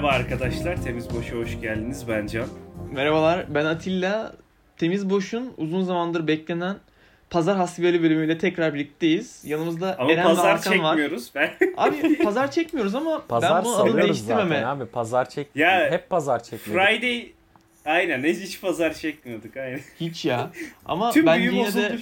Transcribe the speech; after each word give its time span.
Merhaba 0.00 0.16
arkadaşlar, 0.16 0.82
Temiz 0.82 1.14
Boş'a 1.14 1.36
hoş 1.36 1.60
geldiniz. 1.60 2.08
Ben 2.08 2.26
Can. 2.26 2.46
Merhabalar, 2.92 3.54
ben 3.54 3.64
Atilla. 3.64 4.32
Temiz 4.76 5.10
Boş'un 5.10 5.52
uzun 5.56 5.82
zamandır 5.82 6.26
beklenen 6.26 6.76
Pazar 7.30 7.56
Hasbiyeli 7.56 8.02
bölümüyle 8.02 8.38
tekrar 8.38 8.74
birlikteyiz. 8.74 9.44
Yanımızda 9.44 9.96
Ama 9.98 10.12
Eren 10.12 10.24
ve 10.24 10.28
pazar 10.28 10.56
Hakan 10.56 10.78
var. 10.82 10.96
çekmiyoruz. 10.96 11.30
Ben 11.34 11.50
Abi 11.76 12.18
pazar 12.18 12.50
çekmiyoruz 12.50 12.94
ama 12.94 13.22
Pazar 13.28 13.54
ben 13.56 13.64
bunun 13.64 13.78
adını 13.78 14.02
değiştirmeme. 14.02 14.54
zaten 14.54 14.62
abi. 14.68 14.86
Pazar 14.86 15.28
çek. 15.28 15.48
Ya, 15.54 15.90
hep 15.90 16.10
pazar 16.10 16.42
çekmedik. 16.42 16.82
Friday 16.82 17.32
Aynen 17.84 18.24
hiç 18.24 18.60
pazar 18.60 18.94
çekmiyorduk 18.94 19.56
aynen. 19.56 19.80
Hiç 20.00 20.24
ya. 20.24 20.50
Ama 20.86 21.10
Tüm 21.10 21.26
büyü 21.26 21.52
yine 21.54 21.74
de. 21.74 21.92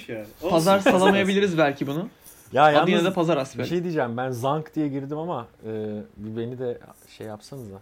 Olsun. 0.41 0.49
pazar 0.49 0.79
salamayabiliriz 0.79 1.57
belki 1.57 1.87
bunu. 1.87 2.09
Ya 2.53 2.63
Adı 2.81 2.91
yine 2.91 3.03
de 3.05 3.13
Pazar 3.13 3.35
bir 3.35 3.39
Hasbiyeli. 3.39 3.69
şey 3.69 3.83
diyeceğim. 3.83 4.17
Ben 4.17 4.31
zank 4.31 4.75
diye 4.75 4.87
girdim 4.87 5.17
ama 5.17 5.47
e, 5.65 5.69
bir 6.17 6.37
beni 6.41 6.59
de 6.59 6.77
şey 7.17 7.27
yapsanıza. 7.27 7.75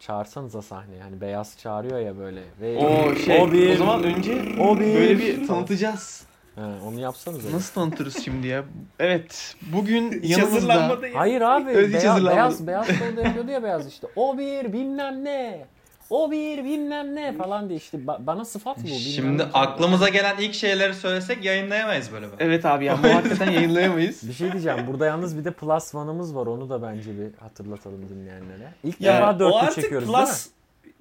Çağırsanıza 0.00 0.62
sahneye. 0.62 0.98
Yani 0.98 1.20
beyaz 1.20 1.58
çağırıyor 1.58 1.98
ya 1.98 2.18
böyle. 2.18 2.42
Ve 2.60 2.76
O 2.76 3.14
şey, 3.14 3.42
o, 3.42 3.52
bir, 3.52 3.76
zaman 3.76 4.02
önce 4.02 4.42
o 4.60 4.80
bir, 4.80 4.94
böyle 4.94 5.18
bir 5.18 5.46
tanıtacağız. 5.46 6.26
He, 6.54 6.60
onu 6.60 7.00
yapsanıza. 7.00 7.56
Nasıl 7.56 7.74
tanıtırız 7.74 8.24
şimdi 8.24 8.46
ya? 8.46 8.64
Evet, 8.98 9.56
bugün 9.72 10.22
yanımızda. 10.22 10.98
Hayır 11.14 11.40
abi. 11.40 11.86
Hiç 11.86 11.94
beyaz, 11.94 12.26
beyaz, 12.26 12.66
beyaz 12.66 12.86
tonda 12.86 13.22
yapıyordu 13.22 13.50
ya 13.50 13.62
beyaz 13.62 13.88
işte. 13.88 14.06
O 14.16 14.38
bir 14.38 14.72
bilmem 14.72 15.24
ne. 15.24 15.66
O 16.10 16.30
bir 16.30 16.64
bilmem 16.64 17.14
ne 17.14 17.32
falan 17.32 17.68
diye 17.68 17.78
işte 17.78 17.98
ba- 17.98 18.26
bana 18.26 18.44
sıfat 18.44 18.76
mı 18.76 18.82
bu? 18.84 18.86
bilmem 18.88 19.00
Şimdi 19.00 19.38
ne. 19.38 19.42
aklımıza 19.42 20.08
gelen 20.08 20.36
ilk 20.38 20.54
şeyleri 20.54 20.94
söylesek 20.94 21.44
yayınlayamayız 21.44 22.12
böyle. 22.12 22.26
Evet 22.38 22.64
abi 22.64 22.84
ya 22.84 22.98
bu 23.02 23.08
hakikaten 23.08 23.50
yayınlayamayız. 23.50 24.28
Bir 24.28 24.32
şey 24.32 24.52
diyeceğim. 24.52 24.78
Burada 24.86 25.06
yalnız 25.06 25.38
bir 25.38 25.44
de 25.44 25.50
plus 25.50 25.94
one'ımız 25.94 26.34
var. 26.36 26.46
Onu 26.46 26.70
da 26.70 26.82
bence 26.82 27.10
bir 27.18 27.28
hatırlatalım 27.40 28.08
dinleyenlere. 28.08 28.72
İlk 28.84 29.00
Ya, 29.00 29.16
defa 29.16 29.38
dörtlü 29.38 29.56
artık 29.56 29.82
çekiyoruz 29.82 30.08
değil 30.08 30.18
mi? 30.18 30.24
plus 30.24 30.46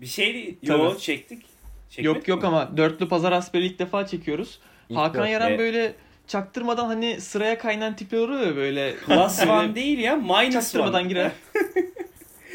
bir 0.02 0.06
şey 0.08 0.34
değil. 0.34 0.58
Yo 0.62 0.90
Tabii. 0.92 1.00
çektik. 1.02 1.46
Çekmedik 1.90 2.16
Yok 2.18 2.28
yok 2.28 2.42
mi? 2.42 2.48
ama 2.48 2.78
dörtlü 2.78 3.08
pazar 3.10 3.34
hasbeli 3.34 3.66
ilk 3.66 3.80
defa 3.80 4.08
çekiyoruz. 4.08 4.60
İlk 4.90 4.98
Hakan 4.98 5.14
dörtlü. 5.22 5.32
Yaran 5.32 5.50
Evet. 5.50 5.60
böyle 5.60 5.94
çaktırmadan 6.28 6.86
hani 6.86 7.22
sıraya 7.22 7.58
kaynan 7.58 7.96
tipler 7.96 8.18
oluyor 8.20 8.56
böyle. 8.56 8.96
Plus 8.96 9.44
one 9.48 9.76
değil 9.76 10.00
ya 10.00 10.16
minus 10.16 10.54
Çaktırmadan 10.54 11.02
one. 11.02 11.08
girer. 11.10 11.32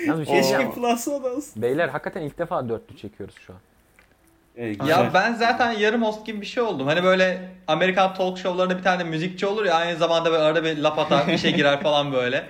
Yalnız 0.06 0.20
bir 0.20 0.26
şey 0.26 0.34
Keşke 0.36 0.58
diyeceğim. 0.58 0.84
olsun. 0.84 1.62
Beyler 1.62 1.88
hakikaten 1.88 2.22
ilk 2.22 2.38
defa 2.38 2.68
dörtlü 2.68 2.96
çekiyoruz 2.96 3.34
şu 3.46 3.52
an. 3.52 3.58
Evet, 4.56 4.76
Ya 4.88 5.10
ben 5.14 5.34
zaten 5.34 5.72
yarım 5.72 6.02
host 6.02 6.26
gibi 6.26 6.40
bir 6.40 6.46
şey 6.46 6.62
oldum. 6.62 6.86
Hani 6.86 7.02
böyle 7.04 7.48
Amerikan 7.66 8.14
talk 8.14 8.38
show'larında 8.38 8.78
bir 8.78 8.82
tane 8.82 9.04
müzikçi 9.04 9.46
olur 9.46 9.64
ya 9.64 9.74
aynı 9.74 9.98
zamanda 9.98 10.30
böyle 10.32 10.42
arada 10.42 10.64
bir 10.64 10.78
laf 10.78 10.98
atar 10.98 11.28
bir 11.28 11.38
şey 11.38 11.54
girer 11.54 11.80
falan 11.82 12.12
böyle. 12.12 12.44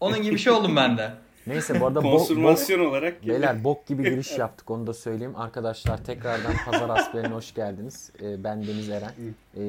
Onun 0.00 0.22
gibi 0.22 0.34
bir 0.34 0.38
şey 0.40 0.52
oldum 0.52 0.76
ben 0.76 0.98
de. 0.98 1.10
Neyse 1.46 1.80
bu 1.80 1.86
arada 1.86 1.98
bo- 1.98 2.02
bo- 2.02 2.18
Konfirmasyon 2.18 2.80
olarak. 2.80 3.26
Beyler 3.26 3.64
bok 3.64 3.86
gibi 3.86 4.02
giriş 4.02 4.38
yaptık 4.38 4.70
onu 4.70 4.86
da 4.86 4.94
söyleyeyim. 4.94 5.36
Arkadaşlar 5.36 6.04
tekrardan 6.04 6.52
Pazar 6.70 6.88
Asbeli'ne 6.90 7.34
hoş 7.34 7.54
geldiniz. 7.54 8.10
Ee, 8.22 8.44
ben 8.44 8.66
Deniz 8.66 8.90
Eren. 8.90 9.10
Ee, 9.18 9.60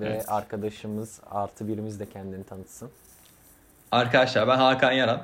ve 0.00 0.06
Evet. 0.06 0.24
arkadaşımız 0.28 1.20
artı 1.30 1.68
birimiz 1.68 2.00
de 2.00 2.06
kendini 2.08 2.44
tanıtsın. 2.44 2.90
Arkadaşlar 3.92 4.48
ben 4.48 4.56
Hakan 4.56 4.92
Yaran. 4.92 5.22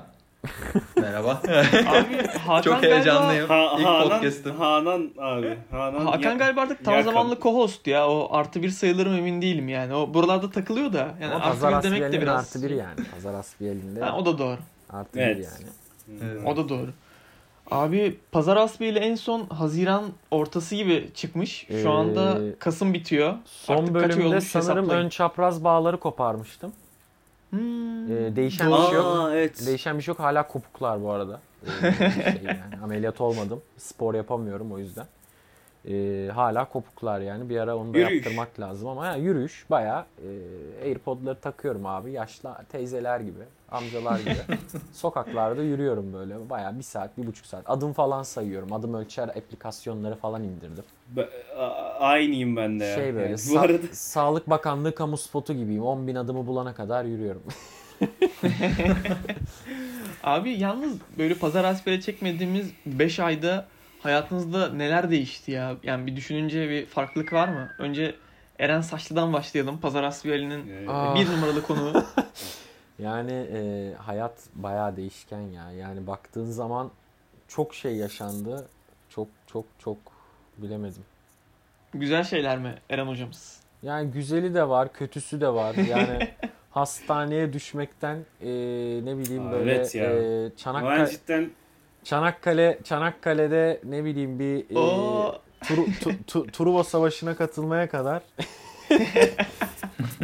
Merhaba. 0.97 1.31
Abi 1.89 2.27
Hakan 2.39 2.63
Çok 2.63 2.81
galiba, 2.81 2.95
heyecanlıyım. 2.97 3.49
Ha, 3.49 3.75
İlk 3.79 3.87
Hanan, 3.87 4.09
podcast'ım. 4.09 4.57
Hanan 4.57 5.11
abi. 5.19 5.59
Hanan 5.71 6.07
Hakan 6.07 6.31
ya- 6.31 6.37
galiba 6.37 6.61
artık 6.61 6.85
tam 6.85 7.03
zamanlı 7.03 7.35
co-host 7.35 7.91
ya. 7.91 8.09
O 8.09 8.29
artı 8.33 8.63
bir 8.63 8.69
sayılırım 8.71 9.15
emin 9.15 9.43
değilim 9.43 9.69
yani. 9.69 9.95
O 9.95 10.15
buralarda 10.15 10.51
takılıyor 10.51 10.93
da. 10.93 11.15
Yani 11.21 11.35
Ama 11.35 11.45
artı 11.45 11.61
Pazar 11.61 11.79
bir 11.79 11.91
demek 11.91 12.13
de 12.13 12.21
biraz. 12.23 12.41
artı 12.41 12.63
biri 12.63 12.77
yani. 12.77 12.95
Pazar 13.15 13.35
Asbeli'nde 13.35 14.01
Ha, 14.01 14.17
o 14.17 14.27
da 14.27 14.39
doğru. 14.39 14.59
artı 14.91 15.21
Evet. 15.21 15.37
bir 15.39 15.43
yani. 15.45 15.73
Evet. 16.33 16.43
O 16.47 16.57
da 16.57 16.69
doğru. 16.69 16.91
Abi 17.71 18.19
Pazar 18.33 18.59
Hasbeli 18.59 18.99
en 18.99 19.15
son 19.15 19.47
Haziran 19.47 20.05
ortası 20.31 20.75
gibi 20.75 21.11
çıkmış. 21.15 21.67
Şu 21.69 21.75
Ee, 21.75 21.89
anda 21.89 22.39
Kasım 22.59 22.95
bitiyor. 22.95 23.35
Son 23.45 23.77
Artık 23.77 23.95
bölümde 23.95 24.41
sanırım 24.41 24.89
ön 24.89 25.09
çapraz 25.09 25.65
bağları 25.65 26.01
koparmıştım. 26.01 26.73
Hmm. 27.51 28.13
Ee, 28.13 28.37
değişen 28.37 28.67
bir 28.67 28.73
Doğru. 28.73 28.87
şey 28.87 28.95
yok. 28.97 29.07
Aa, 29.07 29.33
evet. 29.37 29.67
Değişen 29.67 29.99
bir 29.99 30.03
şey 30.03 30.13
yok. 30.13 30.21
Hala 30.21 30.47
kopuklar 30.49 31.03
bu 31.03 31.11
arada. 31.11 31.41
Ee, 31.67 31.93
şey 32.33 32.41
yani, 32.45 32.83
ameliyat 32.85 33.21
olmadım. 33.21 33.63
Spor 33.79 34.15
yapamıyorum 34.15 34.73
o 34.73 34.79
yüzden. 34.79 35.07
Ee, 35.89 36.29
hala 36.35 36.65
kopuklar 36.65 37.21
yani. 37.21 37.49
Bir 37.49 37.57
ara 37.61 37.77
onu 37.77 37.95
da 37.95 37.99
Yürüyüş. 37.99 38.25
yaptırmak 38.27 38.61
lazım 38.61 38.89
ama 38.89 39.07
yani 39.07 39.23
yürüyüş 39.25 39.67
bayağı 39.71 40.05
e, 40.19 40.29
Airpod'ları 40.85 41.39
takıyorum 41.41 41.87
abi. 41.87 42.13
Yaşlı 42.13 42.51
teyzeler 42.73 43.21
gibi, 43.21 43.41
amcalar 43.71 44.21
gibi. 44.21 44.37
Sokaklarda 44.93 45.63
yürüyorum 45.63 46.13
böyle. 46.13 46.51
Bayağı 46.51 46.79
bir 46.79 46.83
saat, 46.83 47.19
bir 47.19 47.27
buçuk 47.27 47.47
saat. 47.47 47.71
Adım 47.71 47.93
falan 47.93 48.23
sayıyorum. 48.23 48.73
Adım 48.73 48.95
ölçer 48.95 49.29
aplikasyonları 49.29 50.17
falan 50.17 50.43
indirdim. 50.43 50.85
A- 51.57 51.91
Aynıyım 52.01 52.57
ben 52.57 52.81
de 52.81 52.85
ya. 52.85 52.95
Şey 52.95 53.15
böyle 53.15 53.27
Yani 53.27 53.35
sa- 53.35 53.55
bu 53.55 53.59
arada 53.61 53.79
Sağlık 53.93 54.51
Bakanlığı 54.51 54.95
kamu 54.95 55.17
spotu 55.17 55.53
gibiyim. 55.55 55.83
10 55.83 56.07
bin 56.07 56.15
adımı 56.15 56.47
bulana 56.47 56.75
kadar 56.75 57.05
yürüyorum. 57.05 57.43
Abi 60.25 60.51
yalnız 60.51 60.93
böyle 61.19 61.35
pazar 61.35 61.65
hasbeli 61.67 62.03
çekmediğimiz 62.03 62.71
5 62.87 63.21
ayda 63.21 63.67
hayatınızda 64.03 64.69
neler 64.69 65.11
değişti 65.11 65.51
ya? 65.51 65.77
Yani 65.83 66.07
bir 66.07 66.17
düşününce 66.17 66.69
bir 66.71 66.87
farklılık 66.87 67.33
var 67.33 67.49
mı? 67.49 67.71
Önce 67.79 68.15
Eren 68.59 68.81
Saçlı'dan 68.81 69.33
başlayalım. 69.33 69.79
Pazar 69.81 70.05
hasbeli'nin 70.05 70.69
Evet. 70.71 70.89
Aa. 70.89 71.15
bir 71.15 71.27
numaralı 71.33 71.63
konuğu. 71.63 72.05
Yani 73.03 73.33
e, 73.53 73.93
hayat 73.95 74.33
bayağı 74.55 74.97
değişken 74.97 75.41
ya. 75.41 75.73
Yani 75.73 76.07
baktığın 76.07 76.51
zaman 76.51 76.91
çok 77.49 77.75
şey 77.75 77.97
yaşandı. 77.97 78.67
Çok 79.09 79.29
çok 79.47 79.65
çok 79.79 79.97
bilemedim. 80.59 81.03
Güzel 81.95 82.25
şeyler 82.25 82.59
mi 82.59 82.75
Eren 82.91 83.07
hocamız? 83.07 83.61
Yani 83.83 84.11
güzeli 84.11 84.55
de 84.55 84.69
var, 84.69 84.93
kötüsü 84.93 85.41
de 85.41 85.49
var. 85.49 85.75
Yani 85.75 86.29
hastaneye 86.71 87.53
düşmekten 87.53 88.17
e, 88.41 88.49
ne 89.05 89.19
bileyim 89.19 89.49
Aa, 89.49 89.53
böyle 89.53 89.73
evet 89.75 89.95
ya. 89.95 90.05
e, 90.05 90.51
ben 90.51 90.57
Çanakkale, 90.57 91.11
cidden 91.11 91.51
Çanakkale 92.05 92.79
Çanakkale'de 92.85 93.81
ne 93.85 94.05
bileyim 94.05 94.39
bir 94.39 94.71
e, 94.71 94.79
Oo. 94.79 95.41
Turu- 95.63 95.87
tu- 96.01 96.25
tu- 96.27 96.51
Truva 96.53 96.85
Savaşı'na 96.85 97.37
katılmaya 97.37 97.89
kadar 97.89 98.23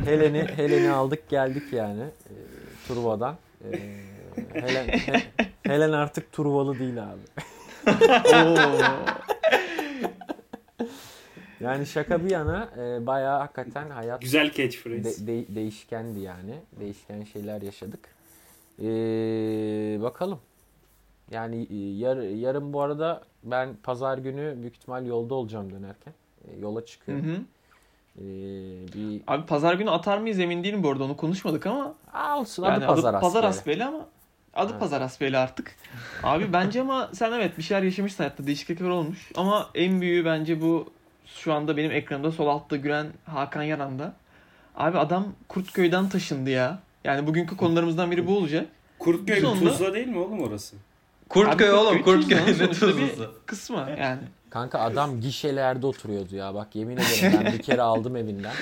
Helen'i 0.04 0.46
Helen'i 0.56 0.90
aldık 0.90 1.28
geldik 1.28 1.62
yani 1.72 2.02
e, 2.02 2.34
Truva'dan. 2.88 3.36
E, 3.64 3.68
Helen, 4.52 4.86
He- 4.88 5.22
Helen 5.62 5.92
artık 5.92 6.32
Truvalı 6.32 6.78
değil 6.78 7.02
abi. 7.04 7.20
Oo. 8.34 8.82
Yani 11.60 11.86
şaka 11.86 12.24
bir 12.24 12.30
yana 12.30 12.68
e, 12.78 13.06
bayağı 13.06 13.38
hakikaten 13.38 13.90
hayat 13.90 14.20
güzel 14.22 14.52
catchphrase. 14.52 15.04
de- 15.04 15.26
de- 15.26 15.54
değişkendi 15.54 16.20
yani. 16.20 16.54
Değişken 16.80 17.24
şeyler 17.24 17.62
yaşadık. 17.62 18.08
E, 18.82 18.84
bakalım. 20.02 20.38
Yani 21.30 21.66
e, 21.70 21.76
yar, 21.76 22.16
yarın 22.16 22.72
bu 22.72 22.80
arada 22.82 23.22
ben 23.42 23.76
pazar 23.82 24.18
günü 24.18 24.54
büyük 24.60 24.74
ihtimal 24.76 25.06
yolda 25.06 25.34
olacağım 25.34 25.72
dönerken. 25.72 26.14
E, 26.48 26.60
yola 26.60 26.80
Hı 26.80 26.84
çıkıyorum. 26.86 27.24
hı. 27.26 27.36
E, 28.18 28.24
bir 28.94 29.20
Abi 29.26 29.46
pazar 29.46 29.74
günü 29.74 29.90
atar 29.90 30.18
mıyız 30.18 30.38
emin 30.40 30.64
değilim 30.64 30.82
bu 30.82 30.90
arada 30.90 31.04
onu 31.04 31.16
konuşmadık 31.16 31.66
ama. 31.66 31.94
Aa, 32.12 32.38
olsun 32.40 32.62
Yani 32.64 32.76
adı 32.76 32.86
pazar 32.86 33.14
adı 33.14 33.20
pazar 33.20 33.44
hasbeli 33.44 33.84
ama 33.84 34.06
adı 34.54 34.70
Evet. 34.70 34.80
pazar 34.80 35.02
hasbeli 35.02 35.38
artık. 35.38 35.76
Abi 36.22 36.52
bence 36.52 36.80
ama 36.80 37.10
sen 37.12 37.32
evet 37.32 37.58
bir 37.58 37.62
şeyler 37.62 37.82
yaşamışsın 37.82 38.18
hayatta 38.24 38.46
değişiklikler 38.46 38.88
olmuş. 38.88 39.30
Ama 39.36 39.70
en 39.74 40.00
büyüğü 40.00 40.24
bence 40.24 40.60
bu 40.60 40.90
şu 41.26 41.52
anda 41.52 41.76
benim 41.76 41.90
ekranımda 41.90 42.32
sol 42.32 42.46
altta 42.46 42.76
gülen 42.76 43.06
Hakan 43.24 43.62
Yaran'da. 43.62 44.12
Abi 44.76 44.98
adam 44.98 45.26
Kurtköy'den 45.48 46.08
taşındı 46.08 46.50
ya. 46.50 46.78
Yani 47.04 47.26
bugünkü 47.26 47.56
konularımızdan 47.56 48.10
biri 48.10 48.26
bu 48.26 48.36
olacak. 48.36 48.66
Kurtköy 48.98 49.40
Sonunda- 49.40 49.70
Tuzla 49.70 49.94
değil 49.94 50.06
mi 50.08 50.18
oğlum 50.18 50.40
orası? 50.42 50.76
Kurtköy 51.28 51.68
Abi 51.70 51.74
oğlum 51.76 52.02
Kurtköy 52.02 52.38
Tuzla'nın 52.38 52.70
ne 52.70 52.74
sonuçta 52.74 52.98
bir. 52.98 53.10
Kısmı 53.46 53.86
yani. 54.00 54.20
Kanka 54.56 54.80
adam 54.80 55.20
gişelerde 55.20 55.86
oturuyordu 55.86 56.36
ya. 56.36 56.54
Bak 56.54 56.76
yemin 56.76 56.96
ederim 56.96 57.40
ben 57.44 57.52
bir 57.52 57.62
kere 57.62 57.82
aldım 57.82 58.16
evinden. 58.16 58.52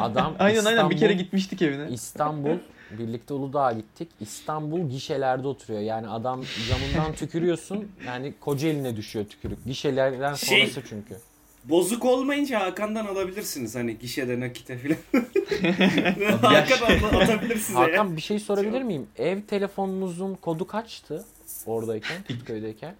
Adam 0.00 0.34
Aynen 0.38 0.64
aynen 0.64 0.90
bir 0.90 0.96
kere 0.98 1.12
İstanbul- 1.12 1.24
gitmiştik 1.24 1.62
evine. 1.62 1.90
İstanbul 1.90 2.56
birlikte 2.98 3.34
Uludağ'a 3.34 3.72
gittik. 3.72 4.08
İstanbul 4.20 4.90
gişelerde 4.90 5.48
oturuyor. 5.48 5.80
Yani 5.80 6.08
adam 6.08 6.44
camından 6.68 7.12
tükürüyorsun. 7.14 7.88
Yani 8.06 8.34
koca 8.40 8.68
eline 8.68 8.96
düşüyor 8.96 9.24
tükürük. 9.26 9.64
Gişelerden 9.64 10.34
Şey- 10.34 10.58
sonrası 10.58 10.88
çünkü. 10.88 11.16
Bozuk 11.64 12.04
olmayınca 12.04 12.60
Hakan'dan 12.60 13.06
alabilirsiniz 13.06 13.74
hani 13.74 13.98
gişede 13.98 14.40
nakite 14.40 14.78
filan. 14.78 14.98
Hakan 16.42 17.20
atabilir 17.20 17.56
size 17.56 17.78
ya. 17.78 17.84
Hakan 17.84 18.16
bir 18.16 18.22
şey 18.22 18.38
sorabilir 18.38 18.82
miyim? 18.82 19.06
Ev 19.18 19.42
telefonunuzun 19.42 20.34
kodu 20.34 20.66
kaçtı? 20.66 21.24
Oradayken, 21.66 22.16
Kurtköy'deyken. 22.28 22.94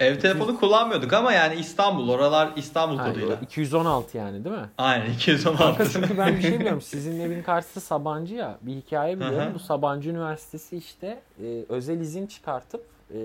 Ev 0.00 0.18
telefonu 0.20 0.60
kullanmıyorduk 0.60 1.12
ama 1.12 1.32
yani 1.32 1.54
İstanbul. 1.54 2.08
Oralar 2.08 2.50
İstanbul 2.56 2.96
Ha, 2.96 3.08
koduyla. 3.08 3.34
216 3.42 4.18
yani 4.18 4.44
değil 4.44 4.56
mi? 4.56 4.70
Aynen 4.78 5.06
Kanka 5.06 5.12
216. 5.12 5.90
çünkü 5.92 6.18
ben 6.18 6.36
bir 6.36 6.42
şey 6.42 6.58
biliyorum. 6.60 6.80
Sizin 6.80 7.20
evin 7.20 7.42
karşısı 7.42 7.80
Sabancı 7.80 8.34
ya. 8.34 8.58
Bir 8.62 8.72
hikaye 8.74 9.16
biliyorum. 9.16 9.38
Hı 9.38 9.50
hı. 9.50 9.54
Bu 9.54 9.58
Sabancı 9.58 10.10
Üniversitesi 10.10 10.76
işte 10.76 11.22
e, 11.44 11.64
özel 11.68 12.00
izin 12.00 12.26
çıkartıp 12.26 12.84
e, 13.14 13.20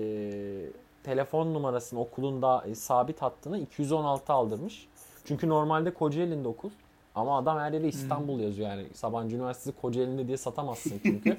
telefon 1.04 1.54
numarasını 1.54 2.00
okulun 2.00 2.42
da 2.42 2.64
e, 2.70 2.74
sabit 2.74 3.22
hattına 3.22 3.58
216 3.58 4.32
aldırmış. 4.32 4.86
Çünkü 5.24 5.48
normalde 5.48 5.94
Kocaeli'nde 5.94 6.48
okul. 6.48 6.70
Ama 7.16 7.38
adam 7.38 7.58
her 7.58 7.72
yere 7.72 7.88
İstanbul 7.88 8.40
yazıyor 8.40 8.68
yani. 8.68 8.86
Sabancı 8.94 9.36
Üniversitesi 9.36 9.76
Kocaeli'nde 9.80 10.26
diye 10.26 10.36
satamazsın 10.36 11.00
çünkü. 11.02 11.36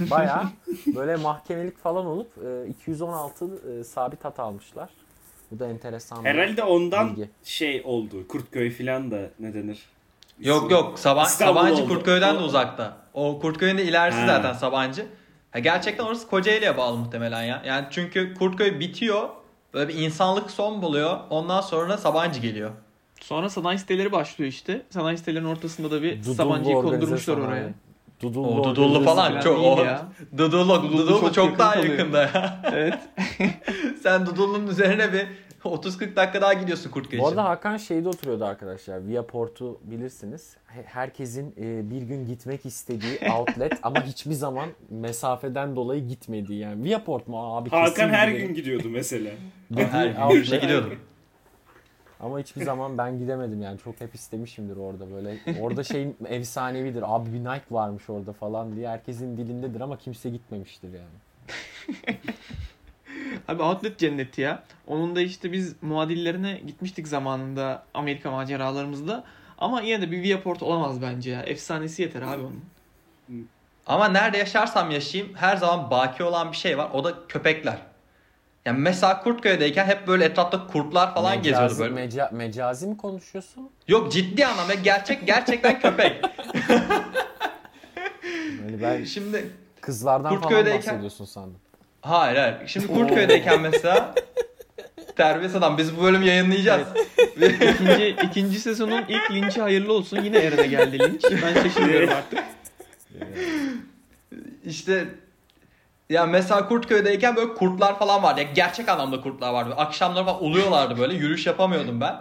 Baya 0.10 0.52
böyle 0.96 1.16
mahkemelik 1.16 1.78
falan 1.78 2.06
olup 2.06 2.30
e, 2.44 2.68
216 2.68 3.44
e, 3.80 3.84
sabit 3.84 4.24
hat 4.24 4.40
almışlar. 4.40 4.90
Bu 5.50 5.58
da 5.58 5.66
enteresan 5.68 6.24
bir 6.24 6.28
Herhalde 6.30 6.62
ondan 6.64 7.08
bilgi. 7.16 7.30
şey 7.44 7.82
oldu. 7.84 8.28
Kurtköy 8.28 8.70
filan 8.70 9.10
da 9.10 9.20
ne 9.38 9.54
denir? 9.54 9.78
Yok 10.38 10.70
yok 10.70 10.98
Saban, 10.98 11.24
İstanbul 11.26 11.54
Sabancı 11.60 11.82
oldu. 11.82 11.88
Kurtköy'den 11.94 12.34
de 12.34 12.38
O- 12.38 12.42
uzakta. 12.44 12.96
O 13.14 13.38
Kurtköy'ün 13.40 13.78
de 13.78 13.84
ilerisi 13.84 14.18
Ha. 14.18 14.26
zaten 14.26 14.52
Sabancı. 14.52 15.06
Ha, 15.50 15.58
gerçekten 15.58 16.04
orası 16.04 16.28
Kocaeli'ye 16.28 16.76
bağlı 16.76 16.96
muhtemelen 16.96 17.42
ya. 17.42 17.62
Yani 17.66 17.86
çünkü 17.90 18.34
Kurtköy 18.34 18.80
bitiyor. 18.80 19.28
Böyle 19.74 19.88
bir 19.88 19.94
insanlık 19.94 20.50
son 20.50 20.82
buluyor. 20.82 21.18
Ondan 21.30 21.60
sonra 21.60 21.96
Sabancı 21.98 22.40
geliyor. 22.40 22.70
Sonra 23.22 23.48
sanayi 23.48 23.78
siteleri 23.78 24.12
başlıyor 24.12 24.48
işte. 24.50 24.82
Sanayi 24.90 25.18
sitelerinin 25.18 25.48
ortasında 25.48 25.90
da 25.90 26.02
bir 26.02 26.20
Dudullu 26.22 26.34
Sabancı'yı 26.34 26.74
kondurmuşlar 26.76 27.34
sanayi. 27.34 27.48
oraya. 27.48 27.70
Dudullu, 28.22 28.60
O 28.60 28.64
Dudullu 28.64 29.00
falan 29.04 29.40
çok 29.40 29.58
o. 29.58 29.84
ya. 29.84 30.08
Dudullu, 30.38 30.82
Dudullu 30.82 30.98
Dudullu 30.98 31.20
çok 31.20 31.34
çok, 31.34 31.44
yakın 31.46 31.58
daha 31.58 31.74
kalıyor. 31.74 31.98
yakında 31.98 32.22
ya. 32.22 32.62
Evet. 32.72 32.98
Sen 34.02 34.26
Dudullu'nun 34.26 34.66
üzerine 34.66 35.12
bir 35.12 35.26
30-40 35.64 36.16
dakika 36.16 36.40
daha 36.40 36.52
gidiyorsun 36.52 36.90
Kurtköy 36.90 37.18
Bu 37.18 37.22
için. 37.22 37.36
arada 37.36 37.48
Hakan 37.50 37.76
şeyde 37.76 38.08
oturuyordu 38.08 38.44
arkadaşlar. 38.44 39.08
Viaport'u 39.08 39.80
bilirsiniz. 39.84 40.56
He- 40.66 40.82
Herkesin 40.86 41.54
e, 41.60 41.90
bir 41.90 42.02
gün 42.02 42.26
gitmek 42.26 42.66
istediği 42.66 43.18
outlet 43.38 43.72
ama 43.82 44.04
hiçbir 44.04 44.34
zaman 44.34 44.68
mesafeden 44.90 45.76
dolayı 45.76 46.08
gitmediği 46.08 46.58
yani. 46.58 46.84
Viaport 46.84 47.28
mu 47.28 47.56
abi? 47.56 47.70
kesin 47.70 47.82
Hakan 47.82 48.08
her 48.08 48.28
gidelim 48.28 48.46
gün 48.48 48.54
gidiyordu 48.54 48.88
mesela. 48.90 49.30
Her 49.76 50.06
gün 50.06 50.20
yürüyüşe 50.28 50.56
gidiyordum. 50.56 50.94
Ama 52.22 52.38
hiçbir 52.38 52.64
zaman 52.64 52.98
ben 52.98 53.18
gidemedim 53.18 53.62
yani. 53.62 53.78
Çok 53.78 54.00
hep 54.00 54.14
istemişimdir 54.14 54.76
orada 54.76 55.10
böyle. 55.12 55.38
Orada 55.60 55.84
şey 55.84 56.08
efsanevidir. 56.28 57.04
Abi 57.06 57.32
bir 57.32 57.40
Nike 57.40 57.64
varmış 57.70 58.10
orada 58.10 58.32
falan 58.32 58.76
diye. 58.76 58.88
Herkesin 58.88 59.36
dilindedir 59.36 59.80
ama 59.80 59.98
kimse 59.98 60.30
gitmemiştir 60.30 60.88
yani. 60.92 62.16
Abi 63.48 63.62
outlet 63.62 63.98
cenneti 63.98 64.40
ya. 64.40 64.62
Onun 64.86 65.16
da 65.16 65.20
işte 65.20 65.52
biz 65.52 65.82
muadillerine 65.82 66.60
gitmiştik 66.66 67.08
zamanında 67.08 67.82
Amerika 67.94 68.30
maceralarımızda. 68.30 69.24
Ama 69.58 69.80
yine 69.80 70.02
de 70.02 70.10
bir 70.10 70.22
Viaport 70.22 70.62
olamaz 70.62 71.02
bence 71.02 71.30
ya. 71.30 71.42
Efsanesi 71.42 72.02
yeter 72.02 72.22
abi 72.22 72.42
onun. 72.42 72.64
Ama 73.86 74.08
nerede 74.08 74.38
yaşarsam 74.38 74.90
yaşayayım 74.90 75.34
her 75.34 75.56
zaman 75.56 75.90
baki 75.90 76.24
olan 76.24 76.52
bir 76.52 76.56
şey 76.56 76.78
var. 76.78 76.90
O 76.92 77.04
da 77.04 77.14
köpekler. 77.28 77.78
Yani 78.66 78.78
mesela 78.78 79.22
Kurtköy'deyken 79.22 79.86
hep 79.86 80.06
böyle 80.06 80.24
etrafta 80.24 80.66
kurtlar 80.66 81.14
falan 81.14 81.42
geziyordu 81.42 81.74
böyle. 81.78 81.94
meca- 82.06 82.34
mecazi 82.34 82.86
mi 82.86 82.96
konuşuyorsun? 82.96 83.70
Yok 83.88 84.12
ciddi 84.12 84.46
anlamda 84.46 84.74
gerçek 84.74 85.26
gerçekten 85.26 85.80
köpek. 85.80 86.22
Yani 88.60 88.82
ben 88.82 89.04
Şimdi 89.04 89.46
kızlardan 89.80 90.28
falan 90.28 90.42
Kurtköy'deyken- 90.42 90.76
bahsediyorsun 90.86 91.24
sandım. 91.24 91.56
hayır 92.00 92.36
hayır. 92.36 92.56
Şimdi 92.66 92.86
Kurtköy'deyken 92.86 93.60
mesela 93.60 94.14
terbiyesiz 95.16 95.56
adam 95.56 95.78
biz 95.78 95.96
bu 95.96 96.02
bölümü 96.02 96.24
yayınlayacağız. 96.24 96.86
İkinci, 97.36 98.16
ikinci 98.24 98.60
sezonun 98.60 99.04
ilk 99.08 99.30
linçi 99.30 99.60
hayırlı 99.62 99.92
olsun. 99.92 100.22
Yine 100.22 100.38
Eren'e 100.38 100.66
geldi 100.66 100.98
linç. 100.98 101.24
Ben 101.42 101.62
şaşırmıyorum 101.62 102.08
artık. 102.08 102.44
İşte 104.64 105.06
ya 106.12 106.26
mesela 106.26 106.68
Kurtköy'deyken 106.68 107.36
böyle 107.36 107.54
kurtlar 107.54 107.98
falan 107.98 108.22
vardı. 108.22 108.40
Ya 108.40 108.46
gerçek 108.54 108.88
anlamda 108.88 109.20
kurtlar 109.20 109.52
vardı. 109.52 109.74
Akşamları 109.76 110.24
falan 110.24 110.42
oluyorlardı 110.42 110.98
böyle. 110.98 111.14
Yürüyüş 111.14 111.46
yapamıyordum 111.46 112.00
ben. 112.00 112.16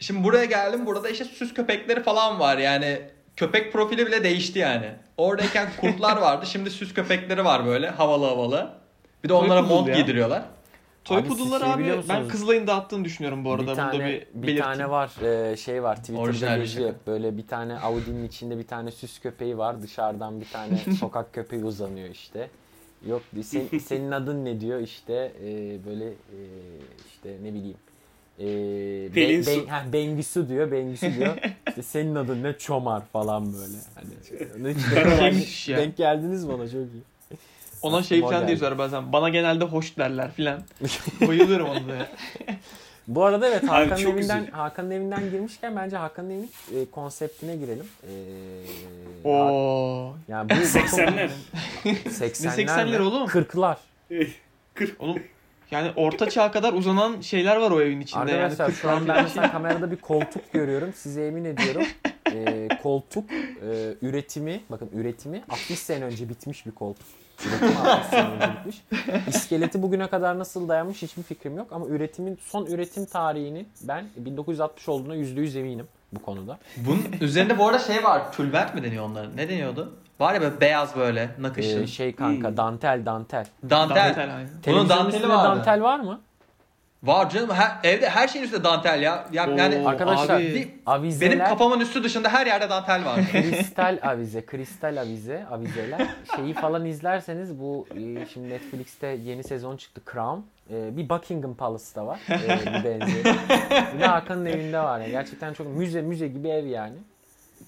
Şimdi 0.00 0.24
buraya 0.24 0.44
geldim. 0.44 0.86
Burada 0.86 1.08
işte 1.08 1.24
süs 1.24 1.54
köpekleri 1.54 2.02
falan 2.02 2.40
var. 2.40 2.58
Yani 2.58 3.02
köpek 3.36 3.72
profili 3.72 4.06
bile 4.06 4.24
değişti 4.24 4.58
yani. 4.58 4.90
Oradayken 5.16 5.68
kurtlar 5.80 6.16
vardı. 6.16 6.46
Şimdi 6.46 6.70
süs 6.70 6.94
köpekleri 6.94 7.44
var 7.44 7.66
böyle 7.66 7.90
havalı 7.90 8.26
havalı. 8.26 8.70
Bir 9.24 9.28
de 9.28 9.32
onlara 9.32 9.62
mont 9.62 9.88
ya. 9.88 9.94
giydiriyorlar. 9.94 10.42
Toy 11.04 11.18
Abi 11.18 11.28
şey 11.28 11.72
abi 11.72 12.02
ben? 12.08 12.28
Kızılay'ın 12.28 12.66
dağıttığını 12.66 13.04
düşünüyorum 13.04 13.44
bu 13.44 13.52
arada. 13.52 13.62
bir 13.62 13.66
Bunu 13.66 13.76
tane 13.76 13.98
da 13.98 13.98
bir 13.98 14.12
bir, 14.12 14.26
belirteyim. 14.34 14.62
tane 14.62 14.90
var 14.90 15.10
e, 15.22 15.56
şey 15.56 15.82
var 15.82 15.96
Twitter'da 15.96 16.20
Orijinal 16.22 16.60
bir 16.60 16.66
şaka. 16.66 16.94
Böyle 17.06 17.36
bir 17.36 17.46
tane 17.46 17.78
Audi'nin 17.78 18.28
içinde 18.28 18.58
bir 18.58 18.66
tane 18.66 18.90
süs 18.90 19.18
köpeği 19.18 19.58
var. 19.58 19.82
Dışarıdan 19.82 20.40
bir 20.40 20.46
tane 20.48 20.78
sokak 21.00 21.32
köpeği 21.32 21.64
uzanıyor 21.64 22.08
işte. 22.08 22.50
Yok 23.08 23.22
sen, 23.42 23.78
senin 23.84 24.10
adın 24.10 24.44
ne 24.44 24.60
diyor 24.60 24.80
işte 24.80 25.32
e, 25.44 25.78
böyle 25.86 26.06
e, 26.08 26.38
işte 27.08 27.36
ne 27.42 27.54
bileyim. 27.54 27.76
E, 28.38 28.44
Pelin 29.14 29.46
ben, 29.46 29.60
ben, 29.60 29.66
ha, 29.66 29.84
Bengisu 29.92 30.48
diyor. 30.48 30.70
Bengisu 30.70 31.06
diyor. 31.18 31.36
İşte 31.68 31.82
senin 31.82 32.14
adın 32.14 32.42
ne? 32.42 32.58
Çomar 32.58 33.02
falan 33.12 33.52
böyle. 33.52 33.76
Hani, 33.94 34.74
denk, 35.18 35.68
ya. 35.68 35.78
denk 35.78 35.96
geldiniz 35.96 36.48
ona 36.48 36.68
çok 36.68 36.80
iyi. 36.80 37.02
Ona 37.82 38.02
şey 38.02 38.20
falan 38.20 38.48
diyorlar 38.48 38.78
bazen. 38.78 39.12
Bana 39.12 39.28
genelde 39.28 39.64
hoş 39.64 39.96
derler 39.96 40.32
filan. 40.32 40.62
Bayılıyorum 41.28 41.68
ona 41.68 41.88
da 41.88 41.94
ya. 41.94 42.08
Bu 43.08 43.24
arada 43.24 43.48
evet 43.48 43.62
Hakan'ın 43.68 44.00
evinden. 44.12 44.46
Hakan'ın 44.46 44.90
evinden 44.90 45.30
girmişken 45.30 45.76
bence 45.76 45.96
Hakan'ın 45.96 46.30
evinin 46.30 46.50
e, 46.74 46.90
konseptine 46.90 47.56
girelim. 47.56 47.86
E, 48.02 48.12
Oo. 49.28 50.14
Yani 50.28 50.50
bu 50.50 50.54
80'ler. 50.54 51.28
80'ler, 51.84 52.56
Ne 52.56 52.64
80'ler 52.64 52.98
mi? 52.98 53.02
oğlum? 53.02 53.26
40'lar. 53.28 53.76
Oğlum 54.98 55.22
yani 55.70 55.92
orta 55.96 56.30
çağa 56.30 56.50
kadar 56.52 56.72
uzanan 56.72 57.20
şeyler 57.20 57.56
var 57.56 57.70
o 57.70 57.80
evin 57.82 58.00
içinde 58.00 58.20
Arkadaşlar 58.20 58.64
yani. 58.68 58.74
şu 58.76 58.90
an 58.90 59.08
ben 59.08 59.22
mesela 59.22 59.52
kamerada 59.52 59.90
bir 59.90 59.96
koltuk 59.96 60.52
görüyorum. 60.52 60.92
Size 60.96 61.26
emin 61.26 61.44
ediyorum. 61.44 61.82
e, 62.32 62.68
koltuk 62.82 63.24
e, 63.32 63.94
üretimi, 64.02 64.60
bakın 64.70 64.90
üretimi 64.94 65.42
60 65.48 65.78
sene 65.78 66.04
önce 66.04 66.28
bitmiş 66.28 66.66
bir 66.66 66.70
koltuk. 66.70 67.06
Üretimi 67.46 67.78
60 67.78 68.06
sene 68.10 68.28
önce 68.30 68.48
bitmiş. 68.58 68.82
İskeleti 69.28 69.82
bugüne 69.82 70.06
kadar 70.06 70.38
nasıl 70.38 70.68
dayanmış 70.68 71.02
hiçbir 71.02 71.22
fikrim 71.22 71.56
yok. 71.56 71.72
Ama 71.72 71.86
üretimin 71.86 72.38
son 72.46 72.66
üretim 72.66 73.06
tarihini 73.06 73.66
ben 73.82 74.04
1960 74.16 74.88
olduğuna 74.88 75.16
%100 75.16 75.58
eminim 75.58 75.86
bu 76.12 76.22
konuda. 76.22 76.58
Bunun 76.76 77.02
üzerinde 77.20 77.58
bu 77.58 77.66
arada 77.68 77.78
şey 77.78 78.04
var. 78.04 78.32
Tülbent 78.32 78.74
mi 78.74 78.82
deniyor 78.82 79.04
onların? 79.04 79.36
Ne 79.36 79.48
deniyordu? 79.48 79.92
Var 80.20 80.34
ya 80.34 80.40
böyle 80.40 80.60
beyaz 80.60 80.96
böyle 80.96 81.30
nakışlı. 81.38 81.82
E, 81.82 81.86
şey 81.86 82.12
kanka 82.14 82.48
Hmm. 82.48 82.56
dantel 82.56 83.06
dantel. 83.06 83.46
dantel. 83.70 83.96
Dantel. 83.96 84.46
Bunun 84.66 84.88
danteli 84.88 85.28
vardı. 85.28 85.44
dantel 85.58 85.82
var 85.82 86.00
mı? 86.00 86.20
Var 87.04 87.30
canım. 87.30 87.50
Her, 87.50 87.90
evde 87.90 88.08
her 88.10 88.28
şeyin 88.28 88.44
üstünde 88.44 88.64
dantel 88.64 89.02
ya. 89.02 89.28
ya 89.32 89.48
Oo, 89.50 89.56
yani 89.56 89.88
Arkadaşlar 89.88 90.36
abi. 90.36 90.54
bir- 90.54 90.68
avizeler 90.86 91.32
benim 91.32 91.44
kafamın 91.44 91.80
üstü 91.80 92.04
dışında 92.04 92.28
her 92.28 92.46
yerde 92.46 92.70
dantel 92.70 93.04
var. 93.04 93.20
kristal 93.32 93.98
avize, 94.02 94.46
kristal 94.46 94.96
avize, 95.00 95.46
avizeler. 95.50 96.06
Şeyi 96.36 96.54
falan 96.54 96.84
izlerseniz 96.86 97.58
bu 97.60 97.86
e, 97.90 98.26
şimdi 98.26 98.48
Netflix'te 98.50 99.06
yeni 99.06 99.44
sezon 99.44 99.76
çıktı 99.76 100.00
Crown. 100.12 100.40
E, 100.70 100.96
Bir 100.96 101.08
Buckingham 101.08 101.54
Palace'da 101.54 102.06
var. 102.06 102.20
E, 102.30 102.34
bir 102.60 102.84
benzeri. 102.84 103.24
Bir 103.94 104.00
de 104.00 104.06
Hakan'ın 104.06 104.46
evinde 104.46 104.78
var. 104.78 105.00
Yani 105.00 105.10
gerçekten 105.10 105.52
çok 105.52 105.66
müze 105.66 106.02
müze 106.02 106.28
gibi 106.28 106.48
ev 106.48 106.66
yani. 106.66 106.96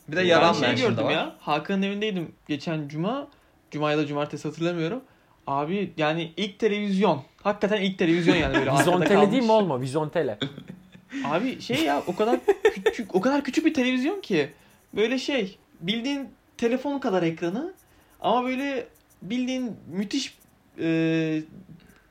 Bir 0.09 0.17
de 0.17 0.21
Ben 0.21 0.27
yaran 0.27 0.53
şey 0.53 0.75
gördüm 0.75 1.05
var. 1.05 1.11
ya. 1.13 1.33
Hakan'ın 1.41 1.83
evindeydim 1.83 2.33
geçen 2.49 2.89
cuma. 2.89 3.29
Cuma 3.71 3.91
ya 3.91 3.99
da 3.99 4.07
cumartesi 4.07 4.49
hatırlamıyorum. 4.49 5.01
Abi 5.47 5.93
yani 5.97 6.33
ilk 6.37 6.59
televizyon. 6.59 7.23
Hakikaten 7.47 7.83
ilk 7.83 7.99
televizyon 7.99 8.37
yani 8.37 8.55
böyle 8.55 8.73
Vizontele 8.73 9.33
değil 9.33 9.43
mi 9.43 9.53
olma? 9.53 9.81
Vizontele. 9.81 10.39
Abi 11.25 11.61
şey 11.61 11.85
ya 11.85 12.03
o 12.07 12.17
kadar 12.17 12.41
küçük 12.85 13.15
o 13.15 13.21
kadar 13.21 13.45
küçük 13.45 13.67
bir 13.67 13.75
televizyon 13.75 14.21
ki 14.21 14.51
böyle 14.97 15.19
şey 15.19 15.59
bildiğin 15.81 16.29
telefon 16.59 16.99
kadar 16.99 17.23
ekranı 17.23 17.73
ama 18.21 18.45
böyle 18.45 18.87
bildiğin 19.23 19.77
müthiş 19.93 20.35
e, 20.79 20.85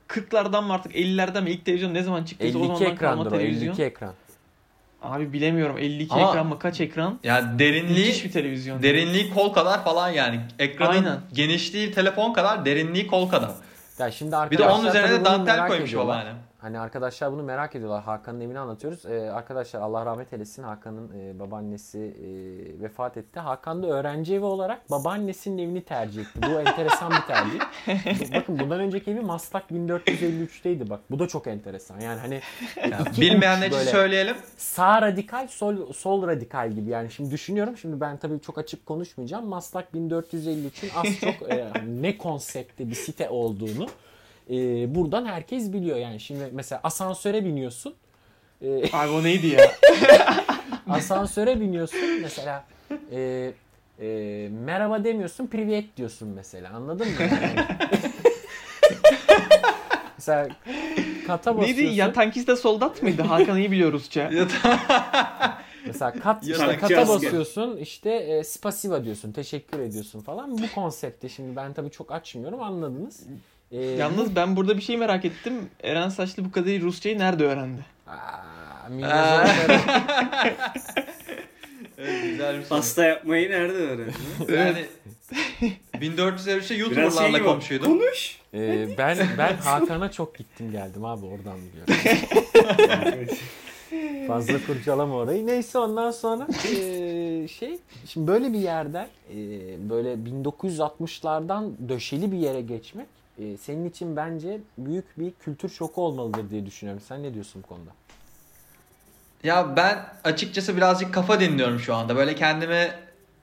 40'lardan 0.08 0.64
mı 0.64 0.72
artık 0.72 0.94
50'lerden 0.96 1.42
mi 1.44 1.50
ilk 1.50 1.64
televizyon 1.64 1.94
ne 1.94 2.02
zaman 2.02 2.24
çıktıysa 2.24 2.58
o 2.58 2.62
52 2.62 2.78
zamandan 2.78 2.96
kalma 2.96 3.12
ekrandır 3.12 3.36
o. 3.36 3.38
televizyon. 3.38 3.68
52 3.72 3.82
ekran. 3.82 4.14
Abi 5.02 5.32
bilemiyorum 5.32 5.78
52 5.78 6.14
Ama- 6.14 6.28
ekran 6.30 6.46
mı 6.46 6.58
kaç 6.58 6.80
ekran? 6.80 7.18
Yani 7.24 7.44
Müthiş 7.52 7.58
derinliği 7.58 8.24
bir 8.24 8.32
televizyon. 8.32 8.82
derinliği 8.82 9.30
kol 9.34 9.52
kadar 9.52 9.84
falan 9.84 10.10
yani. 10.10 10.40
Ekranın 10.58 10.90
Aynen. 10.92 11.18
genişliği 11.32 11.92
telefon 11.92 12.32
kadar, 12.32 12.64
derinliği 12.64 13.06
kol 13.06 13.28
kadar. 13.28 13.50
Ya 13.98 14.10
şimdi 14.10 14.30
Bir 14.30 14.32
de 14.32 14.36
arkadaşlar 14.36 14.70
onun 14.78 14.88
üzerine 14.88 15.10
de 15.10 15.24
dantel 15.24 15.68
koymuş 15.68 15.96
babaannem. 15.96 16.36
Hani 16.66 16.78
arkadaşlar 16.78 17.32
bunu 17.32 17.42
merak 17.42 17.76
ediyorlar. 17.76 18.02
Hakan'ın 18.02 18.40
evini 18.40 18.58
anlatıyoruz. 18.58 19.06
Ee, 19.06 19.30
arkadaşlar 19.30 19.80
Allah 19.80 20.06
rahmet 20.06 20.32
eylesin. 20.32 20.62
Hakan'ın 20.62 21.10
e, 21.18 21.38
babaannesi 21.38 21.98
e, 21.98 22.28
vefat 22.82 23.16
etti. 23.16 23.40
Hakan 23.40 23.82
da 23.82 23.86
öğrenci 23.86 24.34
evi 24.34 24.44
olarak 24.44 24.90
babaannesinin 24.90 25.58
evini 25.58 25.84
tercih 25.84 26.20
etti. 26.20 26.40
Bu 26.42 26.60
enteresan 26.60 27.12
bir 27.12 27.34
tercih. 27.34 27.60
Bakın 28.34 28.58
bundan 28.58 28.80
önceki 28.80 29.10
evi 29.10 29.20
Maslak 29.20 29.70
1453'teydi 29.70 30.90
bak. 30.90 31.00
Bu 31.10 31.18
da 31.18 31.28
çok 31.28 31.46
enteresan. 31.46 32.00
Yani 32.00 32.20
hani 32.20 32.40
iki 33.10 33.20
Bilmeyenler 33.20 33.66
için 33.66 33.78
söyleyelim. 33.78 34.36
sağ 34.56 35.02
radikal 35.02 35.48
sol 35.48 35.92
sol 35.92 36.26
radikal 36.26 36.72
gibi 36.72 36.90
yani 36.90 37.10
şimdi 37.10 37.30
düşünüyorum 37.30 37.76
şimdi 37.76 38.00
ben 38.00 38.16
tabii 38.16 38.40
çok 38.40 38.58
açık 38.58 38.86
konuşmayacağım 38.86 39.46
Maslak 39.46 39.88
1453'ün 39.94 40.90
az 40.96 41.20
çok 41.20 41.50
e, 41.52 41.66
ne 42.00 42.18
konsepte 42.18 42.88
bir 42.88 42.94
site 42.94 43.28
olduğunu 43.30 43.86
e, 44.50 44.94
buradan 44.94 45.26
herkes 45.26 45.72
biliyor 45.72 45.96
yani 45.96 46.20
şimdi 46.20 46.48
mesela 46.52 46.80
asansöre 46.84 47.44
biniyorsun 47.44 47.94
e, 48.62 48.66
Abi 48.92 49.10
o 49.10 49.22
neydi 49.22 49.46
ya? 49.46 49.72
asansöre 50.88 51.60
biniyorsun 51.60 52.20
mesela 52.22 52.64
e, 53.12 53.52
e, 54.00 54.06
merhaba 54.64 55.04
demiyorsun 55.04 55.46
privet 55.46 55.96
diyorsun 55.96 56.28
mesela 56.28 56.70
anladın 56.74 57.06
mı? 57.08 57.14
Yani- 57.20 57.66
mesela 60.16 60.48
kata 61.26 61.56
basıyorsun. 61.56 61.84
neydi? 61.84 61.94
Ya 61.98 62.12
tankiste 62.12 62.56
soldat 62.56 63.02
mıydı? 63.02 63.22
Hakan 63.22 63.58
iyi 63.58 63.70
biliyor 63.70 63.92
Rusça. 63.92 64.30
Mesela 65.86 66.12
kat, 66.12 66.42
işte 66.46 66.78
kata 66.78 67.08
basıyorsun 67.08 67.76
işte 67.76 68.10
e, 68.10 68.44
spasiva 68.44 69.04
diyorsun 69.04 69.32
teşekkür 69.32 69.78
ediyorsun 69.78 70.20
falan. 70.20 70.58
Bu 70.58 70.72
konsepte 70.74 71.28
şimdi 71.28 71.56
ben 71.56 71.72
tabii 71.72 71.90
çok 71.90 72.12
açmıyorum 72.12 72.62
anladınız. 72.62 73.22
E, 73.72 73.80
Yalnız 73.84 74.36
ben 74.36 74.56
burada 74.56 74.76
bir 74.76 74.82
şey 74.82 74.96
merak 74.96 75.24
ettim. 75.24 75.54
Eren 75.82 76.08
Saçlı 76.08 76.44
bu 76.44 76.52
kadar 76.52 76.66
iyi 76.66 76.80
Rusçayı 76.82 77.18
nerede 77.18 77.44
öğrendi? 77.44 77.80
Aa, 78.06 78.88
Minyozorları- 78.90 79.80
Evet, 81.98 82.22
güzel 82.22 82.56
bir 82.56 82.60
soru. 82.62 82.68
Pasta 82.68 83.04
yapmayı 83.04 83.50
nerede 83.50 83.72
öğrendin? 83.72 84.14
Yani 84.48 84.84
1453'te 85.94 86.46
Biraz 86.54 86.64
şey 86.68 86.78
YouTuber'larla 86.78 87.38
gibi. 87.38 87.46
komşuydum. 87.46 87.86
Konuş. 87.98 88.38
E, 88.54 88.88
ben 88.98 89.18
ben 89.38 89.56
Hakan'a 89.56 90.10
çok 90.10 90.38
gittim 90.38 90.72
geldim 90.72 91.04
abi 91.04 91.26
oradan 91.26 91.58
biliyorum. 91.72 91.94
Fazla 94.28 94.54
kurcalama 94.66 95.14
orayı. 95.14 95.46
Neyse 95.46 95.78
ondan 95.78 96.10
sonra 96.10 96.46
e, 96.64 97.48
şey 97.48 97.78
şimdi 98.06 98.26
böyle 98.26 98.52
bir 98.52 98.58
yerden 98.58 99.08
e, 99.30 99.36
böyle 99.90 100.14
1960'lardan 100.14 101.70
döşeli 101.88 102.32
bir 102.32 102.38
yere 102.38 102.60
geçmek 102.60 103.06
e, 103.38 103.56
senin 103.56 103.90
için 103.90 104.16
bence 104.16 104.60
büyük 104.78 105.18
bir 105.18 105.32
kültür 105.32 105.68
şoku 105.68 106.02
olmalıdır 106.02 106.50
diye 106.50 106.66
düşünüyorum. 106.66 107.02
Sen 107.08 107.22
ne 107.22 107.34
diyorsun 107.34 107.62
bu 107.62 107.66
konuda? 107.66 107.90
Ya 109.42 109.76
ben 109.76 110.06
açıkçası 110.24 110.76
birazcık 110.76 111.14
kafa 111.14 111.40
dinliyorum 111.40 111.80
şu 111.80 111.94
anda. 111.94 112.16
Böyle 112.16 112.34
kendimi 112.34 112.90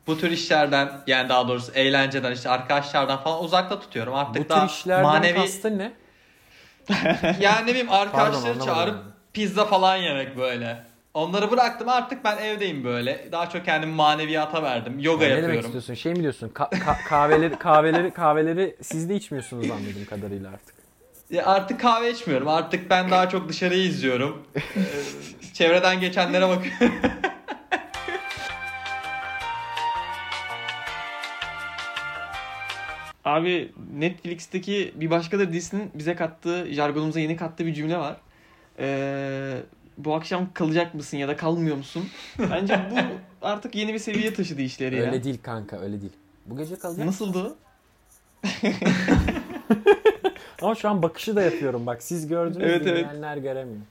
bu 0.08 0.18
tür 0.18 0.32
işlerden 0.32 0.92
yani 1.08 1.30
daha 1.30 1.48
doğrusu 1.48 1.72
eğlenceden 1.72 2.32
işte 2.32 2.50
arkadaşlardan 2.50 3.24
falan 3.24 3.44
uzakta 3.44 3.80
tutuyorum. 3.80 4.14
Artık 4.14 4.46
Bu 4.46 4.50
daha 4.50 4.68
tür 4.68 4.74
işlerden 4.74 5.04
manevi 5.04 5.38
kastın 5.38 5.80
ne? 5.80 5.94
yani 7.40 7.64
ne 7.64 7.68
bileyim 7.68 7.92
arkadaşları 7.92 8.36
anlamadım 8.36 8.66
çağırıp 8.66 8.96
yani. 8.96 9.14
pizza 9.34 9.66
falan 9.66 9.96
yemek 9.96 10.38
böyle. 10.38 10.93
Onları 11.14 11.52
bıraktım 11.52 11.90
artık 11.90 12.24
ben 12.24 12.38
evdeyim 12.38 12.84
böyle. 12.84 13.28
Daha 13.32 13.50
çok 13.50 13.66
kendimi 13.66 13.92
maneviyata 13.94 14.64
verdim. 14.64 15.00
Yoga 15.00 15.26
ne 15.26 15.30
demek 15.30 15.42
yapıyorum. 15.42 15.66
istiyorsun? 15.66 15.94
Şey 15.94 16.14
mi 16.14 16.22
diyorsun? 16.22 16.50
Ka- 16.50 16.70
ka- 16.70 17.04
kahveleri 17.04 17.56
kahveleri 17.60 18.12
kahveleri 18.12 18.76
siz 18.82 19.10
de 19.10 19.16
içmiyorsunuz 19.16 19.72
anladığım 19.72 20.06
kadarıyla 20.10 20.50
artık. 20.50 20.76
Ya 21.30 21.46
artık 21.46 21.80
kahve 21.80 22.12
içmiyorum. 22.12 22.48
Artık 22.48 22.90
ben 22.90 23.12
daha 23.12 23.30
çok 23.30 23.50
dışarıyı 23.50 23.84
izliyorum. 23.84 24.44
Ee, 24.56 25.54
Çevreden 25.54 26.00
geçenlere 26.00 26.50
bakıyorum. 26.50 26.96
Abi 33.26 33.72
Netflix'teki 33.98 34.92
bir 34.96 35.10
başkadır 35.10 35.54
dizisinin 35.54 35.92
bize 35.94 36.16
kattığı, 36.16 36.68
jargonumuza 36.74 37.20
yeni 37.20 37.36
kattığı 37.38 37.66
bir 37.66 37.74
cümle 37.74 37.98
var. 37.98 38.16
Ee, 38.80 39.58
bu 39.98 40.16
akşam 40.16 40.54
kalacak 40.54 40.94
mısın 40.94 41.18
ya 41.18 41.28
da 41.28 41.36
kalmıyor 41.38 41.78
musun? 41.78 42.10
Bence 42.40 42.82
bu 42.92 42.96
artık 43.48 43.76
yeni 43.76 43.94
bir 43.94 44.00
seviyeye 44.00 44.34
taşıdı 44.34 44.62
işleri 44.62 44.96
ya. 44.96 45.04
Öyle 45.04 45.24
değil 45.24 45.40
kanka 45.44 45.80
öyle 45.80 46.02
değil. 46.02 46.14
Bu 46.46 46.58
gece 46.58 46.80
kalacak. 46.80 47.06
Nasıldı? 47.06 47.56
Ama 50.62 50.76
şu 50.76 50.90
an 50.90 51.02
bakışı 51.02 51.36
da 51.36 51.42
yapıyorum 51.42 51.86
bak. 51.86 52.04
Siz 52.04 52.28
gördünüz 52.28 52.68
Evet, 52.68 52.88
evet. 52.88 53.06
dinleyenler 53.06 53.38
göremiyor. 53.38 53.82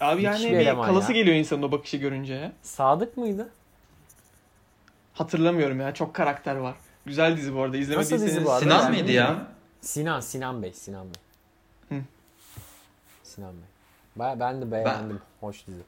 Abi 0.00 0.22
yani 0.22 0.50
bir 0.58 0.66
kalası 0.66 1.12
ya. 1.12 1.18
geliyor 1.18 1.36
insanın 1.36 1.62
o 1.62 1.72
bakışı 1.72 1.96
görünce 1.96 2.34
ya. 2.34 2.52
Sadık 2.62 3.16
mıydı? 3.16 3.48
Hatırlamıyorum 5.14 5.80
ya 5.80 5.94
çok 5.94 6.14
karakter 6.14 6.56
var. 6.56 6.74
Güzel 7.06 7.36
dizi 7.36 7.54
bu 7.54 7.60
arada 7.62 7.76
izlemediyseniz. 7.76 8.22
dizi 8.22 8.44
bu 8.44 8.50
arada? 8.52 8.60
Sinan 8.60 8.82
Yani 8.82 8.96
mıydı 8.96 9.12
ya? 9.12 9.46
Sinan, 9.80 10.20
Sinan 10.20 10.62
Bey, 10.62 10.72
Sinan 10.72 11.04
Bey. 11.04 11.20
Hı. 11.98 12.02
Sinan 13.24 13.52
Bey. 13.52 13.75
Ben, 14.18 14.40
ben 14.40 14.60
de 14.62 14.70
beğendim. 14.70 15.20
Hoş 15.40 15.66
dizi. 15.66 15.80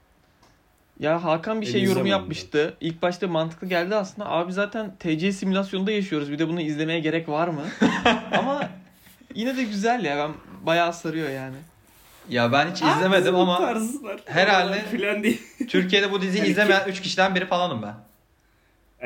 Ya 1.01 1.25
Hakan 1.25 1.61
bir 1.61 1.67
şey 1.67 1.75
Elize 1.81 1.89
yorumu 1.91 2.05
mi 2.05 2.11
yapmıştı. 2.11 2.77
İlk 2.81 3.03
başta 3.03 3.29
mantıklı 3.29 3.67
geldi 3.67 3.95
aslında. 3.95 4.31
Abi 4.31 4.53
zaten 4.53 4.95
TC 4.99 5.33
simülasyonunda 5.33 5.91
yaşıyoruz. 5.91 6.31
Bir 6.33 6.39
de 6.39 6.49
bunu 6.49 6.61
izlemeye 6.61 7.01
gerek 7.01 7.29
var 7.29 7.49
mı? 7.49 7.63
Ama 8.39 8.71
yine 9.35 9.57
de 9.57 9.63
güzel 9.65 10.05
ya. 10.05 10.17
Ben 10.17 10.31
bayağı 10.67 10.93
sarıyor 10.93 11.29
yani. 11.31 11.57
Ya 12.29 12.53
ben 12.53 12.71
hiç 12.71 12.83
izlemedim 12.83 13.35
Aa, 13.37 13.43
ama 13.43 13.59
tarzlar. 13.59 14.21
herhalde- 14.27 14.85
Filan 14.91 15.23
değil. 15.23 15.43
Türkiye'de 15.69 16.13
bu 16.13 16.23
diziyi 16.23 16.39
Yani 16.39 16.49
izlemeyen 16.51 16.89
3 16.89 17.01
kişiden 17.03 17.35
biri 17.35 17.47
falanım 17.47 17.83
ben. 17.83 17.95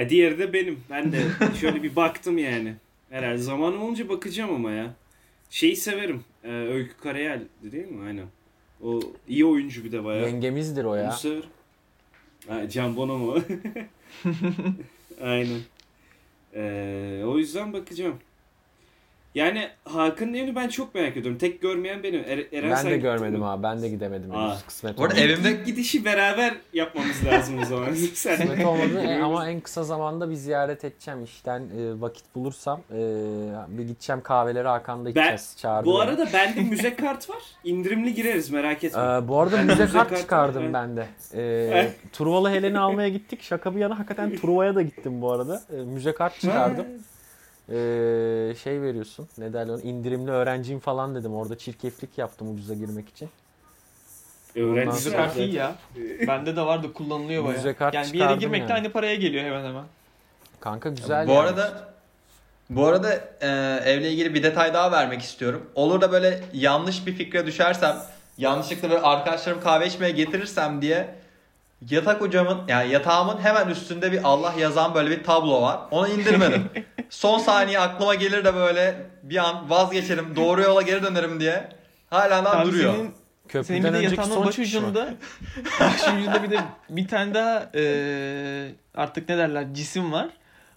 E, 0.02 0.08
diğeri 0.08 0.38
de 0.38 0.52
benim. 0.52 0.80
Ben 0.90 1.12
de 1.12 1.18
şöyle 1.60 1.82
bir 1.82 1.96
baktım 1.96 2.38
yani. 2.38 2.74
Herhalde 3.10 3.38
zamanım 3.38 3.82
olunca 3.82 4.08
bakacağım 4.08 4.54
ama 4.54 4.70
ya. 4.70 4.86
Şeyi 5.50 5.76
severim. 5.76 6.24
Ee, 6.44 6.48
Öykü 6.50 6.96
Karayel 6.96 7.42
değil 7.62 7.88
mi? 7.88 8.06
Aynen. 8.06 8.26
O 8.82 9.00
iyi 9.28 9.46
oyuncu 9.46 9.84
bir 9.84 9.92
de 9.92 10.04
bayağı. 10.04 10.26
Yengemizdir 10.28 10.84
o 10.84 10.94
ya. 10.94 11.04
Onu 11.04 11.12
severim. 11.12 11.44
Ha, 12.48 12.68
Can 12.68 12.96
Bono 12.96 13.18
mu? 13.18 13.36
Aynen. 15.22 15.60
Ee, 16.54 17.22
o 17.26 17.38
yüzden 17.38 17.72
bakacağım. 17.72 18.16
Yani 19.34 19.68
Hakan'ın 19.84 20.34
evini 20.34 20.54
ben 20.56 20.68
çok 20.68 20.94
merak 20.94 21.16
ediyorum. 21.16 21.38
Tek 21.38 21.62
görmeyen 21.62 22.02
benim. 22.02 22.20
Er- 22.20 22.46
Eren 22.58 22.70
Ben 22.70 22.74
sen 22.74 22.90
de 22.90 22.96
görmedim 22.96 23.38
mi? 23.38 23.46
abi. 23.46 23.62
Ben 23.62 23.82
de 23.82 23.88
gidemedim. 23.88 24.34
Aa. 24.36 24.50
henüz. 24.50 24.62
Kısmet 24.62 24.98
Bu 24.98 25.02
arada 25.04 25.14
olmadı. 25.14 25.26
evimde 25.32 25.52
gidişi 25.52 26.04
beraber 26.04 26.54
yapmamız 26.72 27.24
lazım 27.26 27.58
o 27.62 27.64
zaman. 27.64 27.92
sen 28.14 28.36
Kısmet 28.36 28.66
olmadı 28.66 29.00
E, 29.00 29.22
ama 29.22 29.48
en 29.50 29.60
kısa 29.60 29.84
zamanda 29.84 30.30
bir 30.30 30.34
ziyaret 30.34 30.84
edeceğim. 30.84 31.24
İşten 31.24 31.60
e, 31.60 32.00
vakit 32.00 32.24
bulursam 32.34 32.80
e, 32.90 32.98
bir 33.68 33.82
gideceğim 33.84 34.20
kahveleri 34.22 34.68
Hakan'da 34.68 35.10
içeceğiz. 35.10 35.54
Çağırdı 35.58 35.86
Bu 35.86 36.00
arada 36.00 36.28
bende 36.32 36.60
müze 36.70 36.96
kart 36.96 37.30
var. 37.30 37.42
İndirimli 37.64 38.14
gireriz 38.14 38.50
merak 38.50 38.84
etme. 38.84 39.02
Ee, 39.02 39.28
bu 39.28 39.38
arada 39.40 39.56
Ben 39.56 39.66
müze 39.66 39.82
müze 39.82 39.98
kart 39.98 40.16
çıkardım 40.18 40.62
evet. 40.62 40.74
ben 40.74 40.96
de. 40.96 41.06
Evet. 41.34 41.92
Truvalı 42.12 42.50
Helen'i 42.50 42.78
almaya 42.78 43.08
gittik. 43.08 43.42
Şaka 43.42 43.74
bir 43.74 43.80
yana 43.80 43.98
hakikaten 43.98 44.36
Truva'ya 44.36 44.74
da 44.74 44.82
gittim 44.82 45.22
bu 45.22 45.32
arada. 45.32 45.62
Ee, 45.72 45.76
müze 45.76 46.14
kart 46.14 46.40
çıkardım. 46.40 46.86
Ee, 47.68 48.54
şey 48.62 48.82
veriyorsun. 48.82 49.28
Ne 49.38 49.52
derler 49.52 49.78
indirimli 49.82 50.30
öğrenciyim 50.30 50.80
falan 50.80 51.14
dedim. 51.14 51.34
Orada 51.34 51.58
çirkeflik 51.58 52.18
yaptım 52.18 52.54
ucuza 52.54 52.74
girmek 52.74 53.08
için. 53.08 53.30
Öğrencisi 54.56 54.78
Ondan 54.80 54.94
Müze 54.94 55.16
kartı 55.16 55.42
iyi 55.42 55.54
ya. 55.54 55.74
Bende 56.26 56.56
de 56.56 56.60
vardı 56.60 56.92
kullanılıyor 56.92 57.44
bayağı. 57.44 57.56
Müze 57.56 57.74
kart 57.74 57.94
yani 57.94 58.12
bir 58.12 58.18
yere 58.18 58.36
girmek 58.36 58.60
de 58.60 58.62
yani. 58.62 58.72
aynı 58.72 58.92
paraya 58.92 59.14
geliyor 59.14 59.44
hemen 59.44 59.64
hemen. 59.64 59.84
Kanka 60.60 60.88
güzel 60.88 61.26
bu 61.26 61.30
yani. 61.30 61.40
arada 61.40 61.92
bu 62.70 62.86
arada 62.86 63.14
e, 63.40 63.48
evle 63.90 64.10
ilgili 64.10 64.34
bir 64.34 64.42
detay 64.42 64.74
daha 64.74 64.92
vermek 64.92 65.22
istiyorum. 65.22 65.70
Olur 65.74 66.00
da 66.00 66.12
böyle 66.12 66.40
yanlış 66.52 67.06
bir 67.06 67.12
fikre 67.14 67.46
düşersem, 67.46 67.96
yanlışlıkla 68.38 68.90
böyle 68.90 69.02
arkadaşlarım 69.02 69.60
kahve 69.60 69.86
içmeye 69.86 70.10
getirirsem 70.12 70.82
diye 70.82 71.14
yatak 71.90 72.20
hocamın 72.20 72.58
yani 72.68 72.92
yatağımın 72.92 73.40
hemen 73.40 73.68
üstünde 73.68 74.12
bir 74.12 74.20
Allah 74.24 74.54
yazan 74.58 74.94
böyle 74.94 75.10
bir 75.10 75.24
tablo 75.24 75.62
var. 75.62 75.80
Onu 75.90 76.08
indirmedim. 76.08 76.70
Son 77.10 77.38
saniye 77.38 77.78
aklıma 77.78 78.14
gelir 78.14 78.44
de 78.44 78.54
böyle 78.54 79.06
bir 79.22 79.36
an 79.36 79.70
vazgeçerim, 79.70 80.36
doğru 80.36 80.62
yola 80.62 80.82
geri 80.82 81.02
dönerim 81.02 81.40
diye. 81.40 81.68
Hala 82.10 82.44
daha 82.44 82.58
Abi 82.58 82.68
duruyor. 82.68 82.94
Senin, 82.94 83.14
Köprüden 83.48 83.82
senin 83.82 83.94
bir 83.94 83.98
de 83.98 84.02
yatağın 84.02 84.44
baş 84.46 84.58
ucunda 84.58 85.14
baş 85.80 86.02
ucunda 86.02 86.42
bir 86.42 86.50
de 86.50 86.60
bir 86.90 87.08
tane 87.08 87.34
daha 87.34 87.70
e, 87.74 87.82
artık 88.94 89.28
ne 89.28 89.38
derler 89.38 89.74
cisim 89.74 90.12
var. 90.12 90.28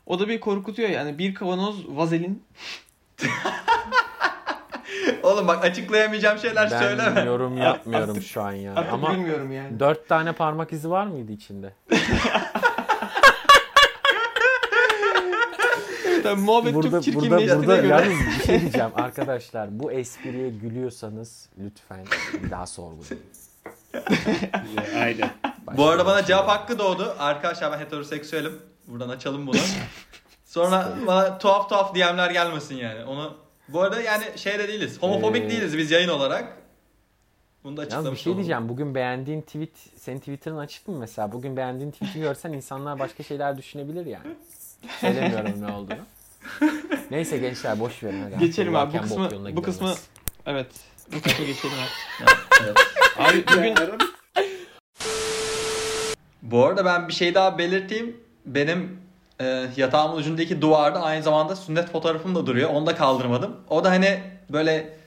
O 0.06 0.20
da 0.20 0.28
bir 0.28 0.40
korkutuyor 0.40 0.90
yani. 0.90 1.18
Bir 1.18 1.34
kavanoz 1.34 1.76
vazelin. 1.88 2.44
Oğlum 5.24 5.48
bak 5.48 5.66
açıklayamayacağım 5.66 6.38
şeyler 6.40 6.72
Ben 6.72 6.80
söyleme. 6.80 7.22
yorum 7.22 7.58
yapmıyorum 7.62 8.10
Artık- 8.10 8.24
şu 8.28 8.42
an 8.42 8.52
ya. 8.52 8.74
Artık 8.76 8.94
Ama 8.94 9.12
bilmiyorum 9.14 9.52
yani. 9.52 9.80
dört 9.80 10.10
tane 10.10 10.32
parmak 10.34 10.74
izi 10.74 10.90
var 10.90 11.08
mıydı 11.08 11.32
içinde? 11.32 11.74
Tabii 16.24 16.42
muhabbet 16.42 16.74
Burada 16.74 16.88
çok 16.90 16.92
burada 16.92 17.02
çirkinleştiğine 17.02 17.58
burada 17.68 17.76
göre. 17.76 17.88
yalnız 17.88 18.20
bir 18.40 18.44
şey 18.46 18.62
diyeceğim 18.62 18.90
arkadaşlar. 18.96 19.80
Bu 19.80 19.92
espriye 19.92 20.50
gülüyorsanız 20.50 21.50
lütfen 21.66 22.06
bir 22.44 22.52
daha 22.52 22.68
sorgulayın. 22.68 23.24
Aynen. 25.00 25.30
Başka 25.68 25.78
Bu 25.78 25.88
arada 25.88 26.06
bana 26.06 26.26
cevap 26.26 26.48
hakkı 26.50 26.80
doğdu. 26.80 27.16
Arkadaşlar 27.20 27.72
ben 27.72 27.78
heteroseksüelim. 27.80 28.54
Buradan 28.88 29.10
açalım 29.10 29.48
bunu. 29.48 29.58
Sonra 30.46 30.90
bana 31.08 31.38
tuhaf 31.38 31.70
tuhaf 31.70 31.96
DM'ler 31.96 32.32
gelmesin 32.32 32.76
yani. 32.76 33.04
Onu 33.06 33.38
bu 33.68 33.82
arada 33.82 34.02
yani 34.02 34.24
şey 34.36 34.60
de 34.60 34.68
değiliz. 34.68 35.02
Homofobik 35.02 35.44
Ee, 35.44 35.50
değiliz 35.50 35.78
biz 35.78 35.92
yayın 35.92 36.10
olarak. 36.10 36.58
Bunu 37.64 37.78
da 37.78 37.82
Yalnız 37.82 37.94
açıklamış 37.96 38.20
bir 38.20 38.24
şey 38.24 38.32
olalım. 38.32 38.44
diyeceğim. 38.44 38.70
Bugün 38.70 38.96
beğendiğin 38.96 39.42
tweet, 39.42 39.78
senin 39.98 40.20
Twitter'ın 40.20 40.58
açık 40.58 40.88
mı 40.88 40.98
mesela? 41.00 41.32
Bugün 41.32 41.58
beğendiğin 41.58 41.92
tweet'i 41.92 42.20
görsen 42.20 42.54
insanlar 42.54 43.00
başka 43.00 43.24
şeyler 43.24 43.58
düşünebilir 43.58 44.06
yani. 44.06 44.28
Söylemiyorum 45.02 45.62
ne 45.62 45.74
olduğunu. 45.74 46.06
Neyse 47.12 47.38
gençler 47.38 47.80
boş 47.80 48.04
verin 48.04 48.24
hadi. 48.24 48.38
Geçelim 48.40 48.76
abi 48.76 48.98
bu 48.98 49.02
kısmı 49.02 49.30
bu 49.56 49.62
kısmı 49.62 49.94
evet 50.46 50.68
bu 51.16 51.22
kısmı 51.22 51.46
geçelim 51.46 51.76
abi. 51.76 52.32
Evet. 52.64 52.78
Abi 53.18 53.44
bugün 53.58 53.76
Bu 56.42 56.66
arada 56.66 56.86
ben 56.86 57.08
bir 57.08 57.14
şey 57.14 57.34
daha 57.36 57.58
belirteyim. 57.58 58.18
Benim 58.46 59.02
e, 59.40 59.68
yatağımın 59.78 60.18
ucundaki 60.18 60.62
duvarda 60.62 61.02
aynı 61.04 61.24
zamanda 61.24 61.56
sünnet 61.56 61.92
fotoğrafım 61.92 62.36
da 62.36 62.46
duruyor. 62.46 62.70
Onu 62.70 62.86
da 62.86 62.96
kaldırmadım. 62.96 63.58
O 63.70 63.84
da 63.84 63.90
hani 63.92 64.20
böyle 64.50 64.98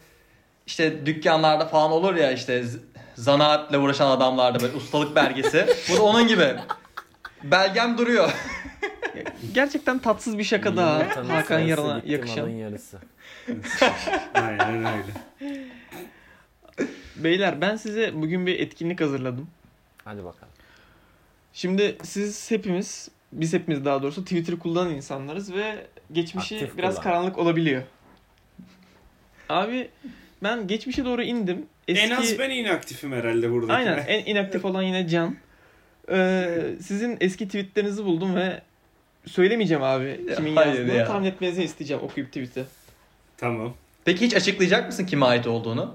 işte 0.66 1.06
dükkanlarda 1.06 1.66
falan 1.66 1.90
olur 1.90 2.14
ya 2.14 2.32
işte 2.32 2.64
zanaatle 3.14 3.78
uğraşan 3.78 4.10
adamlarda 4.10 4.60
böyle 4.60 4.76
ustalık 4.76 5.16
belgesi. 5.16 5.66
Bu 5.92 5.96
da 5.96 6.02
onun 6.02 6.28
gibi. 6.28 6.56
Belgem 7.42 7.98
duruyor. 7.98 8.32
gerçekten 9.54 9.98
tatsız 9.98 10.38
bir 10.38 10.44
şaka 10.44 10.76
daha 10.76 10.98
Yumurtanın 10.98 11.28
Hakan 11.28 11.66
gitti, 11.66 11.82
yakışan. 12.04 12.48
yarısı. 12.48 12.98
Aynen 14.34 14.84
öyle. 14.84 15.12
Beyler 17.16 17.60
ben 17.60 17.76
size 17.76 18.10
bugün 18.14 18.46
bir 18.46 18.60
etkinlik 18.60 19.00
hazırladım. 19.00 19.50
Hadi 20.04 20.24
bakalım. 20.24 20.52
Şimdi 21.52 21.98
siz 22.02 22.50
hepimiz, 22.50 23.08
biz 23.32 23.52
hepimiz 23.52 23.84
daha 23.84 24.02
doğrusu 24.02 24.24
Twitter 24.24 24.58
kullanan 24.58 24.94
insanlarız 24.94 25.52
ve 25.54 25.86
geçmişi 26.12 26.54
Aktif 26.54 26.78
biraz 26.78 26.94
kullan. 26.94 27.04
karanlık 27.04 27.38
olabiliyor. 27.38 27.82
Abi 29.48 29.90
ben 30.42 30.66
geçmişe 30.66 31.04
doğru 31.04 31.22
indim. 31.22 31.66
Eski... 31.88 32.06
En 32.06 32.10
az 32.10 32.38
ben 32.38 32.50
inaktifim 32.50 33.12
herhalde 33.12 33.50
buradaki. 33.50 33.72
Aynen 33.72 33.98
en 34.06 34.24
inaktif 34.24 34.64
olan 34.64 34.82
yine 34.82 35.08
Can. 35.08 35.36
Ee, 36.10 36.48
sizin 36.82 37.16
eski 37.20 37.46
tweetlerinizi 37.46 38.04
buldum 38.04 38.36
ve 38.36 38.62
söylemeyeceğim 39.26 39.82
abi 39.82 40.20
kimin 40.36 40.56
hayır 40.56 40.78
yazdığını. 40.78 40.94
ya. 40.96 41.06
Tahmin 41.06 41.26
etmenizi 41.26 41.62
isteyeceğim 41.64 42.02
okuyup 42.02 42.28
tweet'i. 42.28 42.64
Tamam. 43.36 43.74
Peki 44.04 44.26
hiç 44.26 44.34
açıklayacak 44.34 44.86
mısın 44.86 45.06
kime 45.06 45.26
ait 45.26 45.46
olduğunu? 45.46 45.94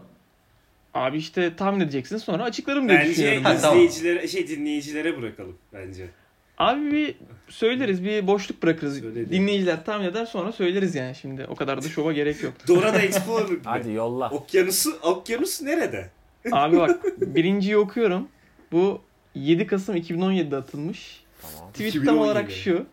Abi 0.94 1.18
işte 1.18 1.56
tahmin 1.56 1.80
edeceksin 1.80 2.18
sonra 2.18 2.44
açıklarım 2.44 2.90
diye 2.90 3.00
Bence 3.00 3.10
düşünüyorum. 3.12 3.44
Ha, 3.44 3.58
tamam. 3.58 3.78
izleyicilere, 3.78 4.28
şey 4.28 4.48
dinleyicilere 4.48 5.22
bırakalım 5.22 5.58
bence. 5.74 6.10
Abi 6.58 6.92
bir 6.92 7.16
söyleriz 7.48 8.04
bir 8.04 8.28
boşluk 8.28 8.64
bırakırız. 8.64 9.00
Söyle. 9.00 9.30
Dinleyiciler 9.30 9.86
tahmin 9.86 10.06
eder 10.06 10.26
sonra 10.26 10.52
söyleriz 10.52 10.96
yani 10.96 11.16
şimdi. 11.16 11.46
O 11.50 11.56
kadar 11.56 11.84
da 11.84 11.90
şova 11.90 12.14
gerek 12.14 12.44
yok. 12.44 12.54
Dora 12.68 12.94
da 12.94 13.02
Explorer 13.02 13.48
gibi. 13.48 13.60
Hadi 13.64 13.92
yolla. 13.92 14.30
Okyanusu, 14.30 14.98
okyanus 15.02 15.62
nerede? 15.62 16.10
Abi 16.52 16.78
bak 16.78 17.04
birinciyi 17.22 17.78
okuyorum. 17.78 18.28
Bu 18.72 19.02
7 19.36 19.68
Kasım 19.68 19.96
2017'de 19.96 20.56
atılmış. 20.56 21.24
Tamam. 21.42 21.72
Tweet 21.72 21.90
2017. 21.90 22.06
tam 22.06 22.18
olarak 22.18 22.52
şu. 22.52 22.86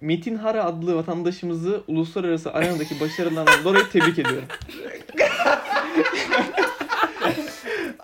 Metin 0.00 0.36
Hara 0.36 0.64
adlı 0.64 0.96
vatandaşımızı 0.96 1.82
uluslararası 1.88 2.52
arenadaki 2.52 3.00
başarılarından 3.00 3.64
dolayı 3.64 3.84
tebrik 3.92 4.18
ediyorum. 4.18 4.48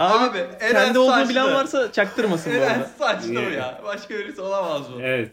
Abi, 0.01 0.39
Eren 0.61 0.73
kendi 0.85 0.99
olduğunu 0.99 1.15
saçlı. 1.15 1.31
bilen 1.31 1.55
varsa 1.55 1.93
çaktırmasın 1.93 2.53
bu 2.53 2.57
Eren 2.57 2.75
arada. 2.75 2.89
saçlı 2.99 3.31
Niye? 3.35 3.51
ya? 3.51 3.81
Başka 3.85 4.15
birisi 4.15 4.41
olamaz 4.41 4.91
mı? 4.91 4.97
Evet. 5.03 5.31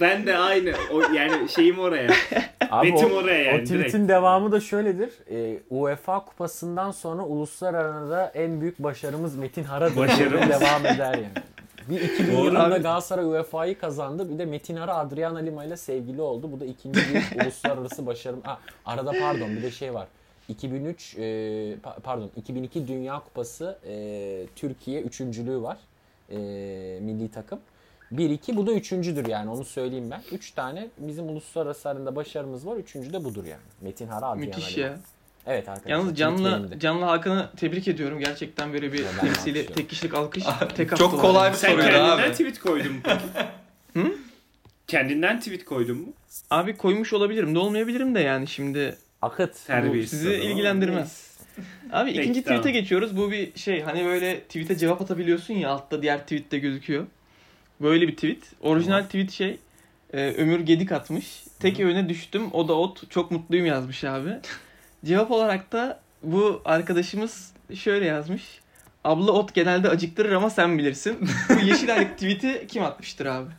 ben 0.00 0.26
de 0.26 0.38
aynı. 0.38 0.72
O, 0.92 1.00
yani 1.12 1.48
şeyim 1.48 1.78
oraya. 1.78 2.10
Abi 2.70 2.92
Betim 2.92 3.12
o, 3.12 3.14
oraya 3.14 3.42
yani. 3.42 3.60
o 3.60 3.64
tweet'in 3.64 3.78
direkt. 3.98 4.08
devamı 4.08 4.52
da 4.52 4.60
şöyledir. 4.60 5.10
Ee, 5.30 5.58
UEFA 5.70 6.24
kupasından 6.24 6.90
sonra 6.90 7.22
uluslararası 7.22 8.30
en 8.34 8.60
büyük 8.60 8.78
başarımız 8.78 9.36
Metin 9.36 9.64
Hara 9.64 9.96
Başarımız. 9.96 10.48
devam 10.60 10.86
eder 10.86 11.14
yani. 11.14 11.28
Bir 11.88 12.00
2000 12.00 12.32
Doğru 12.36 12.44
yılında 12.44 12.64
abi. 12.64 12.82
Galatasaray 12.82 13.24
UEFA'yı 13.24 13.78
kazandı. 13.78 14.30
Bir 14.30 14.38
de 14.38 14.44
Metin 14.44 14.76
Hara 14.76 14.94
Adriana 14.94 15.38
Lima 15.38 15.64
ile 15.64 15.76
sevgili 15.76 16.22
oldu. 16.22 16.52
Bu 16.52 16.60
da 16.60 16.64
ikinci 16.64 17.00
büyük 17.12 17.24
uluslararası 17.44 18.06
başarım. 18.06 18.40
Ha, 18.44 18.58
arada 18.86 19.12
pardon 19.20 19.56
bir 19.56 19.62
de 19.62 19.70
şey 19.70 19.94
var. 19.94 20.06
2003 20.48 21.14
e, 21.14 21.20
pa- 21.84 22.00
pardon 22.02 22.30
2002 22.36 22.88
Dünya 22.88 23.20
Kupası 23.20 23.78
e, 23.86 24.46
Türkiye 24.56 25.00
üçüncülüğü 25.02 25.62
var. 25.62 25.78
E, 26.30 26.36
milli 27.00 27.30
takım. 27.30 27.58
1-2 28.12 28.56
bu 28.56 28.66
da 28.66 28.72
üçüncüdür 28.72 29.26
yani 29.26 29.50
onu 29.50 29.64
söyleyeyim 29.64 30.10
ben. 30.10 30.22
Üç 30.32 30.50
tane 30.50 30.88
bizim 30.98 31.28
uluslararası 31.28 31.88
arasında 31.88 32.16
başarımız 32.16 32.66
var. 32.66 32.76
Üçüncü 32.76 33.12
de 33.12 33.24
budur 33.24 33.44
yani. 33.44 33.60
Metin 33.80 34.08
Hara 34.08 34.26
Adriana 34.26 34.46
Müthiş 34.46 34.76
ya. 34.76 34.98
Evet 35.46 35.68
arkadaşlar. 35.68 35.90
Yalnız 35.90 36.16
Canlı. 36.16 36.78
Canlı 36.80 37.04
Hakan'ı 37.04 37.50
tebrik 37.56 37.88
ediyorum. 37.88 38.18
Gerçekten 38.20 38.72
böyle 38.72 38.92
bir 38.92 38.98
Ya 38.98 39.10
ben 39.16 39.26
temsili 39.26 39.66
tek 39.66 39.90
kişilik 39.90 40.14
alkış. 40.14 40.44
tek 40.76 40.96
Çok 40.96 41.20
kolay 41.20 41.44
yani. 41.44 41.52
bir 41.52 41.58
Sen 41.58 41.70
soruydu 41.70 41.86
kendinden 41.88 42.18
abi. 42.28 42.30
tweet 42.32 42.58
koydun 42.58 42.92
mu? 42.92 42.98
Hı? 43.94 44.12
Kendinden 44.86 45.38
tweet 45.38 45.64
koydun 45.64 45.96
mu? 45.98 46.06
Abi 46.50 46.76
koymuş 46.76 47.12
olabilirim 47.12 47.54
de 47.54 47.58
olmayabilirim 47.58 48.14
de 48.14 48.20
yani 48.20 48.46
şimdi 48.46 48.96
Akıt. 49.24 49.66
Terbiyesiz 49.66 50.10
sizi 50.20 50.28
adam. 50.28 50.40
ilgilendirmez. 50.50 51.34
Abi 51.92 52.10
Peki, 52.10 52.20
ikinci 52.22 52.40
tweet'e 52.40 52.60
tamam. 52.62 52.72
geçiyoruz. 52.72 53.16
Bu 53.16 53.30
bir 53.30 53.58
şey 53.58 53.82
hani 53.82 54.04
böyle 54.04 54.40
tweet'e 54.40 54.76
cevap 54.76 55.02
atabiliyorsun 55.02 55.54
ya 55.54 55.70
altta 55.70 56.02
diğer 56.02 56.20
tweet'te 56.22 56.58
gözüküyor. 56.58 57.06
Böyle 57.80 58.08
bir 58.08 58.14
tweet. 58.14 58.42
Orijinal 58.60 58.96
Tamam. 58.96 59.06
tweet 59.06 59.30
şey 59.30 59.58
e, 60.12 60.30
Ömür 60.32 60.60
Gedik 60.60 60.92
atmış. 60.92 61.44
Tek 61.60 61.80
öğüne 61.80 62.08
düştüm 62.08 62.42
o 62.52 62.68
da 62.68 62.74
ot. 62.74 63.10
Çok 63.10 63.30
mutluyum 63.30 63.66
yazmış 63.66 64.04
abi. 64.04 64.30
Cevap 65.04 65.30
olarak 65.30 65.72
da 65.72 66.00
bu 66.22 66.62
arkadaşımız 66.64 67.52
şöyle 67.74 68.06
yazmış. 68.06 68.42
Abla 69.04 69.32
ot 69.32 69.54
genelde 69.54 69.88
acıktırır 69.88 70.32
ama 70.32 70.50
sen 70.50 70.78
bilirsin. 70.78 71.28
bu 71.48 71.60
yeşil 71.66 71.94
aylık 71.94 72.12
tweet'i 72.12 72.66
kim 72.68 72.82
atmıştır 72.82 73.26
abi? 73.26 73.50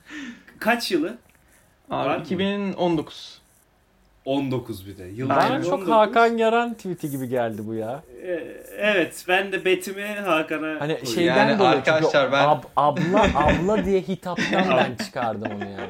Kaç 0.60 0.92
yılı? 0.92 1.18
Var 1.90 2.08
Abi 2.16 2.20
mı? 2.20 2.26
2019. 4.26 4.82
19 4.82 4.88
bir 4.88 4.98
de. 4.98 5.04
Yıl 5.04 5.30
Aynen. 5.30 5.62
çok 5.62 5.74
19. 5.74 5.90
Hakan 5.92 6.38
Yaran 6.38 6.74
tweet'i 6.74 7.10
gibi 7.10 7.30
geldi 7.30 7.62
bu 7.68 7.74
ya. 7.74 8.04
Ee, 8.24 8.44
Evet 8.78 9.26
ben 9.28 9.52
de 9.52 9.66
betimi 9.66 10.04
Hakan'a 10.04 10.80
Hani 10.82 10.94
koydum. 10.94 11.14
şeyden 11.14 11.36
Yani 11.48 11.60
dolayı 11.60 11.76
arkadaşlar 11.76 12.32
ben- 12.32 12.44
ab- 12.46 12.64
abla 12.76 13.30
abla 13.36 13.86
diye 13.86 14.02
hitaptan 14.02 14.66
ben 14.78 14.96
çıkardım 15.06 15.52
onu 15.52 15.64
yani. 15.70 15.90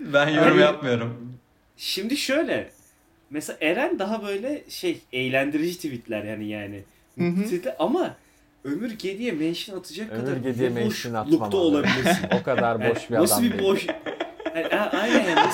Ben 0.00 0.28
yorum 0.28 0.52
Abi- 0.56 0.60
yapmıyorum. 0.60 1.32
Şimdi 1.76 2.16
şöyle. 2.16 2.70
Mesela 3.30 3.56
Eren 3.60 3.98
daha 3.98 4.22
böyle 4.26 4.62
şey 4.68 5.00
eğlendirici 5.12 5.76
tweetler 5.76 6.24
yani 6.24 6.48
yani. 6.48 6.82
Hı 7.18 7.24
hı. 7.24 7.74
Ama 7.78 8.14
Ömür 8.64 8.90
Gedi'ye 8.98 9.32
mention 9.32 9.78
atacak 9.78 10.12
Ömür 10.12 10.24
kadar 10.24 10.36
Gedi'ye 10.36 10.68
mention 10.68 11.14
atmam 11.14 11.52
olabilirsin. 11.54 12.26
O 12.40 12.42
kadar 12.42 12.80
Yani 12.80 12.90
boş 12.94 13.10
bir 13.10 13.14
nasıl 13.14 13.34
adam 13.34 13.44
bir 13.44 13.52
değil. 13.58 13.62
boş... 13.64 13.86
Aynen. 14.54 15.50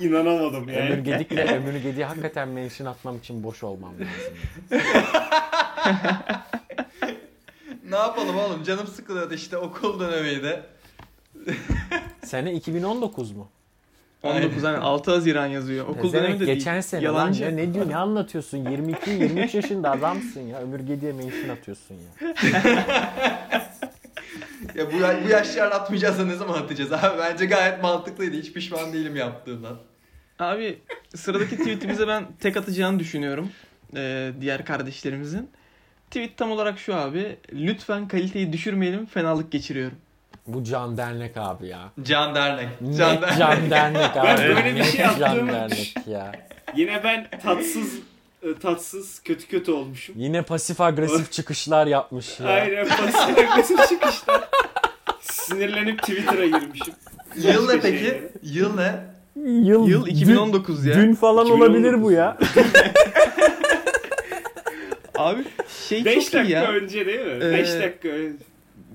İnanamadım 0.00 0.68
yani. 0.68 0.90
Ömür 0.90 0.98
Gedik'le 0.98 1.32
Ömür 1.52 1.74
Gedik'e 1.74 2.04
hakikaten 2.04 2.48
mention 2.48 2.86
atmam 2.86 3.16
için 3.18 3.42
boş 3.42 3.62
olmam 3.62 3.92
lazım. 4.00 4.34
Ne 7.90 7.96
yapalım 7.96 8.38
oğlum 8.38 8.62
canım 8.62 8.86
sıkılıyordu 8.86 9.34
işte 9.34 9.56
okul 9.56 10.00
dönemiydi. 10.00 10.62
Sene 12.24 12.52
2019 12.52 13.32
mu? 13.32 13.48
19 14.22 14.62
hani 14.62 14.76
6 14.76 15.10
Haziran 15.10 15.46
yazıyor. 15.46 15.86
Okul 15.88 16.02
Pezevenk 16.02 16.24
dönemi 16.26 16.40
de 16.40 16.46
değil. 16.46 16.58
geçen 16.58 16.80
sene 16.80 17.04
Yalancı. 17.04 17.42
lan 17.42 17.48
ya 17.50 17.54
ne 17.54 17.74
diyor 17.74 17.88
ne 17.88 17.96
anlatıyorsun 17.96 18.58
22 18.70 19.10
23 19.10 19.54
yaşında 19.54 19.90
adamsın 19.90 20.40
ya 20.40 20.58
Ömür 20.58 20.80
Gedik'e 20.80 21.12
mention 21.12 21.48
atıyorsun 21.48 21.94
ya. 21.94 22.30
Ya 24.78 24.86
bu, 24.86 25.24
bu 25.24 25.28
yaşlarda 25.28 25.74
atmayacağız 25.74 26.26
ne 26.26 26.34
zaman 26.34 26.54
atacağız 26.54 26.92
abi? 26.92 27.18
Bence 27.18 27.46
gayet 27.46 27.82
mantıklıydı. 27.82 28.36
Hiç 28.36 28.52
pişman 28.52 28.92
değilim 28.92 29.16
yaptığımdan. 29.16 29.76
Abi 30.38 30.78
sıradaki 31.16 31.56
tweetimize 31.58 32.08
ben 32.08 32.26
tek 32.40 32.56
atacağını 32.56 32.98
düşünüyorum. 32.98 33.50
Ee, 33.96 34.32
diğer 34.40 34.64
kardeşlerimizin. 34.64 35.50
Tweet 36.06 36.36
tam 36.36 36.52
olarak 36.52 36.78
şu 36.78 36.94
abi. 36.94 37.36
Lütfen 37.52 38.08
kaliteyi 38.08 38.52
düşürmeyelim 38.52 39.06
fenalık 39.06 39.52
geçiriyorum. 39.52 39.98
Bu 40.46 40.64
Can 40.64 40.96
Dernek 40.96 41.36
abi 41.36 41.66
ya. 41.66 41.92
Can 42.02 42.34
Dernek. 42.34 42.80
Net 42.80 42.98
Can 42.98 43.22
Dernek. 43.22 43.38
Can 43.38 43.70
Dernek 43.70 44.16
abi. 44.16 44.26
Ben 44.26 44.38
böyle 44.38 44.76
bir 44.76 44.84
şey 44.84 45.00
Can 45.00 45.18
yaptığımı 45.20 45.52
Dernek 45.52 45.94
ya. 46.06 46.32
Yine 46.76 47.04
ben 47.04 47.26
tatsız 47.42 47.98
tatsız 48.62 49.20
kötü 49.22 49.46
kötü 49.48 49.72
olmuşum. 49.72 50.14
Yine 50.18 50.42
pasif 50.42 50.80
agresif 50.80 51.32
çıkışlar 51.32 51.86
yapmış 51.86 52.40
ya. 52.40 52.46
Aynen 52.46 52.88
pasif 52.88 53.38
agresif 53.38 53.88
çıkışlar. 53.88 54.48
Sinirlenip 55.20 56.02
Twitter'a 56.02 56.46
girmişim. 56.46 56.94
Yıl 57.36 57.68
ne 57.68 57.80
peki? 57.80 57.98
şeyleri. 57.98 58.30
Yıl 58.42 58.76
ne? 58.76 58.94
Yıl, 59.46 59.88
Yıl 59.88 60.06
2019 60.06 60.84
dün, 60.84 60.90
ya. 60.90 60.96
Dün 60.96 61.14
falan 61.14 61.46
2019. 61.46 61.68
olabilir 61.76 62.02
bu 62.02 62.12
ya. 62.12 62.38
Abi 65.16 65.44
şey 65.88 66.04
5 66.04 66.14
çok 66.14 66.34
iyi 66.34 66.36
dakika 66.36 66.58
ya. 66.58 66.72
önce 66.72 67.06
değil 67.06 67.20
mi? 67.20 67.44
Ee, 67.44 67.52
5 67.52 67.68
dakika 67.74 68.08
önce. 68.08 68.44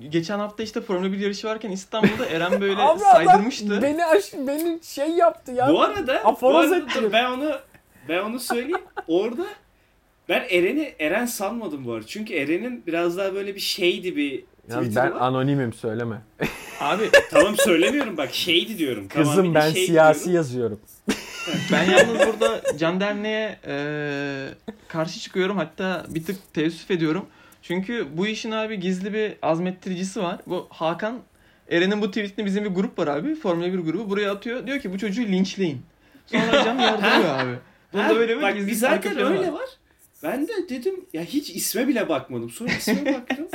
Geçen 0.08 0.38
hafta 0.38 0.62
işte 0.62 0.80
Formula 0.80 1.12
1 1.12 1.18
yarışı 1.18 1.46
varken 1.46 1.70
İstanbul'da 1.70 2.26
Eren 2.26 2.60
böyle 2.60 2.76
Abi 2.76 2.80
adam 2.82 2.98
saydırmıştı. 2.98 3.82
beni, 3.82 4.04
aş, 4.06 4.32
beni 4.46 4.80
şey 4.82 5.08
yaptı 5.10 5.52
ya. 5.52 5.68
Bu 5.72 5.82
arada, 5.82 6.22
bu 6.24 6.28
aforoz 6.28 6.72
arada 6.72 6.76
etti. 6.76 7.02
dur, 7.02 7.12
ben 7.12 7.24
onu 7.30 7.50
ben 8.08 8.18
onu 8.18 8.40
söyleyeyim. 8.40 8.80
Orada 9.08 9.46
ben 10.28 10.44
Eren'i 10.50 10.94
Eren 10.98 11.26
sanmadım 11.26 11.84
bu 11.84 11.92
arada. 11.92 12.06
Çünkü 12.06 12.34
Eren'in 12.34 12.82
biraz 12.86 13.16
daha 13.16 13.34
böyle 13.34 13.54
bir 13.54 13.60
şeydi 13.60 14.16
bir 14.16 14.44
Twitter'ı 14.68 14.94
ben 14.96 15.12
var. 15.14 15.20
anonimim 15.20 15.72
söyleme. 15.72 16.16
Abi 16.80 17.02
Tamam 17.30 17.56
söylemiyorum 17.56 18.16
bak 18.16 18.34
şeydi 18.34 18.78
diyorum. 18.78 19.08
Kızım 19.08 19.24
Tamamıyla 19.34 19.54
ben 19.60 19.70
şey 19.72 19.86
siyasi 19.86 20.20
diyorum. 20.24 20.36
yazıyorum. 20.36 20.80
ben 21.72 21.84
yalnız 21.90 22.18
burada 22.26 22.62
Can 22.78 23.00
Derneğe 23.00 23.58
eee, 23.66 24.54
karşı 24.88 25.20
çıkıyorum. 25.20 25.56
Hatta 25.56 26.06
bir 26.08 26.24
tık 26.24 26.54
teessüf 26.54 26.90
ediyorum. 26.90 27.26
Çünkü 27.62 28.06
bu 28.16 28.26
işin 28.26 28.50
abi 28.50 28.80
gizli 28.80 29.12
bir 29.14 29.32
azmettiricisi 29.42 30.22
var. 30.22 30.40
Bu 30.46 30.66
Hakan 30.70 31.18
Eren'in 31.70 32.02
bu 32.02 32.08
tweetinde 32.08 32.46
bizim 32.46 32.64
bir 32.64 32.70
grup 32.70 32.98
var 32.98 33.06
abi. 33.06 33.34
Formula 33.34 33.72
1 33.72 33.78
grubu. 33.78 34.10
Buraya 34.10 34.32
atıyor. 34.32 34.66
Diyor 34.66 34.78
ki 34.80 34.92
bu 34.92 34.98
çocuğu 34.98 35.22
linçleyin. 35.22 35.82
Sonra 36.26 36.64
Can 36.64 36.78
yardırıyor 36.78 37.38
abi. 37.38 37.54
Bunda 37.94 38.16
böyle 38.16 38.42
bak 38.42 38.56
bir 38.56 38.72
zaten 38.72 39.18
öyle 39.18 39.52
var. 39.52 39.68
Ben 40.22 40.48
de 40.48 40.68
dedim 40.68 41.04
ya 41.12 41.22
hiç 41.22 41.50
isme 41.50 41.88
bile 41.88 42.08
bakmadım. 42.08 42.50
Sonra 42.50 42.72
isme 42.72 43.04
baktım. 43.14 43.48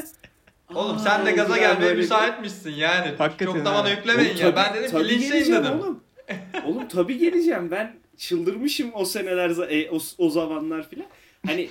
Oğlum 0.75 0.99
sen 0.99 1.25
de 1.25 1.29
Aa, 1.29 1.33
gaza 1.33 1.57
gelmeye 1.57 1.93
müsaitmişsin 1.93 2.71
yani. 2.71 3.15
Hakikaten 3.17 3.45
Çok 3.53 3.65
da 3.65 3.73
bana 3.73 3.89
yüklemeyin 3.89 4.29
Oğlum 4.29 4.39
ya. 4.41 4.45
tabii- 4.55 4.55
Ben 4.55 4.73
dedim 4.75 4.91
tabii 4.91 5.19
geleceğim 5.19 5.63
dedim. 5.65 5.79
Oğlum. 5.79 6.03
oğlum 6.65 6.87
tabii 6.87 7.17
geleceğim. 7.17 7.71
Ben 7.71 7.95
çıldırmışım 8.17 8.91
o 8.93 9.05
seneler 9.05 9.49
e, 9.69 9.91
o, 9.91 9.99
o 10.17 10.29
zamanlar 10.29 10.89
filan. 10.89 11.07
Hani 11.45 11.69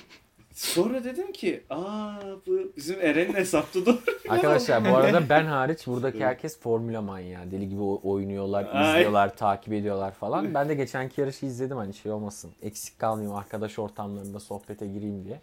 sonra 0.59 1.05
dedim 1.05 1.33
ki 1.33 1.63
aa 1.71 2.13
bu 2.47 2.73
bizim 2.77 3.01
Eren'in 3.01 3.35
hesapta 3.35 3.87
doğru. 3.87 3.99
Arkadaşlar 4.29 4.91
bu 4.91 4.97
arada 4.97 5.29
ben 5.29 5.45
hariç 5.45 5.87
buradaki 5.87 6.19
herkes 6.25 6.61
formüla 6.61 7.03
manyağı. 7.03 7.51
Deli 7.51 7.69
gibi 7.69 7.83
oynuyorlar, 7.83 8.69
Ay. 8.73 8.91
izliyorlar, 8.91 9.37
takip 9.37 9.73
ediyorlar 9.73 10.13
falan. 10.13 10.55
Ben 10.55 10.69
de 10.69 10.75
geçenki 10.75 11.21
yarışı 11.21 11.47
izledim 11.47 11.77
hani 11.77 11.95
şey 11.95 12.13
olmasın. 12.13 12.51
Eksik 12.63 12.99
kalmayayım 12.99 13.37
arkadaş 13.37 13.79
ortamlarında 13.79 14.41
sohbete 14.41 14.87
gireyim 14.87 15.25
diye. 15.25 15.41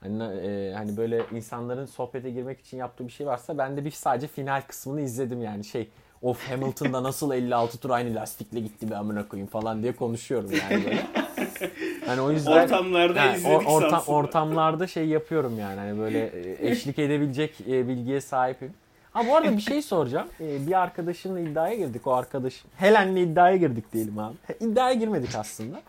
Hani, 0.00 0.22
e, 0.22 0.72
hani 0.74 0.96
böyle 0.96 1.22
insanların 1.34 1.86
sohbete 1.86 2.30
girmek 2.30 2.60
için 2.60 2.76
yaptığı 2.76 3.06
bir 3.06 3.12
şey 3.12 3.26
varsa 3.26 3.58
ben 3.58 3.76
de 3.76 3.84
bir 3.84 3.90
sadece 3.90 4.26
final 4.26 4.62
kısmını 4.68 5.00
izledim 5.00 5.42
yani 5.42 5.64
şey 5.64 5.88
of 6.22 6.50
Hamilton'da 6.50 7.02
nasıl 7.02 7.32
56 7.32 7.78
tur 7.78 7.90
aynı 7.90 8.14
lastikle 8.14 8.60
gitti 8.60 8.90
be 8.90 8.96
amına 8.96 9.28
koyayım 9.28 9.50
falan 9.50 9.82
diye 9.82 9.92
konuşuyorum 9.92 10.50
yani 10.52 10.84
böyle. 10.84 11.06
Hani 12.06 12.20
o 12.20 12.30
yüzden 12.30 12.64
Ortamlarda 12.64 13.22
Ha, 13.22 13.34
izledik 13.36 13.56
or- 13.56 13.64
ortam, 13.66 13.90
sansın. 13.90 14.12
ortamlarda 14.12 14.86
şey 14.86 15.06
yapıyorum 15.06 15.58
yani 15.58 15.78
hani 15.80 15.98
böyle 15.98 16.26
e, 16.26 16.68
eşlik 16.70 16.98
edebilecek 16.98 17.54
e, 17.68 17.88
bilgiye 17.88 18.20
sahibim. 18.20 18.72
Ha 19.12 19.26
bu 19.26 19.36
arada 19.36 19.56
bir 19.56 19.62
şey 19.62 19.82
soracağım. 19.82 20.28
E, 20.40 20.66
bir 20.66 20.82
arkadaşımla 20.82 21.40
iddiaya 21.40 21.74
girdik 21.74 22.06
o 22.06 22.12
arkadaş. 22.14 22.64
Helen'le 22.76 23.16
iddiaya 23.16 23.56
girdik 23.56 23.92
diyelim 23.92 24.18
abi. 24.18 24.34
İddiaya 24.60 24.94
girmedik 24.94 25.34
aslında. 25.34 25.80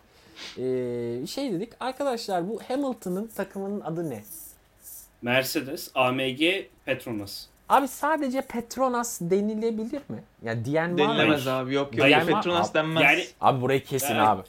E, 0.58 1.26
şey 1.26 1.52
dedik 1.52 1.72
arkadaşlar 1.80 2.48
bu 2.48 2.60
Hamilton'ın 2.68 3.26
takımının 3.26 3.80
adı 3.80 4.10
ne? 4.10 4.22
Mercedes, 5.22 5.90
AMG, 5.94 6.40
Petronas. 6.84 7.46
Abi 7.68 7.88
sadece 7.88 8.40
Petronas 8.40 9.20
denilebilir 9.20 10.00
mi? 10.08 10.22
Ya 10.42 10.64
diyen 10.64 10.98
var 10.98 11.06
mı? 11.06 11.12
Denilemez 11.18 11.46
abi 11.48 11.74
yok 11.74 11.96
yok. 11.96 12.06
Diyen 12.06 12.20
var- 12.20 12.26
Petronas 12.34 12.70
Abi, 12.70 12.74
denmez. 12.74 13.02
yani- 13.02 13.24
Abi 13.40 13.60
burayı 13.60 13.84
kesin 13.84 14.14
Evet. 14.14 14.26
abi. 14.28 14.42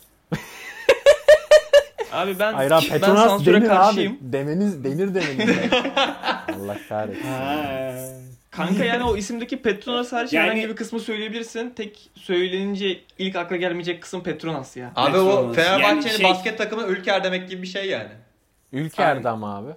Abi 2.11 2.39
ben 2.39 2.69
ben 2.69 2.81
Petronas 2.81 3.27
sansüre 3.29 3.57
denir 3.57 3.67
karşıyım. 3.67 4.13
abi. 4.13 4.33
Demeniz 4.33 4.83
denir 4.83 5.13
demeniz. 5.13 5.55
Allah 6.55 6.77
kahretsin. 6.89 8.31
Kanka 8.51 8.83
yani 8.85 9.03
o 9.03 9.17
isimdeki 9.17 9.61
Petronas 9.61 10.11
hariç 10.13 10.33
Yani- 10.33 10.45
herhangi 10.49 10.69
bir 10.69 10.75
kısmı 10.75 10.99
söyleyebilirsin. 10.99 11.69
Tek 11.69 12.09
söylenince 12.15 12.99
ilk 13.17 13.35
akla 13.35 13.55
gelmeyecek 13.55 14.01
kısım 14.01 14.23
Petronas 14.23 14.77
ya. 14.77 14.91
Abi 14.95 15.17
o 15.17 15.25
Petronas. 15.27 15.55
Fenerbahçe'nin 15.55 16.01
Yani 16.01 16.09
şey- 16.17 16.23
basket 16.25 16.57
takımı 16.57 16.83
Ülker 16.87 17.23
demek 17.23 17.49
gibi 17.49 17.61
bir 17.61 17.67
şey 17.67 17.85
yani. 17.89 18.09
Ülker'dam 18.71 19.43
abi. 19.43 19.71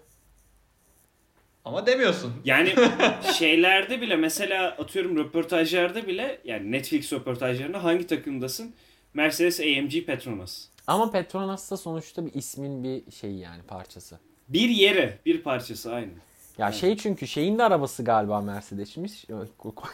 Ama 1.64 1.86
demiyorsun. 1.86 2.32
Yani 2.44 2.74
şeylerde 3.38 4.00
bile 4.00 4.16
mesela 4.16 4.68
atıyorum 4.68 5.16
röportajlarda 5.18 6.06
bile 6.06 6.38
yani 6.44 6.72
Netflix 6.72 7.12
röportajlarında 7.12 7.84
hangi 7.84 8.06
takımdasın? 8.06 8.74
Mercedes 9.14 9.60
AMG 9.60 10.06
Petronas. 10.06 10.64
Ama 10.86 11.10
Petronas 11.10 11.70
da 11.70 11.76
sonuçta 11.76 12.26
bir 12.26 12.34
ismin 12.34 12.84
bir 12.84 13.12
şeyi 13.12 13.38
yani 13.38 13.62
parçası. 13.62 14.18
Bir 14.48 14.68
yere 14.68 15.18
bir 15.26 15.42
parçası 15.42 15.94
aynı. 15.94 16.10
Ya 16.58 16.72
şey 16.72 16.96
çünkü 16.96 17.26
şeyin 17.26 17.58
de 17.58 17.64
arabası 17.64 18.04
galiba 18.04 18.40
Mercedes'miş. 18.40 19.24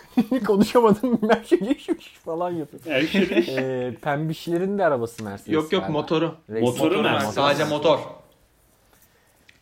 Konuşamadım 0.46 1.18
Mercedes'miş 1.22 2.14
falan 2.24 2.50
yapıyor. 2.50 2.82
Yani 2.86 3.08
ee, 3.48 3.94
pembişlerin 4.02 4.78
de 4.78 4.84
arabası 4.84 5.24
Mercedes 5.24 5.54
Yok 5.54 5.72
yok 5.72 5.82
galiba. 5.82 5.98
motoru. 5.98 6.34
Racing 6.50 6.66
Motoru 6.68 6.96
motor, 6.96 7.10
Mercedes. 7.10 7.34
Sadece 7.34 7.64
motor. 7.64 7.98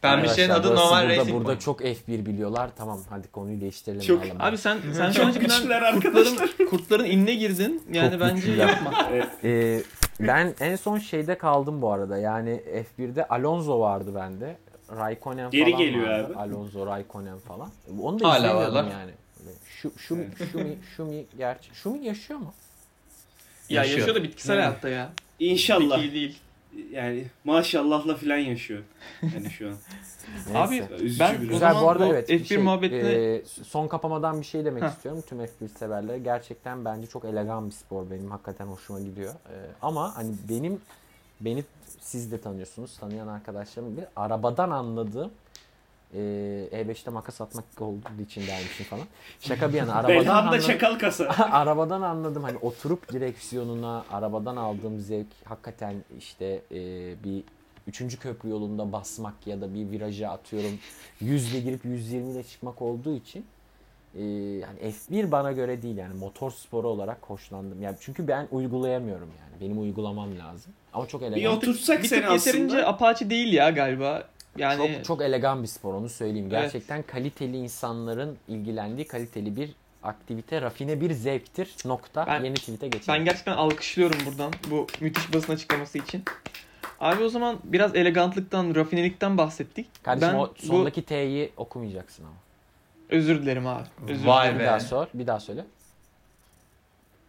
Pembişlerin 0.03 0.51
Arkadaşlar, 0.51 0.73
adı 0.73 0.81
normal 0.81 1.03
burada, 1.03 1.17
Racing 1.21 1.37
Burada 1.37 1.47
Point. 1.47 1.61
çok 1.61 1.81
F1 1.81 2.27
biliyorlar. 2.27 2.71
Tamam 2.77 3.01
hadi 3.11 3.29
konuyu 3.29 3.61
değiştirelim. 3.61 4.01
Çok-. 4.01 4.23
Abi 4.41 4.59
sen 4.59 4.79
sen 4.93 5.11
şu 5.11 5.17
Çok 5.17 5.27
an 5.27 5.33
güçlüler 5.41 5.95
kurtların, 5.95 6.67
kurtların 6.71 7.05
inine 7.05 7.35
girdin. 7.35 7.83
Yani 7.93 8.11
Çok 8.11 8.21
bence 8.21 8.53
yapma. 8.53 9.11
Ee, 9.45 9.83
ben 10.21 10.55
en 10.61 10.77
son 10.77 10.99
şeyde 10.99 11.39
kaldım 11.39 11.83
bu 11.83 11.93
arada. 11.93 12.19
Yani 12.19 12.63
F1'de 12.99 13.29
Alonso 13.29 13.81
vardı 13.81 14.15
bende. 14.15 14.57
Raikkonen 14.97 15.51
Geri 15.51 15.71
falan 15.71 15.85
geliyor 15.85 16.09
vardı. 16.09 16.27
abi. 16.27 16.39
Alonso, 16.39 16.87
Raikkonen 16.87 17.39
falan. 17.39 17.71
Onu 18.03 18.21
da 18.21 18.29
Hala 18.29 18.37
izlemiyordum 18.39 18.75
varlar. 18.75 18.91
yani. 18.91 19.11
Böyle 19.47 19.57
Şu, 19.67 19.93
şu, 19.99 20.17
Şumi, 20.53 20.79
Şumi 20.97 21.25
gerçi. 21.39 21.71
Şumi 21.75 22.05
yaşıyor 22.07 22.41
mu? 22.41 22.55
Ya 23.69 23.81
Yaşıyor. 23.83 23.99
yaşıyor 23.99 24.17
da 24.17 24.23
bitkisel 24.23 24.57
hayatta 24.57 24.89
ya. 24.89 25.11
İnşallah. 25.39 25.97
Pek 25.97 26.05
iyi 26.05 26.13
değil. 26.13 26.39
Yani 26.91 27.25
maşallahla 27.45 28.17
falan 28.17 28.37
yaşıyor. 28.37 28.83
Yani 29.23 29.51
şu 29.51 29.69
an. 29.69 29.75
Neyse. 30.53 30.59
Abi 30.59 30.95
Üzücü 31.05 31.21
ben 31.21 31.43
bir- 31.43 31.47
o 31.49 31.53
Güzel 31.53 31.75
bu 31.75 31.89
arada 31.91 32.07
evet. 32.09 32.29
bir 32.29 32.45
F1 32.45 32.59
muhabbetine 32.59 33.13
e, 33.13 33.45
son 33.45 33.89
kapamadan 33.89 34.41
bir 34.41 34.47
şey 34.47 34.65
demek 34.65 34.83
Heh. 34.83 34.89
istiyorum 34.89 35.23
tüm 35.29 35.39
F1 35.41 35.69
severlere. 35.79 36.19
Gerçekten 36.19 36.85
bence 36.85 37.07
çok 37.07 37.25
elegan 37.25 37.67
bir 37.67 37.75
spor 37.75 38.11
benim 38.11 38.31
hakikaten 38.31 38.67
hoşuma 38.67 39.01
gidiyor. 39.01 39.33
E, 39.35 39.55
ama 39.83 40.17
hani 40.17 40.35
benim 40.49 40.81
beni 41.41 41.65
siz 42.01 42.33
de 42.33 42.41
tanıyorsunuz 42.41 42.97
tanıyan 42.99 43.29
arkadaşlarım 43.29 43.97
bir 43.97 44.05
arabadan 44.17 44.71
anladığım 44.71 45.31
e, 46.15 46.19
E5'te 46.73 47.11
makas 47.11 47.41
atmak 47.41 47.65
olduğu 47.81 48.23
için 48.27 48.47
dermişim 48.47 48.87
falan. 48.87 49.05
Şaka 49.41 49.69
bir 49.73 49.75
yana 49.79 49.95
arabadan 49.95 50.17
Belhanda 50.21 50.49
anladım. 50.49 50.67
çakal 50.67 50.99
kasa. 50.99 51.25
arabadan 51.53 52.03
anladım 52.03 52.43
hani 52.43 52.59
oturup 52.59 53.13
direksiyonuna 53.13 54.05
arabadan 54.11 54.57
aldığım 54.57 54.99
zevk 55.01 55.27
hakikaten 55.45 55.95
işte 56.19 56.63
e, 56.73 56.79
bir 57.25 57.43
üçüncü 57.87 58.19
köprü 58.19 58.49
yolunda 58.49 58.93
basmak 58.93 59.47
ya 59.47 59.61
da 59.61 59.75
bir 59.75 59.91
viraja 59.91 60.29
atıyorum 60.31 60.79
100 61.21 61.53
ile 61.55 61.61
girip 61.61 61.85
120 61.85 62.33
ile 62.33 62.43
çıkmak 62.45 62.83
olduğu 62.83 63.15
için 63.17 63.45
e, 64.15 64.23
yani 64.25 64.79
F1 64.83 65.31
bana 65.31 65.53
göre 65.53 65.83
değil 65.83 65.97
yani 65.97 66.15
motor 66.15 66.51
sporu 66.51 66.89
olarak 66.89 67.19
hoşlandım. 67.23 67.83
Yani 67.83 67.97
çünkü 68.01 68.29
ben 68.29 68.49
uygulayamıyorum 68.51 69.29
yani. 69.41 69.61
Benim 69.61 69.81
uygulamam 69.83 70.39
lazım. 70.39 70.73
Ama 70.93 71.07
çok 71.07 71.21
Bir 71.21 71.27
elegan. 71.27 71.53
oturtsak 71.57 72.03
bir 72.03 72.09
seni 72.09 72.21
tık 72.23 72.31
yeterince 72.33 72.77
aslında. 72.77 72.89
Apache 72.89 73.31
değil 73.31 73.53
ya 73.53 73.71
galiba. 73.71 74.25
Yani 74.59 74.95
Çok 74.97 75.05
çok 75.05 75.23
elegan 75.23 75.63
bir 75.63 75.69
spor 75.69 75.95
onu 75.95 76.09
söyleyeyim. 76.09 76.49
Evet. 76.53 76.63
Gerçekten 76.63 77.03
kaliteli 77.03 77.57
insanların 77.57 78.37
ilgilendiği 78.49 79.07
kaliteli 79.07 79.57
bir 79.57 79.71
aktivite, 80.03 80.61
rafine 80.63 81.01
bir 81.01 81.13
zevktir. 81.13 81.75
Nokta. 81.85 82.27
Ben- 82.27 82.45
Yeni 82.45 82.55
tweet'e 82.55 82.89
geçelim. 82.89 83.19
ben 83.19 83.25
gerçekten 83.25 83.53
alkışlıyorum 83.57 84.19
buradan 84.27 84.53
bu 84.71 84.87
müthiş 85.01 85.35
basın 85.35 85.53
açıklaması 85.53 85.99
için. 85.99 86.23
Abi 87.01 87.23
o 87.25 87.29
zaman 87.29 87.59
biraz 87.65 87.97
elegantlıktan, 87.97 88.75
rafinelikten 88.75 89.39
bahsettik. 89.39 90.05
Kardeşim 90.05 90.35
ben 90.35 90.39
o 90.39 90.53
bu 90.63 90.67
sondaki 90.67 91.03
T'yi 91.03 91.53
okumayacaksın 91.57 92.25
ama. 92.25 92.35
özür 93.11 93.43
dilerim 93.43 93.67
abi. 93.67 93.85
Özür 94.09 94.27
Vay 94.27 94.45
dilerim. 94.47 94.59
Bir 94.59 94.65
be. 94.65 94.69
daha 94.69 94.81
sor. 94.81 95.07
Bir 95.15 95.27
daha 95.27 95.41
söyle. 95.41 95.65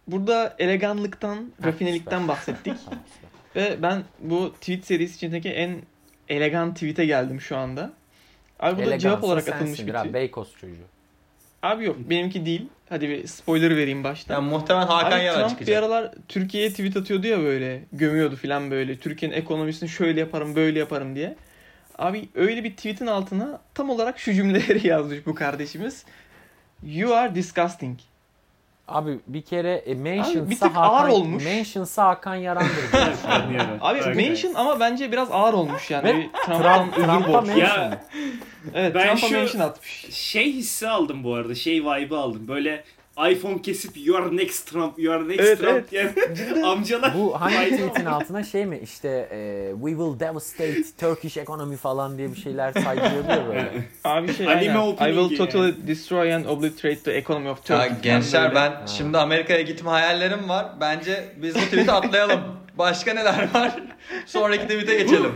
Burada 0.06 0.54
eleganlıktan, 0.58 1.52
rafinelikten 1.64 2.28
bahsettik. 2.28 2.74
Ve 3.56 3.78
ben 3.82 4.02
bu 4.20 4.52
tweet 4.52 4.86
serisi 4.86 5.14
içindeki 5.16 5.48
en 5.50 5.82
elegan 6.30 6.74
tweet'e 6.74 7.06
geldim 7.06 7.40
şu 7.40 7.56
anda. 7.56 7.92
Abi 8.60 8.82
bu 8.82 8.90
da 8.90 8.98
cevap 8.98 9.24
olarak 9.24 9.48
atılmış 9.48 9.86
bir 9.86 9.92
tweet. 9.92 10.14
Beykoz 10.14 10.48
çocuğu. 10.60 10.74
Abi 11.62 11.84
yok 11.84 11.96
benimki 11.98 12.46
değil. 12.46 12.68
Hadi 12.88 13.08
bir 13.08 13.26
spoiler 13.26 13.76
vereyim 13.76 14.04
baştan. 14.04 14.34
Yani 14.34 14.50
muhtemelen 14.50 14.86
Hakan 14.86 15.18
Abi 15.18 15.24
Yaran 15.24 15.48
Trump 15.48 15.60
bir 15.60 15.76
aralar 15.76 16.14
Türkiye'ye 16.28 16.70
tweet 16.70 16.96
atıyordu 16.96 17.26
ya 17.26 17.38
böyle. 17.38 17.82
Gömüyordu 17.92 18.36
falan 18.36 18.70
böyle. 18.70 18.96
Türkiye'nin 18.96 19.36
ekonomisini 19.36 19.88
şöyle 19.88 20.20
yaparım 20.20 20.56
böyle 20.56 20.78
yaparım 20.78 21.14
diye. 21.14 21.36
Abi 21.98 22.28
öyle 22.34 22.64
bir 22.64 22.76
tweetin 22.76 23.06
altına 23.06 23.60
tam 23.74 23.90
olarak 23.90 24.18
şu 24.18 24.32
cümleleri 24.32 24.86
yazmış 24.88 25.26
bu 25.26 25.34
kardeşimiz. 25.34 26.04
You 26.82 27.14
are 27.14 27.34
disgusting. 27.34 27.98
Abi 28.90 29.18
bir 29.26 29.42
kere 29.42 29.72
e, 29.72 29.92
Abi 29.92 30.04
bir 30.04 30.16
Mansions'a 30.16 30.68
tık 30.68 30.76
ağır 30.76 30.90
Hakan, 31.00 31.10
olmuş. 31.10 31.44
Mansions'a 31.44 32.04
Hakan 32.06 32.34
Yaran'dır. 32.34 32.68
Anlıyorum. 33.28 33.78
Abi 33.80 34.00
Okey. 34.00 34.14
mention 34.14 34.54
ama 34.54 34.80
bence 34.80 35.12
biraz 35.12 35.28
ağır 35.32 35.52
olmuş 35.54 35.90
yani. 35.90 36.04
Ve 36.08 36.14
Bir 36.16 36.28
Trump'tan 36.32 36.90
Trump, 36.90 36.94
Trump'a 36.94 37.40
mention. 37.40 37.58
Ya 37.66 38.04
Evet 38.74 38.94
Ben 38.94 39.06
Trump'a 39.06 39.26
şu- 39.28 39.34
mention 39.34 39.60
atmış. 39.60 40.06
şey 40.10 40.52
hissi 40.52 40.88
aldım 40.88 41.24
bu 41.24 41.34
arada. 41.34 41.54
Şey 41.54 41.84
vibe'ı 41.84 42.18
aldım. 42.18 42.48
Böyle 42.48 42.84
iPhone 43.28 43.62
kesip 43.62 43.96
you 43.96 44.16
are 44.16 44.36
next 44.36 44.70
Trump, 44.70 44.98
you 44.98 45.12
are 45.14 45.28
next 45.28 45.40
Evet, 45.40 45.58
Trump 45.58 45.92
yani 45.92 46.10
amcalar. 46.66 47.14
Bu 47.18 47.40
hangi 47.40 47.70
tweet'in 47.70 48.04
altına 48.04 48.42
şey 48.44 48.66
mi 48.66 48.80
işte 48.82 49.08
e, 49.32 49.70
we 49.74 49.90
will 49.90 50.20
devastate 50.20 50.82
Turkish 51.00 51.36
economy 51.36 51.76
falan 51.76 52.18
diye 52.18 52.30
bir 52.30 52.36
şeyler 52.36 52.72
saydırıyordu 52.72 53.28
ya 53.30 53.48
böyle. 53.48 53.72
Abi 54.04 54.34
şey 54.34 54.46
Anime 54.48 54.78
aynen. 54.78 54.90
I 54.90 55.14
will 55.14 55.16
yani. 55.30 55.36
totally 55.36 55.74
destroy 55.86 56.34
and 56.34 56.44
obliterate 56.44 57.02
the 57.02 57.12
economy 57.12 57.48
of 57.50 57.70
Ya 57.70 57.78
Turkey. 57.88 58.02
gençler 58.02 58.54
ben 58.54 58.70
Ha. 58.70 58.86
şimdi 58.86 59.18
Amerika'ya 59.18 59.60
gitme 59.60 59.90
hayallerim 59.90 60.48
var. 60.48 60.66
Bence 60.80 61.24
biz 61.36 61.54
bu 61.54 61.58
tweet'i 61.60 61.92
atlayalım. 61.92 62.40
Başka 62.78 63.14
neler 63.14 63.48
var? 63.54 63.72
Sonraki 64.26 64.62
tweet'e 64.62 64.94
geçelim. 64.96 65.32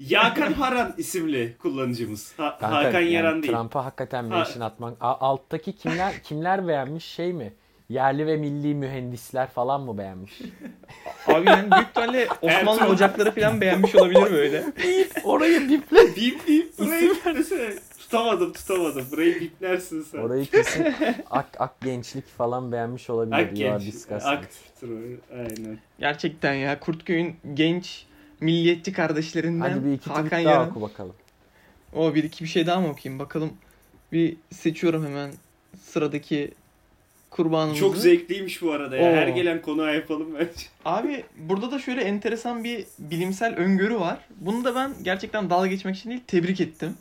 Yakan 0.00 0.52
Haran 0.52 0.94
isimli 0.98 1.56
kullanıcımız. 1.58 2.32
Ha- 2.36 2.58
Kanka, 2.60 2.76
Hakan 2.76 3.00
yani 3.00 3.12
Yaran 3.12 3.42
değil. 3.42 3.52
Trump'a 3.52 3.84
hakikaten 3.84 4.24
mention 4.24 4.60
atmak. 4.62 4.94
A- 5.00 5.20
alttaki 5.20 5.72
kimler 5.72 6.22
kimler 6.22 6.68
beğenmiş 6.68 7.04
şey 7.04 7.32
mi? 7.32 7.52
Yerli 7.88 8.26
ve 8.26 8.36
milli 8.36 8.74
mühendisler 8.74 9.48
falan 9.50 9.80
mı 9.80 9.98
beğenmiş? 9.98 10.40
Abi 11.26 11.48
yani 11.48 11.70
büyük 11.70 11.88
ihtimalle 11.88 12.28
Osmanlı 12.42 12.80
Ertuğrul- 12.80 12.92
ocakları 12.94 13.30
falan 13.34 13.60
beğenmiş 13.60 13.94
olabilir 13.94 14.30
böyle. 14.32 14.64
Orayı 15.24 15.68
biple. 15.68 16.16
Bip 16.16 16.48
bip 16.48 16.78
burayı 16.78 17.10
biplesene. 17.10 17.74
Tutamadım 17.98 18.52
tutamadım. 18.52 19.06
Burayı 19.12 19.40
biplersin 19.40 20.02
sen. 20.02 20.18
Orayı 20.18 20.46
kesin 20.46 20.94
ak, 21.30 21.46
ak 21.58 21.80
gençlik 21.80 22.26
falan 22.28 22.72
beğenmiş 22.72 23.10
olabilir. 23.10 23.36
Ak 23.36 23.58
You 23.60 23.70
are 23.74 23.78
genç. 23.84 23.94
disgusting. 23.94 24.40
O. 24.82 24.86
Aynen. 25.34 25.78
Gerçekten 25.98 26.54
ya 26.54 26.80
Kurtköy'ün 26.80 27.36
genç 27.54 28.06
milliyetçi 28.40 28.92
kardeşlerinden 28.92 29.70
Hadi 29.70 29.84
bir 29.84 29.92
iki 29.92 30.10
Hakan 30.10 30.44
daha 30.44 30.66
oku 30.68 30.80
bakalım. 30.80 31.14
O 31.94 32.14
bir 32.14 32.24
iki 32.24 32.44
bir 32.44 32.48
şey 32.48 32.66
daha 32.66 32.80
mı 32.80 32.88
okuyayım 32.88 33.18
bakalım. 33.18 33.52
Bir 34.12 34.36
seçiyorum 34.50 35.06
hemen 35.06 35.32
sıradaki 35.82 36.50
kurbanımızı. 37.30 37.80
Çok 37.80 37.96
zevkliymiş 37.96 38.62
bu 38.62 38.72
arada 38.72 38.96
ya. 38.96 39.02
Oo. 39.02 39.16
Her 39.16 39.28
gelen 39.28 39.62
konuğa 39.62 39.90
yapalım 39.90 40.34
bence. 40.34 40.66
Abi 40.84 41.24
burada 41.36 41.70
da 41.70 41.78
şöyle 41.78 42.02
enteresan 42.02 42.64
bir 42.64 42.84
bilimsel 42.98 43.54
öngörü 43.56 44.00
var. 44.00 44.18
Bunu 44.36 44.64
da 44.64 44.74
ben 44.74 44.94
gerçekten 45.02 45.50
dalga 45.50 45.66
geçmek 45.66 45.96
için 45.96 46.10
değil 46.10 46.22
tebrik 46.26 46.60
ettim. 46.60 46.94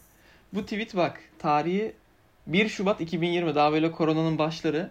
Bu 0.54 0.63
tweet 0.63 0.95
bak 0.95 1.19
tarihi 1.39 1.91
1 2.47 2.69
Şubat 2.69 3.02
2020 3.02 3.56
daha 3.56 3.71
böyle 3.71 3.91
koronanın 3.91 4.38
başları. 4.38 4.89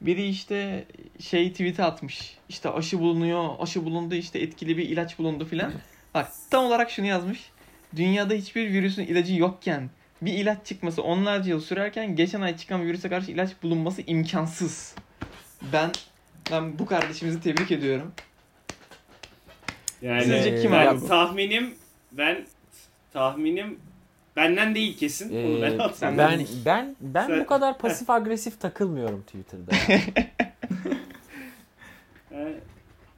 Biri 0.00 0.28
işte 0.28 0.84
şey 1.20 1.52
tweet'i 1.52 1.82
atmış. 1.82 2.36
İşte 2.48 2.70
aşı 2.70 2.98
bulunuyor, 2.98 3.48
aşı 3.60 3.84
bulundu 3.84 4.14
işte 4.14 4.38
etkili 4.38 4.76
bir 4.76 4.88
ilaç 4.88 5.18
bulundu 5.18 5.44
filan. 5.44 5.72
Bak 6.14 6.28
tam 6.50 6.64
olarak 6.64 6.90
şunu 6.90 7.06
yazmış. 7.06 7.50
Dünyada 7.96 8.34
hiçbir 8.34 8.72
virüsün 8.72 9.02
ilacı 9.02 9.34
yokken 9.34 9.90
bir 10.22 10.32
ilaç 10.32 10.66
çıkması 10.66 11.02
onlarca 11.02 11.50
yıl 11.50 11.60
sürerken 11.60 12.16
geçen 12.16 12.40
ay 12.40 12.56
çıkan 12.56 12.82
virüse 12.86 13.08
karşı 13.08 13.30
ilaç 13.30 13.50
bulunması 13.62 14.02
imkansız. 14.06 14.94
Ben 15.72 15.90
ben 16.50 16.78
bu 16.78 16.86
kardeşimizi 16.86 17.40
tebrik 17.40 17.70
ediyorum. 17.70 18.12
Yani 20.02 20.24
Sizce 20.24 20.62
kim 20.62 20.72
abi 20.72 21.00
bu? 21.00 21.08
tahminim 21.08 21.74
ben 22.12 22.46
tahminim 23.12 23.78
benden 24.36 24.74
değil 24.74 24.98
kesin. 24.98 25.46
Onu 25.46 25.62
ben 25.62 25.78
Ee, 25.78 25.82
atsam. 25.82 26.18
ben 26.18 26.46
ben 26.64 26.96
ben 27.00 27.26
Sen- 27.26 27.40
bu 27.40 27.46
kadar 27.46 27.78
pasif 27.78 28.10
agresif 28.10 28.60
takılmıyorum 28.60 29.22
Twitter'da. 29.22 29.72
Ee, 32.32 32.54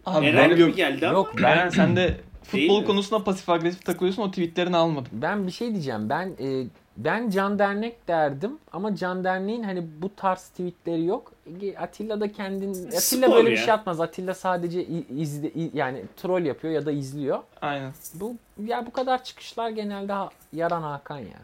Abi 0.07 0.26
Eren 0.26 0.57
gibi 0.57 0.74
geldi 0.74 1.07
ama. 1.09 1.18
Yok 1.18 1.33
ben 1.42 1.68
sen 1.68 1.96
de 1.96 2.16
futbol 2.42 2.85
konusunda 2.85 3.24
pasif 3.24 3.48
agresif 3.48 3.85
takılıyorsun 3.85 4.22
o 4.22 4.31
tweetlerini 4.31 4.76
almadım. 4.76 5.11
ben 5.12 5.46
bir 5.46 5.52
şey 5.52 5.72
diyeceğim. 5.72 6.09
Ben 6.09 6.28
e, 6.40 6.64
ben 6.96 7.31
Can 7.31 7.59
Dernek 7.59 8.09
derdim 8.09 8.59
ama 8.72 8.96
Can 8.96 9.24
Dernek'in 9.24 9.62
hani 9.62 9.83
bu 10.02 10.14
tarz 10.16 10.48
tweetleri 10.48 11.04
yok. 11.04 11.33
Atilla 11.78 12.20
da 12.20 12.32
kendin 12.32 12.70
Atilla 12.87 13.00
Spor 13.00 13.37
böyle 13.37 13.50
ya. 13.50 13.56
bir 13.56 13.61
şey 13.61 13.72
atmaz. 13.72 14.00
Atilla 14.00 14.34
sadece 14.34 14.87
izle, 15.16 15.50
yani 15.74 16.02
troll 16.16 16.42
yapıyor 16.42 16.74
ya 16.74 16.87
da 16.87 16.92
izliyor. 16.92 17.38
Aynen. 17.62 17.92
Bu 18.14 18.37
ya 18.66 18.87
bu 18.87 18.92
kadar 18.92 19.24
çıkışlar 19.24 19.70
genelde 19.70 20.14
yaran 20.52 20.82
Hakan 20.82 21.18
ya. 21.18 21.38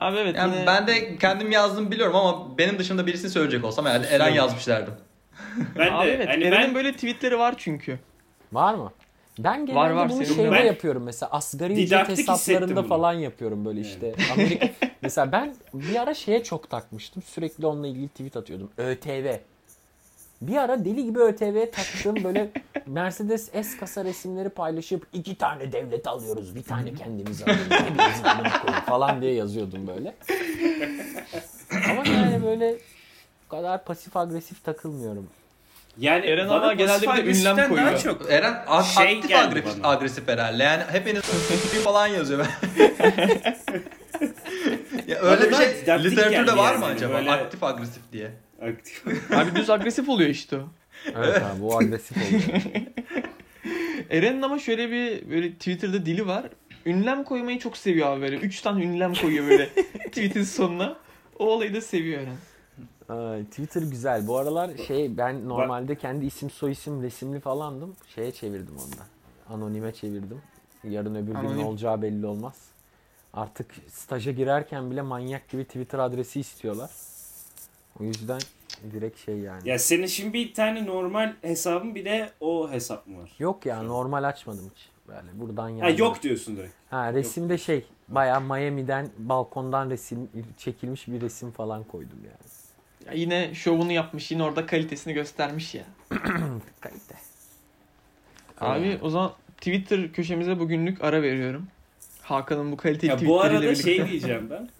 Abi 0.00 0.16
evet 0.16 0.36
Yani 0.36 0.54
yine 0.54 0.66
ben 0.66 0.86
de 0.86 1.16
kendim 1.16 1.50
yazdım 1.50 1.90
biliyorum 1.90 2.16
ama 2.16 2.58
benim 2.58 2.78
dışında 2.78 3.06
birisini 3.06 3.30
söyleyecek 3.30 3.64
olsam 3.64 3.86
herhalde 3.86 4.06
Eren 4.06 4.34
yazmış 4.34 4.68
derdim. 4.68 4.94
Ben 5.78 5.92
Abi 5.92 6.06
de 6.06 6.12
evet 6.12 6.28
hani 6.28 6.44
Eren'in 6.44 6.52
ben 6.52 6.74
böyle 6.74 6.92
tweetleri 6.92 7.38
var 7.38 7.54
çünkü. 7.58 7.98
Var 8.52 8.74
mı? 8.74 8.92
Ben 9.38 9.66
genelde 9.66 9.74
Var, 9.80 9.90
var, 9.90 10.08
bunu 10.08 10.24
senin 10.24 10.36
şeyde 10.36 10.50
ben- 10.50 10.64
yapıyorum 10.64 11.02
mesela 11.02 11.30
asgari 11.32 11.82
ücret 11.84 12.08
hesaplarında 12.08 12.82
falan 12.82 13.12
yapıyorum 13.12 13.64
böyle 13.64 13.80
işte. 13.80 14.14
Amerika 14.32 14.68
mesela 15.02 15.32
ben 15.32 15.54
bir 15.74 16.02
ara 16.02 16.14
şeye 16.14 16.42
çok 16.42 16.70
takmıştım. 16.70 17.22
Sürekli 17.22 17.66
onunla 17.66 17.86
ilgili 17.86 18.08
tweet 18.08 18.36
atıyordum. 18.36 18.70
ÖTV. 18.78 19.36
Bir 20.42 20.56
ara 20.56 20.84
deli 20.84 21.04
gibi 21.04 21.18
ÖTV'ye 21.18 21.70
taktığım 21.70 22.24
böyle 22.24 22.50
Mercedes 22.86 23.50
S 23.52 23.78
kasa 23.80 24.04
resimleri 24.04 24.48
paylaşıp 24.48 25.06
iki 25.12 25.34
tane 25.38 25.72
devlet 25.72 26.06
alıyoruz, 26.06 26.54
bir 26.54 26.62
tane 26.62 26.94
kendimiz 26.94 27.42
alıyoruz, 27.42 27.66
falan 28.86 29.22
diye 29.22 29.32
yazıyordum 29.32 29.86
böyle. 29.86 30.14
Ama 31.90 32.08
yani 32.08 32.42
böyle 32.44 32.78
bu 33.44 33.48
kadar 33.48 33.84
pasif 33.84 34.16
agresif 34.16 34.64
takılmıyorum. 34.64 35.26
Yani 35.98 36.26
Eren 36.26 36.48
ama 36.48 36.72
genelde 36.72 37.02
bir 37.02 37.06
de 37.06 37.12
ünlem 37.12 37.22
agresiften 37.22 37.56
daha 37.56 37.68
koyuyor. 37.68 37.98
çok 37.98 38.30
Eren 38.32 38.54
a- 38.66 38.82
Şey 38.82 39.18
aktif 39.18 39.36
agresif, 39.36 39.78
bana. 39.82 39.88
agresif 39.92 40.28
herhalde. 40.28 40.62
Yani 40.62 40.82
hepiniz 40.92 41.22
falan 41.84 42.06
yazıyor. 42.06 42.46
ya 45.06 45.18
öyle 45.18 45.50
bir 45.50 45.54
şey 45.56 45.68
literatürde 46.04 46.56
var 46.56 46.72
yani. 46.72 46.78
mı 46.78 46.84
acaba? 46.86 47.14
Böyle- 47.14 47.30
Aktif 47.30 47.62
agresif 47.64 48.02
diye. 48.12 48.30
aktif. 48.62 49.02
Abi 49.34 49.54
düz 49.56 49.70
agresif 49.70 50.08
oluyor 50.08 50.30
işte 50.30 50.56
o. 50.56 50.60
Evet 51.16 51.42
abi 51.42 51.60
bu 51.62 51.78
agresif 51.78 52.16
oluyor. 52.16 52.42
Eren'in 54.10 54.42
ama 54.42 54.58
şöyle 54.58 54.90
bir 54.90 55.30
böyle 55.30 55.52
Twitter'da 55.52 56.06
dili 56.06 56.26
var. 56.26 56.44
Ünlem 56.86 57.24
koymayı 57.24 57.58
çok 57.58 57.76
seviyor 57.76 58.08
abi 58.12 58.20
böyle. 58.22 58.36
Üç 58.36 58.60
tane 58.60 58.84
ünlem 58.84 59.14
koyuyor 59.14 59.48
böyle 59.48 59.68
tweet'in 60.06 60.42
sonuna. 60.44 60.96
O 61.38 61.46
olayı 61.46 61.74
da 61.74 61.80
seviyor 61.80 62.22
Eren. 62.22 62.36
Ay, 63.08 63.44
Twitter 63.44 63.82
güzel. 63.82 64.26
Bu 64.26 64.36
aralar 64.36 64.70
şey 64.76 65.16
ben 65.16 65.48
normalde 65.48 65.94
kendi 65.94 66.26
isim 66.26 66.50
soy 66.50 66.72
isim 66.72 67.02
resimli 67.02 67.40
falandım. 67.40 67.96
Şeye 68.14 68.32
çevirdim 68.32 68.74
onu 68.74 68.92
da. 68.92 69.02
Anonime 69.54 69.92
çevirdim. 69.92 70.42
Yarın 70.84 71.14
öbür 71.14 71.26
gün 71.26 71.34
ne 71.34 71.38
Anonim. 71.38 71.66
olacağı 71.66 72.02
belli 72.02 72.26
olmaz. 72.26 72.54
Artık 73.32 73.74
staja 73.88 74.30
girerken 74.32 74.90
bile 74.90 75.02
manyak 75.02 75.48
gibi 75.48 75.64
Twitter 75.64 75.98
adresi 75.98 76.40
istiyorlar. 76.40 76.90
O 78.00 78.04
yüzden 78.04 78.40
direkt 78.92 79.18
şey 79.24 79.38
yani. 79.38 79.68
Ya 79.68 79.78
senin 79.78 80.06
şimdi 80.06 80.32
bir 80.32 80.54
tane 80.54 80.86
normal 80.86 81.34
hesabın 81.42 81.94
bir 81.94 82.04
de 82.04 82.30
o 82.40 82.70
hesap 82.70 83.06
mı 83.06 83.22
var? 83.22 83.30
Yok 83.38 83.66
ya 83.66 83.82
normal 83.82 84.24
açmadım 84.24 84.70
hiç. 84.74 84.88
Böyle 85.08 85.28
buradan 85.34 85.70
Ha 85.70 85.88
yani. 85.88 86.00
yok 86.00 86.22
diyorsun 86.22 86.56
direkt. 86.56 86.74
Ha 86.90 87.12
resimde 87.12 87.58
şey 87.58 87.84
bayağı 88.08 88.40
Miami'den 88.40 89.08
balkondan 89.18 89.90
resim 89.90 90.28
çekilmiş 90.56 91.08
bir 91.08 91.20
resim 91.20 91.50
falan 91.50 91.84
koydum 91.84 92.18
yani. 92.24 92.36
Ya 93.08 93.14
yine 93.14 93.54
şovunu 93.54 93.92
yapmış 93.92 94.30
yine 94.30 94.42
orada 94.42 94.66
kalitesini 94.66 95.14
göstermiş 95.14 95.74
ya. 95.74 95.84
Kalite. 96.80 97.14
Abi 98.60 98.98
o 99.02 99.10
zaman 99.10 99.32
Twitter 99.56 100.12
köşemize 100.12 100.58
bugünlük 100.58 101.04
ara 101.04 101.22
veriyorum. 101.22 101.66
Hakan'ın 102.22 102.72
bu 102.72 102.76
kaliteli 102.76 103.10
Ya 103.10 103.28
bu 103.28 103.40
arada 103.40 103.62
birlikte. 103.62 103.82
şey 103.82 104.08
diyeceğim 104.08 104.50
ben. 104.50 104.68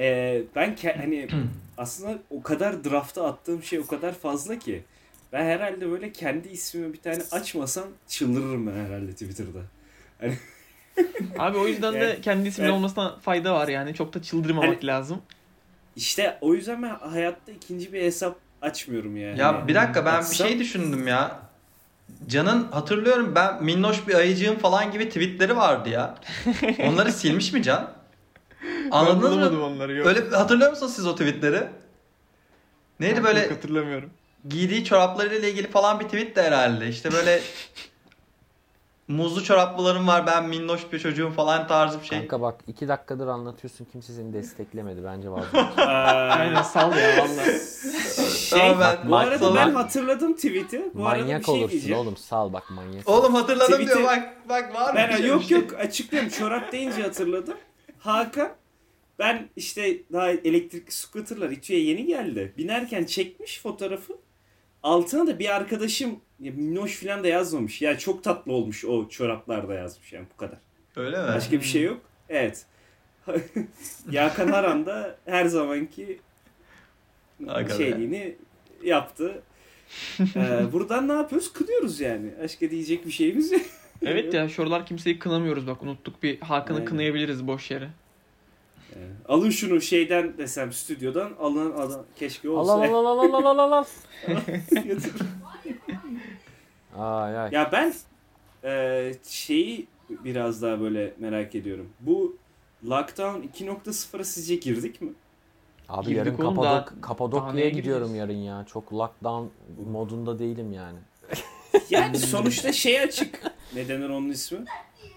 Ee, 0.00 0.42
ben 0.56 0.74
ke- 0.74 0.96
hani 0.96 1.28
aslında 1.78 2.18
o 2.30 2.42
kadar 2.42 2.84
drafta 2.84 3.24
attığım 3.26 3.62
şey 3.62 3.78
o 3.78 3.86
kadar 3.86 4.12
fazla 4.14 4.58
ki. 4.58 4.82
Ben 5.32 5.44
herhalde 5.44 5.90
böyle 5.90 6.12
kendi 6.12 6.48
ismimi 6.48 6.92
bir 6.92 6.98
tane 6.98 7.22
açmasam 7.32 7.84
çıldırırım 8.08 8.66
ben 8.66 8.72
herhalde 8.86 9.12
Twitter'da. 9.12 9.58
Abi 11.38 11.58
o 11.58 11.66
yüzden 11.68 11.94
de 11.94 11.98
Yani- 11.98 12.20
kendi 12.20 12.48
ismin 12.48 12.64
Evet. 12.64 12.74
olmasına 12.74 13.18
fayda 13.18 13.54
var 13.54 13.68
yani. 13.68 13.94
Çok 13.94 14.14
da 14.14 14.22
çıldırmamak 14.22 14.76
Hani- 14.76 14.86
lazım. 14.86 15.22
İşte 15.98 16.38
o 16.40 16.54
yüzden 16.54 16.82
ben 16.82 16.88
hayatta 16.88 17.52
ikinci 17.52 17.92
bir 17.92 18.02
hesap 18.02 18.36
açmıyorum 18.62 19.16
yani. 19.16 19.38
Ya 19.40 19.68
bir 19.68 19.74
dakika 19.74 20.06
ben 20.06 20.20
bir 20.20 20.26
Açsam- 20.26 20.48
şey 20.48 20.58
düşündüm 20.58 21.08
ya. 21.08 21.40
Can'ın 22.28 22.72
hatırlıyorum 22.72 23.32
ben 23.34 23.64
minnoş 23.64 24.08
bir 24.08 24.14
ayıcığım 24.14 24.58
falan 24.58 24.92
gibi 24.92 25.08
tweetleri 25.08 25.56
vardı 25.56 25.88
ya. 25.88 26.14
Onları 26.86 27.12
silmiş 27.12 27.52
mi 27.52 27.62
Can? 27.62 27.90
Anladınız 28.90 29.50
ben 29.52 29.52
mı? 29.58 29.64
onları 29.64 29.92
yok. 29.96 30.06
Öyle 30.06 30.28
hatırlıyor 30.36 30.70
musunuz 30.70 30.92
siz 30.94 31.06
o 31.06 31.12
tweetleri? 31.12 31.62
Neydi 33.00 33.16
Yok, 33.16 33.24
böyle 33.24 33.40
yok, 33.40 33.50
hatırlamıyorum. 33.52 34.10
giydiği... 34.48 34.84
çoraplarıyla 34.84 35.48
ilgili 35.48 35.70
falan 35.70 36.00
bir 36.00 36.04
tweet 36.04 36.36
de 36.36 36.42
herhalde. 36.42 36.88
İşte 36.88 37.12
böyle 37.12 37.40
muzlu 39.08 39.44
çoraplılarım 39.44 40.06
var 40.06 40.26
ben 40.26 40.48
minnoş 40.48 40.92
bir 40.92 40.98
çocuğum 40.98 41.30
falan 41.36 41.66
tarzı 41.68 42.00
bir 42.00 42.06
şey. 42.06 42.18
Kanka 42.18 42.40
bak 42.40 42.60
iki 42.66 42.88
dakikadır 42.88 43.26
anlatıyorsun 43.26 43.84
kimse 43.92 44.12
seni 44.12 44.32
desteklemedi 44.32 45.04
bence 45.04 45.30
vazgeç. 45.30 45.60
Aynen 45.78 46.62
sal 46.62 46.96
ya 46.96 47.18
valla. 47.18 47.44
Şey, 48.38 48.58
Tamam, 48.58 48.80
ben- 48.80 49.10
bu 49.10 49.16
arada 49.16 49.54
Bak- 49.54 49.56
ben 49.56 49.74
hatırladım 49.74 50.34
tweet'i. 50.36 50.90
Bu 50.94 51.06
arada 51.06 51.18
bir 51.18 51.22
manyak 51.24 51.44
şey 51.44 51.54
olursun 51.54 51.70
diyeceğim. 51.70 51.98
oğlum 51.98 52.16
sal 52.16 52.52
bak 52.52 52.70
manyak. 52.70 53.08
Oğlum 53.08 53.34
hatırladım 53.34 53.72
Tweet'i- 53.80 53.86
diyor 53.86 54.04
bak 54.04 54.36
bak 54.48 54.74
var 54.74 54.92
mı? 54.92 54.96
Ben 54.96 55.16
şey, 55.16 55.26
yok 55.26 55.42
şey? 55.42 55.58
yok 55.58 55.72
açıklıyorum. 55.74 56.30
Çorap 56.30 56.72
deyince 56.72 57.02
hatırladım. 57.02 57.54
Hakan 57.98 58.48
ben 59.18 59.48
işte 59.56 59.96
daha 60.12 60.30
elektrikli 60.30 60.92
scooterlar 60.92 61.50
İTÜ'ye 61.50 61.80
yeni 61.82 62.06
geldi. 62.06 62.52
Binerken 62.58 63.04
çekmiş 63.04 63.60
fotoğrafı. 63.60 64.12
Altına 64.82 65.26
da 65.26 65.38
bir 65.38 65.54
arkadaşım 65.56 66.20
ya 66.40 66.52
minnoş 66.52 66.96
falan 66.96 67.24
da 67.24 67.28
yazmamış. 67.28 67.82
Ya 67.82 67.98
çok 67.98 68.24
tatlı 68.24 68.52
olmuş 68.52 68.84
o 68.84 69.08
çoraplarda 69.08 69.74
yazmış 69.74 70.12
yani 70.12 70.26
bu 70.34 70.36
kadar. 70.36 70.58
Öyle 70.96 71.22
mi? 71.22 71.28
Başka 71.28 71.52
bir 71.52 71.64
şey 71.64 71.82
yok. 71.82 72.00
Evet. 72.28 72.66
Yakan 74.10 74.48
Haran 74.48 74.86
da 74.86 75.16
her 75.24 75.44
zamanki 75.46 76.20
Aga 77.48 77.68
be. 77.68 77.74
şeyliğini 77.76 78.36
yaptı. 78.84 79.42
Ee, 80.20 80.72
buradan 80.72 81.08
ne 81.08 81.12
yapıyoruz? 81.12 81.52
Kınıyoruz 81.52 82.00
yani. 82.00 82.30
Başka 82.42 82.70
diyecek 82.70 83.06
bir 83.06 83.10
şeyimiz 83.10 83.52
yok. 83.52 83.62
Evet 84.02 84.34
ya 84.34 84.48
şuralar 84.48 84.86
kimseyi 84.86 85.18
kınamıyoruz 85.18 85.66
bak 85.66 85.82
unuttuk 85.82 86.22
bir 86.22 86.40
Hakan'ı 86.40 86.76
Aynen. 86.78 86.88
kınayabiliriz 86.88 87.46
boş 87.46 87.70
yere. 87.70 87.88
Alın 89.28 89.50
şunu 89.50 89.80
şeyden 89.80 90.38
desem 90.38 90.72
stüdyodan 90.72 91.32
alın 91.40 91.72
adam 91.72 92.04
keşke 92.16 92.50
olsa. 92.50 92.72
al 92.72 92.82
al 92.82 93.04
al 93.04 93.18
al 93.32 93.44
al 93.44 93.58
al 93.58 93.72
al. 93.72 93.84
Ay 96.96 97.38
ay. 97.38 97.48
ya 97.52 97.68
ben 97.72 97.94
e, 98.64 99.12
şeyi 99.28 99.86
biraz 100.10 100.62
daha 100.62 100.80
böyle 100.80 101.14
merak 101.18 101.54
ediyorum. 101.54 101.88
Bu 102.00 102.36
Lockdown 102.88 103.40
2.0'a 103.64 104.24
sizce 104.24 104.54
girdik 104.54 105.00
mi? 105.02 105.12
Abi 105.88 106.06
Girdik 106.06 106.18
yarın 106.18 106.36
Kapadok 106.36 106.64
daha- 106.64 107.00
Kapadokya'ya 107.00 107.70
gidiyorum 107.70 108.14
yarın 108.14 108.32
ya. 108.36 108.64
Çok 108.72 108.92
lockdown 108.92 109.46
modunda 109.90 110.38
değilim 110.38 110.72
yani. 110.72 110.98
Yani 111.90 112.18
sonuçta 112.18 112.72
şey 112.72 113.00
açık. 113.00 113.42
Ne 113.74 113.88
denir 113.88 114.08
onun 114.08 114.28
ismi? 114.28 114.58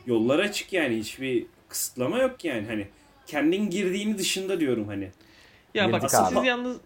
Yollar 0.05 0.39
açık 0.39 0.73
yani. 0.73 0.97
Hiçbir 0.97 1.45
kısıtlama 1.69 2.17
yok 2.17 2.45
yani. 2.45 2.67
Hani 2.67 2.87
kendin 3.31 3.69
girdiğini 3.69 4.17
dışında 4.17 4.59
diyorum 4.59 4.87
hani. 4.87 5.11
Ya 5.73 5.91
bak 5.91 6.01
Girdik 6.01 6.15
abi. 6.15 6.35
siz 6.35 6.43
yalnız 6.43 6.77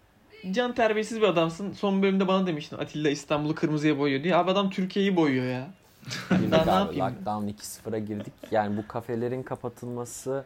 can 0.51 0.75
terbiyesiz 0.75 1.21
bir 1.21 1.27
adamsın. 1.27 1.73
Son 1.73 2.01
bölümde 2.01 2.27
bana 2.27 2.47
demiştin 2.47 2.77
Atilla 2.77 3.09
İstanbul'u 3.09 3.55
kırmızıya 3.55 3.99
boyuyor 3.99 4.23
diye. 4.23 4.35
Abi 4.35 4.51
adam 4.51 4.69
Türkiye'yi 4.69 5.15
boyuyor 5.15 5.45
ya. 5.45 5.67
Girdik 6.29 6.51
Daha 6.51 6.65
ne 6.65 6.71
abi. 6.71 6.97
yapayım? 6.97 7.15
Lockdown 7.17 7.47
2.0'a 7.47 7.99
girdik. 7.99 8.33
Yani 8.51 8.77
bu 8.77 8.87
kafelerin 8.87 9.43
kapatılması 9.43 10.45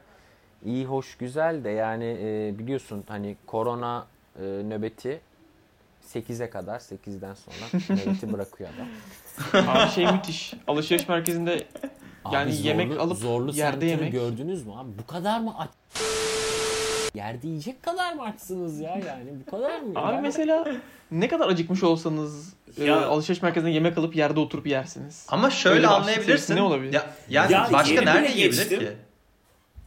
iyi 0.65 0.85
hoş 0.85 1.15
güzel 1.17 1.63
de 1.63 1.69
yani 1.69 2.17
e, 2.21 2.59
biliyorsun 2.59 3.03
hani 3.07 3.35
korona 3.45 4.07
e, 4.35 4.41
nöbeti 4.43 5.21
8'e 6.13 6.49
kadar 6.49 6.79
8'den 6.79 7.33
sonra 7.33 7.83
nöbeti 7.89 8.33
bırakıyor 8.33 8.69
adam. 8.75 9.67
Abi 9.67 9.91
şey 9.91 10.11
müthiş. 10.11 10.53
Alışveriş 10.67 11.07
merkezinde 11.07 11.67
Yani 12.33 12.51
Abi 12.53 12.67
yemek 12.67 12.87
zorlu, 12.87 13.01
alıp 13.01 13.17
zorlu 13.17 13.51
yerde 13.55 13.85
yemek. 13.85 14.11
gördünüz 14.11 14.65
mü 14.65 14.73
abi? 14.75 14.89
Bu 15.03 15.07
kadar 15.13 15.39
mı 15.39 15.55
aç? 15.59 15.69
Yerde 17.15 17.47
yiyecek 17.47 17.83
kadar 17.83 18.13
mı 18.13 18.23
açsınız 18.23 18.79
ya 18.79 18.89
yani? 19.07 19.29
Bu 19.47 19.51
kadar 19.51 19.79
mı? 19.81 19.91
abi 19.95 20.15
Ben- 20.15 20.21
mesela 20.23 20.67
ne 21.11 21.27
kadar 21.27 21.47
acıkmış 21.47 21.83
olsanız 21.83 22.53
e, 22.77 22.83
Ya- 22.83 23.07
alışveriş 23.07 23.41
merkezinde 23.41 23.71
yemek 23.71 23.97
alıp 23.97 24.15
yerde 24.15 24.39
oturup 24.39 24.67
yersiniz. 24.67 25.25
Ama 25.29 25.49
şöyle 25.49 25.75
Öyle 25.77 25.87
anlayabilirsin. 25.87 26.55
ne 26.55 26.61
olabilir? 26.61 26.93
Ya, 26.93 27.09
yani 27.29 27.51
Ya 27.53 27.69
başka 27.73 28.01
nerede 28.01 28.31
yiyebilir 28.31 28.69
ki? 28.79 28.91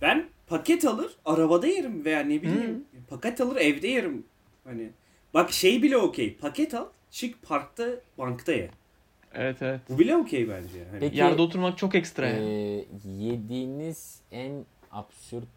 Ben 0.01 0.25
paket 0.47 0.85
alır 0.85 1.11
arabada 1.25 1.67
yerim 1.67 2.05
veya 2.05 2.21
ne 2.21 2.43
bileyim 2.43 2.85
paket 3.11 3.41
alır 3.41 3.57
evde 3.57 3.89
yerim. 3.89 4.27
Hani 4.65 4.91
bak 5.35 5.53
şey 5.53 5.83
bile 5.83 5.97
okey. 5.97 6.37
Paket 6.37 6.75
al 6.75 6.85
çık 7.11 7.43
parkta 7.43 7.85
bankta 8.19 8.53
ye. 8.53 8.71
Evet 9.35 9.57
evet. 9.63 9.81
Bu 9.89 9.99
bile 9.99 10.17
okey 10.17 10.49
bence. 10.49 10.85
Hani 10.91 11.01
Peki, 11.01 11.17
Yerde 11.17 11.43
oturmak 11.43 11.79
çok 11.79 11.95
ekstra 11.95 12.27
e, 12.29 12.31
yani. 12.33 12.87
yediğiniz 13.25 14.21
en 14.33 14.65
absürt 14.91 15.49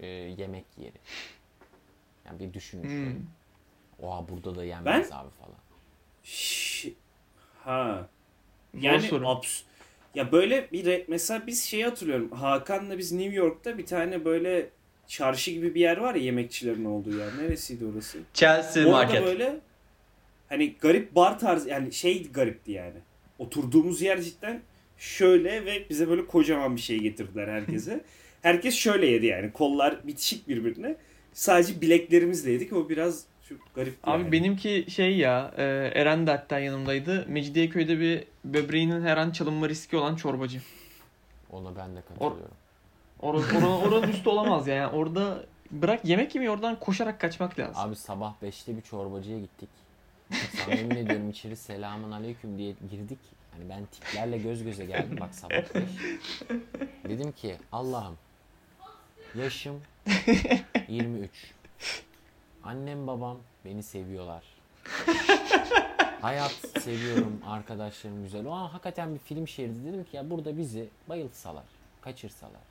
e, 0.00 0.06
yemek 0.06 0.64
yeri. 0.78 0.92
Yani 2.26 2.38
bir 2.40 2.52
düşünün 2.54 2.82
şöyle. 2.82 3.04
Hmm. 3.10 3.22
Oha 4.02 4.28
burada 4.28 4.56
da 4.56 4.64
yenmez 4.64 5.10
Ben- 5.10 5.16
abi 5.16 5.30
falan. 5.30 5.58
Şş, 6.24 6.86
ha. 7.64 8.08
Yani 8.80 9.08
abs 9.24 9.62
ya 10.14 10.32
böyle 10.32 10.68
bir 10.72 10.84
re- 10.84 11.04
mesela 11.08 11.46
biz 11.46 11.64
şey 11.64 11.82
hatırlıyorum. 11.82 12.30
Hakan'la 12.32 12.98
biz 12.98 13.12
New 13.12 13.34
York'ta 13.34 13.78
bir 13.78 13.86
tane 13.86 14.24
böyle 14.24 14.68
çarşı 15.06 15.50
gibi 15.50 15.74
bir 15.74 15.80
yer 15.80 15.96
var 15.96 16.14
ya 16.14 16.22
yemekçilerin 16.22 16.84
olduğu 16.84 17.16
yer. 17.18 17.38
Neresiydi 17.38 17.84
orası? 17.94 18.18
Chelsea 18.34 18.82
Orada 18.86 18.96
market. 18.96 19.24
böyle 19.24 19.56
hani 20.48 20.74
garip 20.74 21.14
bar 21.14 21.38
tarzı 21.38 21.68
yani 21.68 21.92
şey 21.92 22.32
garipti 22.32 22.72
yani. 22.72 22.96
Oturduğumuz 23.38 24.02
yer 24.02 24.20
cidden 24.20 24.60
şöyle 24.98 25.64
ve 25.64 25.88
bize 25.90 26.08
böyle 26.08 26.26
kocaman 26.26 26.76
bir 26.76 26.80
şey 26.80 26.98
getirdiler 26.98 27.48
herkese. 27.48 28.04
Herkes 28.42 28.74
şöyle 28.74 29.06
yedi 29.06 29.26
yani. 29.26 29.52
Kollar 29.52 30.06
bitişik 30.06 30.48
birbirine. 30.48 30.96
Sadece 31.32 31.80
bileklerimizle 31.80 32.50
yedik. 32.50 32.72
O 32.72 32.88
biraz 32.88 33.24
çok 33.48 33.74
garipti 33.74 34.10
Abi 34.10 34.22
yani. 34.22 34.32
benimki 34.32 34.86
şey 34.88 35.16
ya 35.16 35.54
e, 35.56 35.62
Eren 35.94 36.26
de 36.26 36.30
hatta 36.30 36.58
yanımdaydı. 36.58 37.26
Mecidiyeköy'de 37.28 38.00
bir 38.00 38.24
böbreğinin 38.44 39.02
her 39.02 39.16
an 39.16 39.30
çalınma 39.30 39.68
riski 39.68 39.96
olan 39.96 40.16
çorbacı. 40.16 40.60
Ona 41.50 41.76
ben 41.76 41.96
de 41.96 42.00
katılıyorum. 42.00 42.50
Or 43.20 43.34
or 43.34 43.42
oranın 43.86 44.08
üstü 44.08 44.28
olamaz 44.28 44.66
ya. 44.66 44.74
yani. 44.74 44.92
Orada 44.92 45.44
bırak 45.70 46.04
yemek 46.04 46.34
yemeyi 46.34 46.50
oradan 46.50 46.80
koşarak 46.80 47.20
kaçmak 47.20 47.58
lazım. 47.58 47.74
Abi 47.76 47.96
sabah 47.96 48.34
5'te 48.42 48.76
bir 48.76 48.82
çorbacıya 48.82 49.38
gittik. 49.38 49.68
Sana 50.64 50.74
yemin 50.74 50.96
ediyorum 50.96 51.30
içeri 51.30 51.56
selamun 51.56 52.10
aleyküm 52.10 52.58
diye 52.58 52.74
girdik. 52.90 53.18
Hani 53.52 53.68
ben 53.68 53.86
tiplerle 53.86 54.38
göz 54.38 54.64
göze 54.64 54.84
geldim 54.84 55.16
bak 55.20 55.34
sabah 55.34 55.74
5. 55.74 55.84
Dedim 57.08 57.32
ki 57.32 57.56
Allah'ım 57.72 58.16
yaşım 59.34 59.82
23. 60.88 61.30
Annem 62.64 63.06
babam 63.06 63.38
beni 63.64 63.82
seviyorlar. 63.82 64.44
Hayat 66.20 66.54
seviyorum 66.80 67.40
arkadaşlarım 67.46 68.22
güzel. 68.22 68.46
O 68.46 68.50
an 68.50 68.68
hakikaten 68.68 69.14
bir 69.14 69.18
film 69.18 69.48
şeridi 69.48 69.84
dedim 69.84 70.04
ki 70.04 70.16
ya 70.16 70.30
burada 70.30 70.58
bizi 70.58 70.88
bayıltsalar, 71.08 71.64
kaçırsalar. 72.00 72.68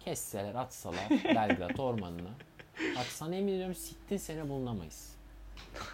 Kesseler, 0.00 0.54
atsalar 0.54 1.10
Belgrad 1.10 1.78
ormanına. 1.78 2.30
Bak 2.96 3.06
sana 3.06 3.34
emin 3.34 3.52
ediyorum 3.52 3.74
sittin 3.74 4.16
sene 4.16 4.48
bulunamayız. 4.48 5.15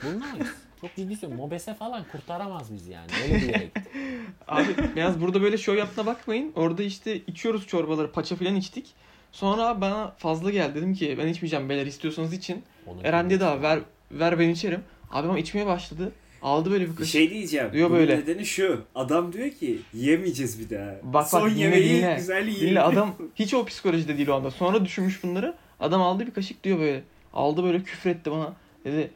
Bulunamayız. 0.05 0.46
Çok 0.81 0.96
ciddi 0.96 1.16
söylüyorum. 1.16 1.44
Mobese 1.46 1.75
falan 1.75 2.05
kurtaramaz 2.12 2.72
bizi 2.75 2.92
yani. 2.92 3.07
Öyle 3.22 3.35
bir 3.35 3.42
yere 3.48 3.64
gittik. 3.64 3.83
Abi 4.48 4.66
biraz 4.96 5.20
burada 5.20 5.42
böyle 5.42 5.59
şov 5.59 5.75
yaptığına 5.77 6.07
bakmayın. 6.07 6.53
Orada 6.57 6.83
işte 6.83 7.16
içiyoruz 7.27 7.66
çorbaları, 7.66 8.12
paça 8.12 8.37
falan 8.37 8.57
içtik. 8.57 8.87
Sonra 9.33 9.81
bana 9.81 10.11
fazla 10.18 10.51
geldi. 10.51 10.75
Dedim 10.75 10.94
ki 10.94 11.14
ben 11.18 11.27
içmeyeceğim 11.29 11.68
beyler 11.68 11.87
istiyorsanız 11.87 12.33
için. 12.33 12.62
Onu 12.87 12.98
Eren 13.05 13.31
dedi 13.31 13.44
abi 13.44 13.62
ver, 13.62 13.79
ver 14.12 14.38
ben 14.38 14.48
içerim. 14.48 14.81
Abi 15.11 15.29
ama 15.29 15.38
içmeye 15.38 15.66
başladı. 15.66 16.12
Aldı 16.42 16.70
böyle 16.70 16.85
bir 16.85 16.90
Bir 16.90 16.96
kaşık. 16.96 17.12
şey 17.12 17.31
diyeceğim. 17.31 17.72
Diyor 17.72 17.90
Bunun 17.90 18.01
böyle. 18.01 18.16
nedeni 18.18 18.46
şu. 18.46 18.85
Adam 18.94 19.33
diyor 19.33 19.51
ki 19.51 19.79
yemeyeceğiz 19.94 20.61
bir 20.61 20.77
daha. 20.77 20.87
Bak 21.03 21.14
bak 21.14 21.29
Son 21.29 21.51
dinle 21.51 21.61
yemeği 21.61 21.88
dinle. 21.90 22.14
güzel 22.18 22.46
yiyelim. 22.48 22.68
Dinle 22.70 22.81
adam 22.81 23.14
hiç 23.35 23.55
o 23.55 23.64
psikolojide 23.64 24.16
değil 24.16 24.29
o 24.29 24.35
anda. 24.35 24.51
Sonra 24.51 24.85
düşünmüş 24.85 25.22
bunları. 25.22 25.55
Adam 25.81 26.03
aldı 26.03 26.27
bir 26.27 26.31
kaşık 26.35 26.64
diyor 26.64 26.79
böyle. 26.79 27.03
Aldı 27.33 27.64
böyle 27.64 27.83
küfretti 27.83 28.31
bana. 28.31 28.53
Dedi 28.85 28.96
"Ş- 29.03 29.11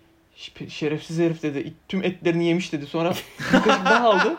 şerefsiz 0.69 1.19
herif 1.19 1.43
dedi. 1.43 1.73
Tüm 1.89 2.05
etlerini 2.05 2.45
yemiş 2.45 2.73
dedi. 2.73 2.87
Sonra 2.87 3.11
bir 3.11 3.47
kaşık 3.53 3.85
daha 3.85 4.09
aldı. 4.11 4.37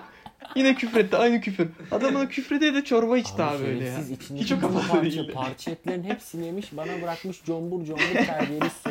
Yine 0.56 0.76
küfretti 0.76 1.18
aynı 1.18 1.42
küfür. 1.42 1.68
Adam 1.92 2.16
bana 2.16 2.30
küfredi 2.30 2.74
de 2.74 2.84
çorba 2.84 3.18
içti 3.18 3.44
abi, 3.44 3.64
öyle 3.64 3.86
ya. 3.86 3.98
Hiç 4.36 4.52
o 4.52 4.60
kafada 4.62 4.80
parça, 4.88 5.04
değildi. 5.04 5.32
parça 5.34 5.72
etlerin 5.72 6.04
hepsini 6.04 6.46
yemiş 6.46 6.68
bana 6.72 7.02
bırakmış 7.02 7.44
combur 7.44 7.86
combur 7.86 8.26
terbiyeli 8.26 8.70
su. 8.84 8.90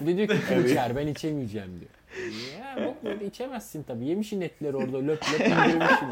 Bir 0.00 0.16
diyor 0.16 0.28
ki 0.28 0.36
"Kim 0.48 0.66
içer 0.66 0.96
ben 0.96 1.06
içemeyeceğim 1.06 1.80
diyor. 1.80 1.90
Ya 2.60 2.86
bok 2.86 3.04
böyle 3.04 3.26
içemezsin 3.26 3.82
tabii. 3.82 4.04
Yemişin 4.06 4.40
etleri 4.40 4.76
orada 4.76 4.96
löp 4.98 5.08
löp 5.32 5.40
indirmişsin. 5.40 6.08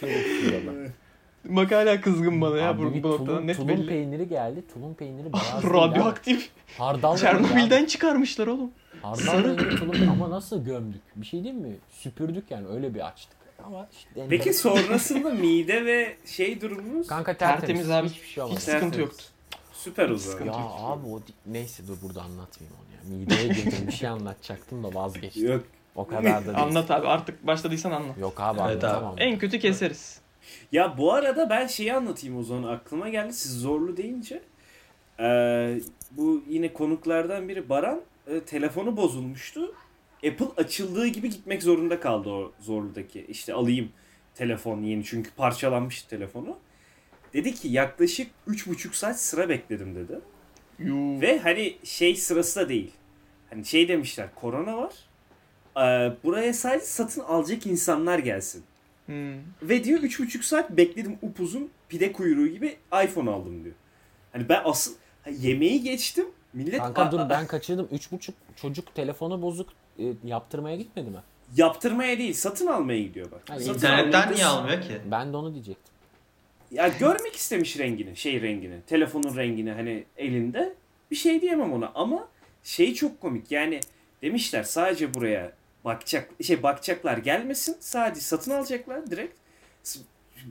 Şerefsiz 0.00 0.48
adam. 0.48 0.74
Bak 1.48 1.72
hala 1.72 2.00
kızgın 2.00 2.40
bana 2.40 2.56
ya 2.58 2.68
Abi 2.70 2.78
bu, 2.82 3.02
bu 3.02 3.08
noktadan 3.08 3.26
tulum, 3.26 3.46
net 3.46 3.56
tulum 3.56 3.68
belli. 3.68 3.86
peyniri 3.86 4.28
geldi. 4.28 4.64
Tulum 4.74 4.94
peyniri 4.94 5.32
beyaz 5.32 5.62
değil 5.62 5.74
abi. 5.74 5.74
Radyoaktif. 5.74 6.50
Hardal 6.78 7.16
Çernobil'den 7.16 7.80
abi. 7.82 7.88
çıkarmışlar 7.88 8.46
oğlum. 8.46 8.70
Hardal 9.02 9.16
sarı. 9.24 9.76
tulum 9.76 10.10
ama 10.10 10.30
nasıl 10.30 10.64
gömdük? 10.64 11.02
Bir 11.16 11.26
şey 11.26 11.44
değil 11.44 11.54
mi? 11.54 11.76
Süpürdük 11.90 12.50
yani 12.50 12.66
öyle 12.68 12.94
bir 12.94 13.06
açtık. 13.06 13.36
Ama 13.66 13.88
işte 13.92 14.26
Peki 14.30 14.54
sonrasında 14.54 15.30
mide 15.30 15.84
ve 15.84 16.16
şey 16.26 16.60
durumunuz 16.60 17.06
Kanka 17.06 17.36
tertemiz, 17.36 17.60
Tertemiz 17.60 17.90
abi. 17.90 18.08
Hiçbir 18.08 18.28
şey 18.28 18.42
olmadı. 18.42 18.56
Hiç 18.58 18.64
sıkıntı 18.64 18.80
Tertemiz. 18.82 19.06
yoktu. 19.08 19.24
süper 19.72 20.08
o 20.08 20.16
zaman. 20.16 20.46
Ya 20.46 20.52
abi 20.78 21.06
o 21.08 21.20
neyse 21.46 21.82
dur 21.88 21.96
burada 22.02 22.22
anlatmayayım 22.22 22.76
onu 22.80 23.12
ya. 23.12 23.18
Mideye 23.18 23.48
girdim 23.48 23.86
bir 23.86 23.92
şey 23.92 24.08
anlatacaktım 24.08 24.84
da 24.84 24.94
vazgeçtim. 24.94 25.52
Yok 25.52 25.62
O 25.94 26.06
kadar 26.06 26.42
da 26.42 26.46
değil. 26.46 26.58
Anlat 26.62 26.90
abi 26.90 27.06
artık 27.08 27.46
başladıysan 27.46 27.90
anlat. 27.90 28.18
Yok 28.18 28.40
abi 28.40 28.60
Evet 28.60 28.84
abi. 28.84 28.86
anlatamam. 28.86 29.14
En 29.18 29.38
kötü 29.38 29.58
keseriz. 29.58 30.20
Ya 30.72 30.98
bu 30.98 31.12
arada 31.12 31.50
ben 31.50 31.66
şeyi 31.66 31.94
anlatayım 31.94 32.38
o 32.38 32.42
zaman 32.42 32.62
aklıma 32.62 33.08
geldi. 33.08 33.32
Siz 33.32 33.60
zorlu 33.60 33.96
deyince. 33.96 34.42
Ee, 35.20 35.80
bu 36.10 36.42
yine 36.48 36.72
konuklardan 36.72 37.48
biri 37.48 37.68
Baran 37.68 38.00
e, 38.26 38.40
telefonu 38.40 38.96
bozulmuştu. 38.96 39.74
Apple 40.16 40.46
açıldığı 40.56 41.06
gibi 41.06 41.30
gitmek 41.30 41.62
zorunda 41.62 42.00
kaldı 42.00 42.28
o 42.28 42.52
zorludaki. 42.60 43.26
İşte 43.28 43.54
alayım 43.54 43.88
telefon 44.34 44.82
yeni 44.82 45.04
çünkü 45.04 45.30
parçalanmış 45.30 46.02
telefonu. 46.02 46.58
Dedi 47.32 47.54
ki 47.54 47.68
yaklaşık 47.68 48.30
3,5 48.48 48.94
saat 48.94 49.20
sıra 49.20 49.48
bekledim 49.48 49.94
dedi. 49.94 50.20
Yuu. 50.78 51.20
Ve 51.20 51.38
hani 51.38 51.76
şey 51.84 52.16
sırası 52.16 52.60
da 52.60 52.68
değil. 52.68 52.92
Hani 53.50 53.64
şey 53.64 53.88
demişler 53.88 54.28
korona 54.34 54.76
var. 54.76 54.94
Ee, 55.76 56.12
buraya 56.24 56.54
sadece 56.54 56.86
satın 56.86 57.20
alacak 57.20 57.66
insanlar 57.66 58.18
gelsin. 58.18 58.64
Hmm. 59.06 59.34
Ve 59.62 59.84
diyor 59.84 60.00
3,5 60.00 60.42
saat 60.42 60.70
bekledim 60.70 61.18
upuzun 61.22 61.70
pide 61.88 62.12
kuyruğu 62.12 62.46
gibi 62.46 62.76
iPhone 63.04 63.30
aldım 63.30 63.64
diyor. 63.64 63.74
Hani 64.32 64.48
ben 64.48 64.62
asıl 64.64 64.94
ha, 65.24 65.30
yemeği 65.30 65.82
geçtim. 65.82 66.26
Millet 66.52 66.78
Kanka 66.78 67.12
dur 67.12 67.20
a- 67.20 67.30
ben 67.30 67.46
kaçırdım. 67.46 67.88
Üç 67.92 68.12
buçuk 68.12 68.34
çocuk 68.56 68.94
telefonu 68.94 69.42
bozuk 69.42 69.68
e, 69.98 70.04
yaptırmaya 70.24 70.76
gitmedi 70.76 71.10
mi? 71.10 71.18
yaptırmaya 71.56 72.18
değil 72.18 72.32
satın 72.34 72.66
almaya 72.66 73.02
gidiyor 73.02 73.30
bak. 73.30 73.40
Ha, 73.50 73.58
Satın 73.60 73.74
İnternetten 73.74 74.20
almaya- 74.22 74.34
niye 74.34 74.46
almıyor 74.46 74.82
ki? 74.82 74.98
Ben 75.10 75.32
de 75.32 75.36
onu 75.36 75.54
diyecektim. 75.54 75.94
Ya 76.70 76.88
görmek 76.88 77.34
istemiş 77.36 77.78
rengini, 77.78 78.16
şey 78.16 78.42
rengini, 78.42 78.80
telefonun 78.86 79.36
rengini 79.36 79.70
hani 79.72 80.04
elinde. 80.16 80.74
Bir 81.10 81.16
şey 81.16 81.40
diyemem 81.42 81.72
ona 81.72 81.92
ama 81.94 82.28
şey 82.62 82.94
çok 82.94 83.20
komik. 83.20 83.50
Yani 83.52 83.80
demişler 84.22 84.62
sadece 84.62 85.14
buraya 85.14 85.52
bakacak 85.86 86.30
şey 86.42 86.62
bakacaklar 86.62 87.18
gelmesin. 87.18 87.76
Sadece 87.80 88.20
satın 88.20 88.50
alacaklar 88.50 89.10
direkt. 89.10 89.38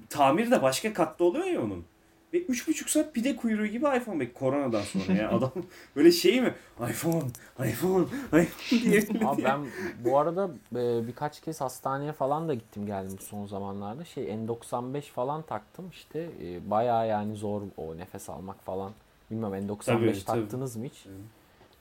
Tamir 0.09 0.51
de 0.51 0.61
başka 0.61 0.93
katta 0.93 1.23
oluyor 1.23 1.45
ya 1.45 1.61
onun. 1.63 1.85
Ve 2.33 2.41
üç 2.41 2.67
buçuk 2.67 2.89
saat 2.89 3.13
pide 3.13 3.35
kuyruğu 3.35 3.65
gibi 3.65 3.85
iPhone 3.85 4.19
bek 4.19 4.35
koronadan 4.35 4.81
sonra 4.81 5.13
ya 5.13 5.29
adam 5.37 5.51
böyle 5.95 6.11
şey 6.11 6.41
mi? 6.41 6.53
iPhone, 6.89 7.23
iPhone, 7.59 8.05
iPhone 8.33 8.81
diye. 8.83 9.03
Abi 9.25 9.43
ben 9.43 9.59
bu 10.05 10.17
arada 10.19 10.49
e, 10.75 11.07
birkaç 11.07 11.41
kez 11.41 11.61
hastaneye 11.61 12.13
falan 12.13 12.47
da 12.47 12.53
gittim 12.53 12.85
geldim 12.85 13.17
son 13.19 13.45
zamanlarda. 13.45 14.05
Şey 14.05 14.23
N95 14.23 15.01
falan 15.01 15.41
taktım 15.41 15.89
işte. 15.91 16.29
E, 16.43 16.69
bayağı 16.69 17.07
yani 17.07 17.35
zor 17.35 17.61
o 17.77 17.97
nefes 17.97 18.29
almak 18.29 18.65
falan. 18.65 18.91
Bilmem 19.31 19.53
N95 19.53 19.85
Tabii, 19.85 20.05
tabii. 20.05 20.23
taktınız 20.23 20.75
mı 20.75 20.85
hiç? 20.85 21.05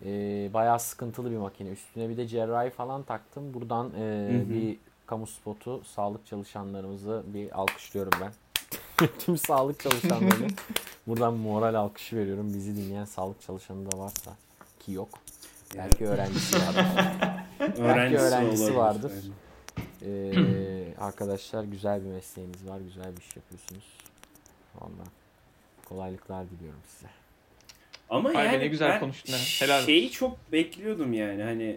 E, 0.05 0.11
bayağı 0.55 0.81
sıkıntılı 0.81 1.31
bir 1.31 1.37
makine. 1.37 1.69
Üstüne 1.69 2.09
bir 2.09 2.17
de 2.17 2.27
cerrahi 2.29 2.71
falan 2.71 3.03
taktım. 3.03 3.55
Buradan 3.55 3.91
e, 3.95 4.29
Hı 4.33 4.39
hı. 4.39 4.51
bir 4.51 4.77
kamu 5.07 5.27
spotu 5.27 5.85
sağlık 5.85 6.27
çalışanlarımızı 6.27 7.23
bir 7.27 7.59
alkışlıyorum 7.61 8.13
ben. 8.21 8.33
Tüm 9.19 9.39
sağlık 9.39 9.81
çalışanlarını 9.81 10.47
buradan 11.07 11.35
moral 11.35 11.75
alkışı 11.75 12.17
veriyorum. 12.17 12.55
Bizi 12.55 12.77
dinleyen 12.77 13.05
sağlık 13.05 13.43
çalışanı 13.43 13.93
da 13.93 13.99
varsa 13.99 14.33
ki 14.81 14.93
yok. 14.93 15.09
Belki 15.77 16.07
öğrencisi 16.07 16.57
var. 16.57 16.75
Öğrencisi, 17.79 18.23
öğrencisi 18.23 18.63
olabilir. 18.63 18.77
vardır. 18.77 19.13
Ee, 20.03 20.95
arkadaşlar 21.01 21.65
güzel 21.65 22.05
bir 22.05 22.09
mesleğiniz 22.11 22.69
var. 22.69 22.81
Güzel 22.81 23.17
bir 23.17 23.21
iş 23.23 23.37
yapıyorsunuz. 23.37 23.85
Vallahi 24.75 25.09
kolaylıklar 25.89 26.51
diliyorum 26.51 26.81
size. 26.89 27.07
Ama 28.11 28.35
be, 28.35 28.39
yani 28.39 28.59
ne 28.59 28.67
güzel 28.67 29.01
konuştun. 29.01 29.33
Helal 29.33 29.77
olsun. 29.77 29.87
şeyi 29.87 30.11
çok 30.11 30.53
bekliyordum 30.53 31.13
yani 31.13 31.43
hani 31.43 31.77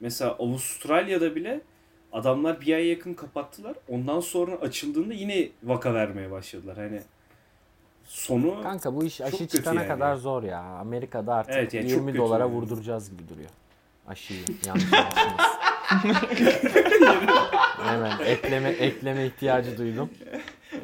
mesela 0.00 0.30
Avustralya'da 0.32 1.34
bile 1.36 1.60
adamlar 2.12 2.60
bir 2.60 2.74
ay 2.74 2.86
yakın 2.86 3.14
kapattılar. 3.14 3.76
Ondan 3.88 4.20
sonra 4.20 4.54
açıldığında 4.54 5.14
yine 5.14 5.48
vaka 5.62 5.94
vermeye 5.94 6.30
başladılar. 6.30 6.76
Hani 6.76 7.00
sonu 8.04 8.62
Kanka 8.62 8.94
bu 8.94 9.04
iş 9.04 9.20
aşı 9.20 9.48
çıkana 9.48 9.80
yani. 9.80 9.88
kadar 9.88 10.16
zor 10.16 10.42
ya. 10.42 10.60
Amerika'da 10.60 11.34
artık 11.34 11.54
Evet, 11.54 11.74
yani 11.74 11.88
çok 11.88 11.92
20 11.98 12.06
kötü 12.06 12.18
dolara 12.18 12.44
yani. 12.44 12.52
vurduracağız 12.52 13.10
gibi 13.10 13.28
duruyor. 13.28 13.50
Aşıyı. 14.08 14.40
Yanlış 14.66 14.84
anlaşılmasın. 14.92 15.60
Hemen 17.84 18.18
ekleme 18.26 18.68
ekleme 18.68 19.26
ihtiyacı 19.26 19.78
duydum. 19.78 20.10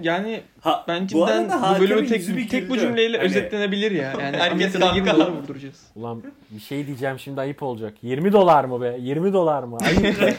Yani 0.02 0.42
ha, 0.60 0.84
ben 0.88 1.02
bu 1.02 1.06
cidden 1.06 1.48
arada 1.48 1.76
bu, 1.78 1.80
bölümü 1.82 2.06
tek, 2.06 2.50
tek 2.50 2.70
bu 2.70 2.78
cümleyle 2.78 3.16
Hani- 3.16 3.26
özetlenebilir 3.26 3.90
ya. 3.90 4.02
Yani 4.20 4.22
Herkes 4.36 4.52
Amerika'da 4.76 4.94
20 4.94 5.06
kanka. 5.08 5.20
dolar 5.22 5.32
vurduracağız. 5.32 5.82
Ulan 5.96 6.22
bir 6.50 6.60
şey 6.60 6.86
diyeceğim 6.86 7.18
şimdi 7.18 7.40
ayıp 7.40 7.62
olacak. 7.62 7.94
20 8.02 8.32
dolar 8.32 8.64
mı 8.64 8.80
be? 8.82 8.96
20 9.00 9.32
dolar 9.32 9.62
mı? 9.62 9.78
Ayıp 9.86 10.20
be. 10.20 10.34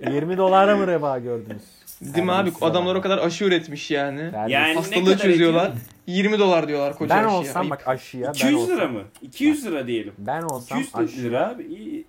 20 0.12 0.36
dolara 0.36 0.76
mı 0.76 0.86
reva 0.86 1.18
gördünüz? 1.18 1.62
Değil 2.00 2.24
mi 2.26 2.32
abi? 2.32 2.52
Adamlar 2.60 2.90
adam. 2.90 2.98
o 3.00 3.02
kadar 3.02 3.18
aşı 3.18 3.44
üretmiş 3.44 3.90
yani. 3.90 4.20
Yani 4.34 4.52
ne 4.52 4.74
Hastalığı 4.74 5.04
kadar 5.04 5.18
çözüyorlar. 5.18 5.66
ekiyor? 5.66 5.82
20 6.06 6.38
dolar 6.38 6.68
diyorlar 6.68 6.94
koca 6.96 7.14
ben 7.16 7.24
aşıya. 7.24 7.38
olsam 7.38 7.60
Ayıp. 7.62 7.70
bak 7.70 7.88
aşıya 7.88 8.26
ben 8.28 8.32
200 8.32 8.54
olsam, 8.54 8.76
lira 8.76 8.88
mı? 8.88 9.00
200 9.22 9.66
lira 9.66 9.86
diyelim. 9.86 10.12
ben 10.18 10.42
olsam 10.42 10.78
200 10.80 10.94
aşıya 10.94 11.22
lira 11.24 11.48
abi. 11.48 11.62
iyi. 11.64 12.04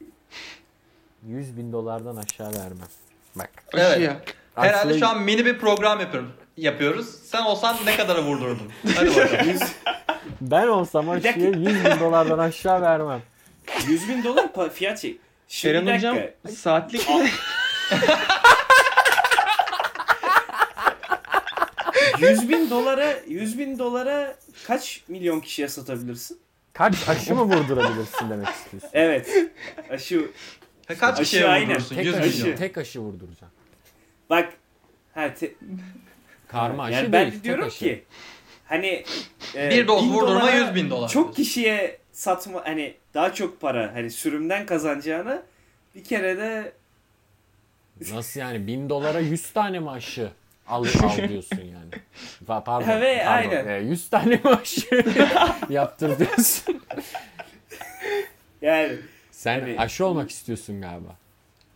100 1.28 1.58
bin 1.58 1.72
dolardan 1.74 2.16
aşağı 2.16 2.48
vermem. 2.54 2.88
Bak. 3.36 3.50
Aşıya. 3.74 4.18
Herhalde 4.56 4.94
Aşıya- 4.94 5.00
şu 5.00 5.08
an 5.08 5.22
mini 5.22 5.46
bir 5.46 5.58
program 5.60 6.00
yapıyorum. 6.00 6.32
Yapıyoruz. 6.64 7.10
Sen 7.24 7.42
olsan 7.42 7.78
ne 7.86 7.98
kadara 7.98 8.24
vurdurdun? 8.24 8.72
Hadi 8.96 9.10
bakalım. 9.16 9.50
100, 9.50 9.62
Ben 10.42 10.68
olsam 10.68 11.10
aşıya 11.10 11.34
100 11.34 11.56
bin 11.66 12.00
dolardan 12.00 12.40
aşağı 12.40 12.82
vermem. 12.82 13.22
100 13.88 14.10
bin 14.10 14.24
dolar 14.24 14.46
pa- 14.46 14.70
fiyat 14.70 15.00
şey. 15.02 15.18
Şimdi 15.48 15.76
Eren 15.76 15.88
bir 15.88 15.96
hocam 15.96 16.18
saatlik 16.56 17.08
100 22.20 22.50
bin 22.50 22.70
dolara 22.70 23.14
100 23.28 23.60
bin 23.60 23.80
dolara 23.80 24.36
kaç 24.68 25.02
milyon 25.08 25.40
kişiye 25.40 25.68
satabilirsin? 25.68 26.40
Kaç 26.74 27.10
aşı 27.10 27.36
mı 27.36 27.42
vurdurabilirsin 27.42 28.30
demek 28.30 28.48
istiyorsun? 28.50 28.90
Evet. 28.94 29.30
Aşı 29.90 30.32
Kaç 30.88 31.02
Aşı 31.14 31.24
kişiye 31.24 31.48
aynen. 31.48 31.70
vurdurursun? 31.70 31.96
Tek 31.96 32.06
100 32.06 32.16
aşı, 32.16 32.44
milyon. 32.44 32.58
tek 32.58 32.78
aşı 32.78 33.00
vurduracağım. 33.00 33.54
bak 34.30 34.54
ha, 35.16 35.34
te- 35.34 35.54
Karma 36.50 36.84
aşı 36.84 36.94
yani 36.96 37.12
değil. 37.14 37.26
ben 37.26 37.32
tek 37.32 37.44
diyorum 37.44 37.68
aşı. 37.68 37.80
ki 37.80 38.04
hani 38.66 39.06
e, 39.56 39.70
Bir 39.70 39.88
doz 39.88 40.04
bin 40.04 40.14
vurdurma 40.14 40.42
dolara 40.42 40.56
100 40.58 40.76
bin 40.76 40.90
dolar. 40.90 41.10
Çok 41.10 41.36
kişiye 41.36 41.98
satma 42.12 42.62
hani 42.66 42.94
daha 43.14 43.34
çok 43.34 43.62
para 43.62 43.92
hani 43.96 44.12
sürümden 44.12 44.66
kazanacağına 44.66 45.44
bir 45.96 46.04
kere 46.04 46.38
de 46.38 46.72
Nasıl 48.12 48.40
yani? 48.40 48.68
1000 48.68 48.90
dolara 48.90 49.20
100 49.20 49.52
tane 49.54 49.80
mi 49.80 49.90
aşı 49.90 50.32
al, 50.68 50.86
al 51.04 51.30
diyorsun 51.30 51.58
yani? 51.62 52.04
Pa- 52.48 52.64
Pardon. 52.64 52.90
Evet, 52.90 53.22
pardon. 53.26 53.50
aynen. 53.50 53.68
E, 53.68 53.78
100 53.86 54.10
tane 54.10 54.36
mi 54.36 54.50
aşı 54.62 55.04
yaptır 55.70 56.20
diyorsun? 56.20 56.82
yani 58.62 58.94
Sen 59.32 59.60
Hani- 59.60 59.76
aşı 59.80 60.06
olmak 60.06 60.30
istiyorsun 60.32 60.82
galiba. 60.82 61.16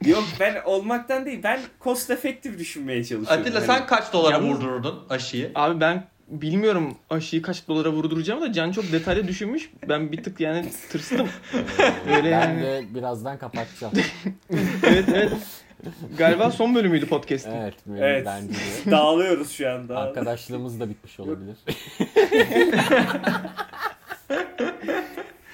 Yok 0.05 0.23
ben 0.39 0.61
olmaktan 0.65 1.25
değil 1.25 1.39
ben 1.43 1.59
cost 1.83 2.09
effective 2.11 2.57
düşünmeye 2.59 3.03
çalışıyorum. 3.03 3.41
Atilla 3.41 3.59
Hani 3.59 3.65
sen 3.65 3.85
kaç 3.85 4.13
dolara 4.13 4.33
Yalnız- 4.33 4.49
vurdururdun 4.49 5.05
aşıyı? 5.09 5.51
Abi 5.55 5.79
ben 5.81 6.03
bilmiyorum 6.27 6.97
aşıyı 7.09 7.41
kaç 7.41 7.67
dolara 7.67 7.89
vurduracağım 7.91 8.41
da 8.41 8.53
Can 8.53 8.71
çok 8.71 8.91
detaylı 8.91 9.27
düşünmüş. 9.27 9.69
Ben 9.89 10.11
bir 10.11 10.23
tık 10.23 10.39
yani 10.39 10.65
tırstım. 10.91 11.27
Öyle 12.15 12.31
ben 12.31 12.49
yani. 12.49 12.61
de 12.61 12.83
birazdan 12.95 13.37
kapatacağım. 13.37 13.93
Evet 14.83 15.05
evet. 15.13 15.31
Galiba 16.17 16.51
son 16.51 16.75
bölümüydü 16.75 17.05
podcast'in. 17.05 17.51
Evet, 17.51 17.73
Evet. 17.97 18.25
bence 18.25 18.53
de. 18.53 18.91
dağılıyoruz 18.91 19.51
şu 19.51 19.69
anda. 19.71 19.97
Arkadaşlığımız 19.99 20.79
da 20.79 20.89
bitmiş 20.89 21.19
olabilir. 21.19 21.55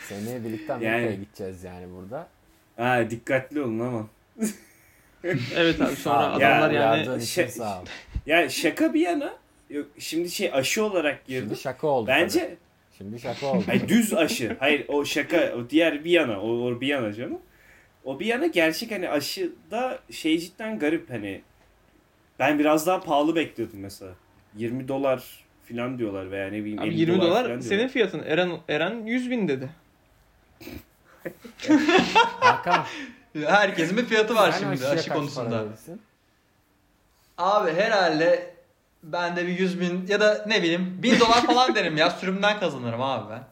Seneye 0.10 0.44
birlikte 0.44 0.74
Amerika'ya 0.74 1.00
Yani- 1.02 1.20
gideceğiz 1.20 1.64
yani 1.64 1.86
burada. 1.96 2.28
Ha 2.78 3.10
dikkatli 3.10 3.62
olun 3.62 3.80
ama. 3.80 4.08
Evet 5.56 5.82
abi 5.82 5.96
sonra 5.96 6.18
ol. 6.32 6.36
adamlar 6.36 6.72
Ya, 6.72 6.82
yani 6.96 7.02
için 7.18 7.26
şey- 7.26 7.48
sağ 7.48 7.82
ol. 7.82 7.86
Ya 8.26 8.50
şaka 8.50 8.94
bir 8.94 9.00
yana 9.02 9.34
yok 9.70 9.88
şimdi 10.00 10.30
şey 10.32 10.50
aşı 10.54 10.84
olarak 10.86 11.26
girdi. 11.28 11.46
Şimdi 11.50 11.60
şaka 11.62 11.88
oldu. 11.88 12.06
tabii. 12.08 12.22
Bence 12.22 12.56
Şimdi 12.98 13.20
şaka 13.20 13.46
oldu. 13.48 13.64
hayır, 13.68 13.88
düz 13.88 14.14
aşı. 14.14 14.56
Hayır 14.60 14.86
o 14.88 15.06
şaka 15.06 15.54
o 15.58 15.70
diğer 15.70 16.04
bir 16.04 16.12
yana 16.12 16.42
o, 16.42 16.48
o 16.50 16.82
bir 16.82 16.88
yana 16.88 17.14
canım. 17.14 17.40
O 18.04 18.20
bir 18.20 18.26
yana 18.26 18.48
gerçek 18.48 18.92
hani 18.92 19.10
aşıda 19.10 20.00
şey 20.12 20.40
cidden 20.40 20.80
garip 20.80 21.10
hani 21.10 21.42
ben 22.40 22.60
biraz 22.60 22.88
daha 22.88 23.00
pahalı 23.02 23.36
bekliyordum 23.36 23.80
mesela. 23.80 24.12
20 24.56 24.88
dolar 24.88 25.24
falan 25.70 25.98
diyorlar 25.98 26.32
veya 26.32 26.48
ne 26.48 26.60
bileyim 26.60 26.80
abi 26.80 26.88
50 26.88 27.00
20 27.00 27.22
dolar 27.22 27.44
falan 27.44 27.60
senin 27.60 27.70
diyorlar. 27.70 27.90
fiyatın. 27.90 28.24
Eren 28.26 28.50
Eren 28.70 29.06
100 29.06 29.30
bin 29.32 29.48
dedi. 29.48 29.70
Hakan, 32.40 32.86
Herkesin 33.46 33.98
bir 33.98 34.06
fiyatı 34.06 34.36
var 34.36 34.52
sen 34.52 34.60
şimdi 34.74 34.88
aşı 34.88 35.14
konusunda. 35.14 35.64
Abi 37.38 37.74
herhalde 37.74 38.54
ben 39.04 39.36
de 39.36 39.48
bir 39.48 39.60
100 39.60 39.80
bin 39.80 40.08
ya 40.08 40.20
da 40.20 40.44
ne 40.48 40.64
bileyim 40.64 41.00
1000 41.04 41.20
dolar 41.20 41.46
falan 41.46 41.76
derim 41.76 41.98
ya 41.98 42.10
sürümden 42.12 42.60
kazanırım 42.60 43.02
abi 43.02 43.30
ben. 43.34 43.44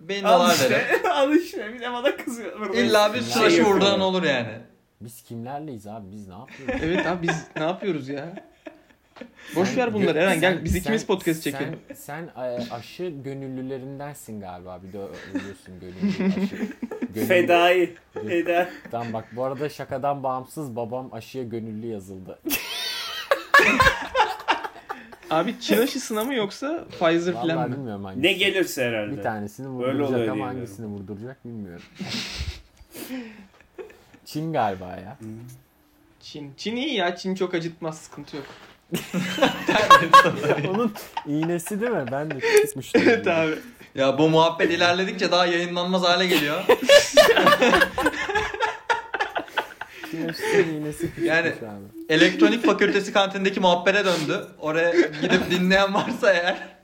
1000 0.00 0.24
Al 0.24 0.40
dolar 0.40 0.58
derim. 0.60 0.86
işte, 0.96 1.10
al 1.12 1.34
işte 1.34 1.74
bir 1.74 1.80
de 1.80 1.92
bana 1.92 2.16
kızıyor. 2.16 2.74
İlla 2.74 3.14
bir 3.14 3.20
sürü 3.20 3.44
aşı 3.44 3.56
yapıyorlar. 3.56 3.74
vurduran 3.76 4.00
olur 4.00 4.22
yani. 4.22 4.58
Biz 5.00 5.22
kimlerleyiz 5.22 5.86
abi? 5.86 6.12
Biz 6.12 6.28
ne 6.28 6.34
yapıyoruz? 6.34 6.80
Evet 6.84 7.06
abi 7.06 7.28
biz 7.28 7.44
ne 7.56 7.62
yapıyoruz 7.64 8.08
ya? 8.08 8.34
Boş 9.56 9.76
ver 9.76 9.94
bunları 9.94 10.18
Eren 10.18 10.40
gel 10.40 10.54
sen- 10.54 10.64
biz 10.64 10.76
ikimiz 10.76 11.00
sen- 11.00 11.06
podcast 11.06 11.42
çekelim. 11.42 11.78
Sen, 11.94 12.28
sen 12.34 12.66
aşı 12.70 13.08
gönüllülerindensin 13.24 14.40
galiba. 14.40 14.80
Bir 14.82 14.92
de 14.92 14.98
biliyorsun 15.34 15.80
gönüllü 15.80 16.08
aşı. 16.08 16.22
Gönüllü- 17.14 17.26
Fedai. 17.26 17.94
Gö- 18.14 18.28
Feda. 18.28 18.68
Tamam 18.90 19.12
bak 19.12 19.24
bu 19.36 19.44
arada 19.44 19.68
şakadan 19.68 20.22
bağımsız 20.22 20.76
babam 20.76 21.08
aşıya 21.12 21.44
gönüllü 21.44 21.86
yazıldı. 21.86 22.38
Abi 25.30 25.60
Çin 25.60 25.78
aşısına 25.78 26.24
mı 26.24 26.34
yoksa 26.34 26.84
Pfizer 26.90 27.32
Vallahi 27.32 27.48
falan 27.48 27.70
mı? 27.70 27.76
bilmiyorum 27.76 28.04
hangisi. 28.04 28.22
Ne 28.22 28.32
gelirse 28.32 28.84
herhalde. 28.84 29.16
Bir 29.16 29.22
tanesini 29.22 29.84
Öyle 29.84 30.02
vurduracak 30.02 30.28
ama 30.28 30.46
hangisini 30.46 30.86
vurduracak 30.86 31.44
bilmiyorum. 31.44 31.82
Çin 34.24 34.52
galiba 34.52 34.86
ya. 34.86 35.16
Çin. 36.20 36.52
Çin 36.56 36.76
iyi 36.76 36.94
ya. 36.94 37.16
Çin 37.16 37.34
çok 37.34 37.54
acıtmaz. 37.54 37.98
Sıkıntı 37.98 38.36
yok. 38.36 38.46
Onun 40.70 40.92
iğnesi 41.26 41.80
değil 41.80 41.92
mi? 41.92 42.04
Ben 42.12 42.30
de 42.30 42.34
tutmuştum. 42.66 43.02
evet 43.06 43.26
abi. 43.26 43.54
Ya 43.94 44.18
bu 44.18 44.28
muhabbet 44.28 44.70
ilerledikçe 44.72 45.30
daha 45.30 45.46
yayınlanmaz 45.46 46.02
hale 46.02 46.26
geliyor. 46.26 46.64
İğnesi 50.12 51.10
Yani- 51.22 51.48
abi. 51.48 51.84
Elektronik 52.08 52.64
fakültesi 52.66 53.12
kantindeki 53.12 53.60
muhabbete 53.60 54.04
döndü. 54.04 54.46
Oraya 54.58 54.90
gidip 55.22 55.50
dinleyen 55.50 55.94
varsa 55.94 56.32
eğer. 56.32 56.78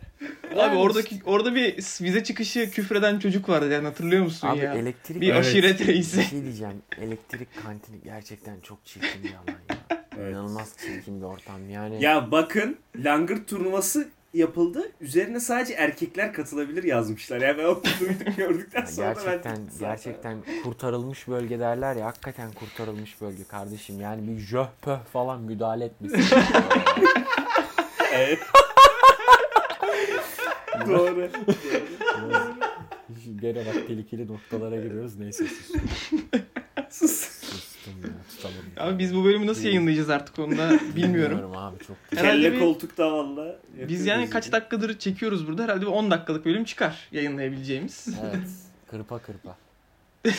Abi 0.59 0.77
oradaki 0.77 1.21
orada 1.25 1.55
bir 1.55 1.75
vize 2.01 2.25
çıkışı 2.25 2.71
küfreden 2.71 3.19
çocuk 3.19 3.49
vardı 3.49 3.71
yani 3.73 3.85
hatırlıyor 3.87 4.25
musun 4.25 4.49
Abi 4.49 4.59
ya? 4.59 4.75
elektrik... 4.75 5.21
Bir 5.21 5.35
aşiret 5.35 5.81
Bir 5.81 5.87
reisi. 5.87 6.25
şey 6.25 6.43
diyeceğim. 6.43 6.83
Elektrik 7.01 7.49
kantini 7.65 7.97
gerçekten 8.05 8.61
çok 8.61 8.87
çirkin 8.87 9.23
bir 9.25 9.29
alan 9.31 9.59
ya. 9.71 9.94
Evet. 10.21 10.33
İnanılmaz 10.33 10.77
çirkin 10.87 11.21
bir 11.21 11.27
ortam. 11.27 11.71
Yani 11.71 12.03
Ya 12.03 12.31
bakın 12.31 12.77
langırt 12.97 13.49
turnuvası 13.49 14.09
yapıldı. 14.35 14.93
Üzerine 15.01 15.41
sadece 15.41 15.75
erkekler 15.75 16.33
katılabilir 16.33 16.85
yazmışlar. 16.85 17.41
Ya 17.41 17.59
ben 17.59 17.65
o 17.65 17.83
duydum 18.01 18.35
gördükten 18.37 18.81
Ya 18.81 18.87
sonra 18.87 19.13
gerçekten 19.13 19.57
ben 19.57 19.79
gerçekten 19.81 20.39
kurtarılmış 20.65 21.29
bölge 21.29 21.59
derler 21.59 21.97
ya 21.97 22.07
hakikaten 22.07 22.53
kurtarılmış 22.53 23.21
bölge 23.21 23.45
kardeşim 23.45 24.01
yani 24.01 24.29
bir 24.29 24.39
jöh 24.39 24.67
pöh 24.83 24.99
falan 25.13 25.41
müdahale 25.41 25.85
etmesin. 25.85 26.25
Evet. 28.17 28.39
Doğru. 30.89 31.29
Gene 33.41 33.67
bak 33.67 33.75
tehlikeli 33.89 34.27
noktalara 34.29 34.77
giriyoruz 34.77 35.19
neyse. 35.19 35.45
Sus. 35.47 35.71
Abi 38.77 38.99
biz 38.99 39.15
bu 39.15 39.25
bölümü 39.25 39.47
nasıl 39.47 39.65
yayınlayacağız 39.65 40.11
artık 40.11 40.39
onu 40.39 40.59
da 40.59 40.71
bilmiyorum. 40.97 41.53
abi 41.57 41.77
çok 41.87 41.97
Herhalde 42.19 42.43
Kelle 42.51 42.59
koltukta 42.59 43.13
valla. 43.13 43.57
Biz 43.89 44.07
yani 44.07 44.31
kaç 44.31 44.53
dakikadır 44.53 44.99
çekiyoruz 44.99 45.47
burada. 45.49 45.65
Herhalde 45.65 45.81
bir 45.83 45.87
10 45.87 46.11
dakikalık 46.11 46.45
bölüm 46.45 46.65
çıkar 46.65 47.09
yayınlayabileceğimiz. 47.13 48.09
Evet 48.31 48.49
kırpa 48.91 49.19
kırpa. 49.19 49.57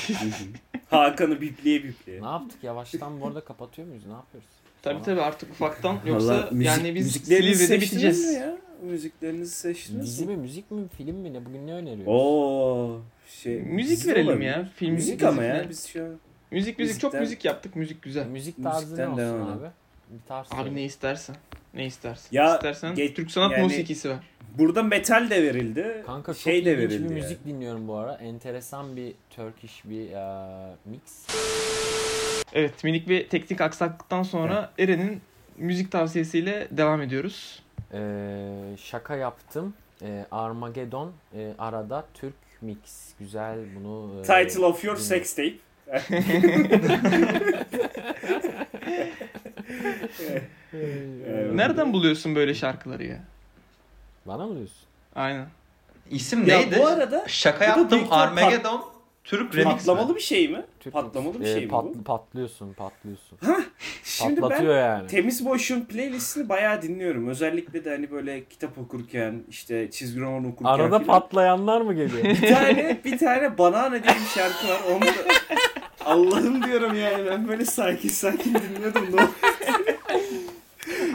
Hakan'ı 0.89 1.41
bipleye 1.41 1.83
bipleye. 1.83 2.21
Ne 2.21 2.25
yaptık 2.27 2.63
yavaştan 2.63 3.21
bu 3.21 3.27
arada 3.27 3.41
kapatıyor 3.41 3.87
muyuz 3.87 4.05
ne 4.05 4.13
yapıyoruz? 4.13 4.49
Tabii 4.81 5.03
tabii 5.03 5.21
artık 5.21 5.51
ufaktan 5.51 5.99
yoksa 6.05 6.27
Vallahi 6.27 6.55
müzik- 6.55 6.65
yani 6.67 6.95
biz 6.95 7.11
Silivri'de 7.11 7.81
biteceğiz. 7.81 8.25
mi 8.25 8.33
ya? 8.33 8.57
Müziklerinizi 8.83 9.55
seçtiniz 9.55 10.05
Dizi 10.05 10.25
mi? 10.25 10.35
mi 10.35 10.41
müzik 10.41 10.71
mi 10.71 10.87
film 10.97 11.15
mi 11.15 11.33
ne 11.33 11.45
bugün 11.45 11.67
ne 11.67 11.73
öneriyoruz? 11.73 12.07
Oo. 12.07 12.99
Şey, 13.29 13.61
Müzik 13.61 14.07
verelim 14.07 14.27
olabilir. 14.27 14.45
ya. 14.47 14.69
Film 14.75 14.93
Müzik 14.93 15.13
dizi 15.19 15.27
ama 15.27 15.43
ya 15.43 15.65
biz 15.69 15.87
şu 15.87 16.03
an. 16.03 16.15
Müzik 16.55 16.79
müzik 16.79 17.01
çok 17.01 17.13
müzik 17.13 17.45
yaptık. 17.45 17.75
Müzik 17.75 18.01
güzel. 18.01 18.25
Müzik 18.27 18.63
tarzı 18.63 18.77
ne 18.85 18.89
Müzikten 18.89 19.07
olsun 19.07 19.17
devam 19.17 19.35
edelim. 19.49 19.59
abi? 19.59 19.67
Bir 20.09 20.27
tarz 20.27 20.47
Abi 20.51 20.75
ne 20.75 20.83
istersen. 20.83 21.35
Ne 21.73 21.85
istersen. 21.85 22.27
Ya, 22.31 22.55
İstersen 22.55 22.93
ge- 22.95 23.13
Türk 23.13 23.31
sanat 23.31 23.51
yani- 23.51 23.63
musikisi 23.63 24.09
var. 24.09 24.17
Burada 24.57 24.83
metal 24.83 25.29
de 25.29 25.43
verildi. 25.43 26.03
Kanka 26.05 26.33
çok 26.33 26.41
şey 26.41 26.65
de 26.65 26.73
ilginç 26.73 26.77
verildi 26.91 27.03
bir 27.03 27.09
yani. 27.09 27.21
müzik 27.23 27.45
dinliyorum 27.45 27.87
bu 27.87 27.95
ara. 27.95 28.13
Enteresan 28.13 28.95
bir 28.95 29.13
Turkish 29.29 29.81
bir 29.85 30.09
eee, 30.09 30.75
mix. 30.85 31.27
Evet 32.53 32.83
minik 32.83 33.09
bir 33.09 33.29
teknik 33.29 33.61
aksaklıktan 33.61 34.23
sonra 34.23 34.71
Eren'in 34.79 35.21
müzik 35.57 35.91
tavsiyesiyle 35.91 36.67
devam 36.71 37.01
ediyoruz. 37.01 37.63
Eee, 37.93 37.99
şaka 38.77 39.15
yaptım. 39.15 39.73
Eee, 40.01 40.25
Armageddon 40.31 41.11
eee, 41.37 41.53
arada 41.59 42.05
Türk 42.13 42.33
mix. 42.61 42.77
Güzel 43.19 43.57
bunu. 43.75 44.11
eee, 44.17 44.21
Title 44.45 44.65
of 44.65 44.83
your 44.85 44.95
dinle- 44.95 45.03
sex 45.03 45.35
tape. 45.35 45.53
Nereden 51.53 51.93
buluyorsun 51.93 52.35
böyle 52.35 52.53
şarkıları 52.53 53.03
ya? 53.03 53.19
Bana 54.25 54.45
mı 54.45 54.55
diyorsun? 54.55 54.77
Aynen. 55.15 55.45
İsim 56.09 56.47
Ya 56.47 56.57
neydi? 56.57 56.77
bu 56.79 56.87
arada 56.87 57.23
Şaka 57.27 57.57
bu 57.57 57.61
da 57.61 57.65
yaptım 57.65 57.89
büyük 57.91 58.03
ihtimal 58.03 58.19
Armageddon 58.21 58.85
Türk 59.25 59.55
remix 59.55 59.73
patlamalı 59.73 60.09
mi? 60.09 60.15
bir 60.15 60.21
şey 60.21 60.47
mi? 60.47 60.65
Türk 60.79 60.93
Patlamalı 60.93 61.39
bir 61.39 61.45
şey 61.45 61.65
mi 61.65 61.71
pat- 61.71 61.95
bu? 61.99 62.03
Patlıyorsun, 62.03 62.73
patlıyorsun. 62.73 63.37
Şimdi 64.03 64.41
Patlatıyor 64.41 64.75
ben 64.75 64.79
yani. 64.79 65.07
Temiz 65.07 65.45
Boş'un 65.45 65.81
playlistini 65.81 66.49
bayağı 66.49 66.81
dinliyorum. 66.81 67.27
Özellikle 67.27 67.85
de 67.85 67.89
hani 67.89 68.11
böyle 68.11 68.43
kitap 68.45 68.77
okurken, 68.77 69.43
işte 69.49 69.91
çizgi 69.91 70.21
roman 70.21 70.45
okurken 70.45 70.65
Arada 70.65 70.99
filan. 70.99 71.03
patlayanlar 71.05 71.81
mı 71.81 71.93
geliyor? 71.93 72.23
Bir 72.23 72.53
tane, 72.53 72.99
bir 73.05 73.17
tane 73.17 73.57
Banana 73.57 73.91
diye 74.03 74.15
bir 74.15 74.29
şarkı 74.35 74.67
var. 74.67 74.79
Onu 74.91 75.01
da... 75.01 75.11
Allah'ım 76.05 76.63
diyorum 76.63 76.95
yani 76.95 77.25
ben 77.25 77.47
böyle 77.47 77.65
sakin 77.65 78.09
sakin 78.09 78.53
dinliyordum. 78.53 79.15
Ne? 79.15 79.27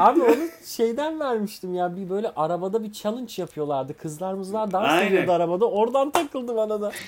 Abi 0.00 0.22
onu 0.22 0.48
şeyden 0.64 1.20
vermiştim 1.20 1.74
ya 1.74 1.96
bir 1.96 2.10
böyle 2.10 2.30
arabada 2.36 2.82
bir 2.84 2.92
challenge 2.92 3.32
yapıyorlardı. 3.36 3.94
Kızlar 3.96 4.34
mızlar 4.34 4.72
dans 4.72 4.88
Aynen. 4.88 5.06
ediyordu 5.06 5.32
arabada. 5.32 5.64
Oradan 5.70 6.10
takıldı 6.10 6.56
bana 6.56 6.80
da. 6.80 6.92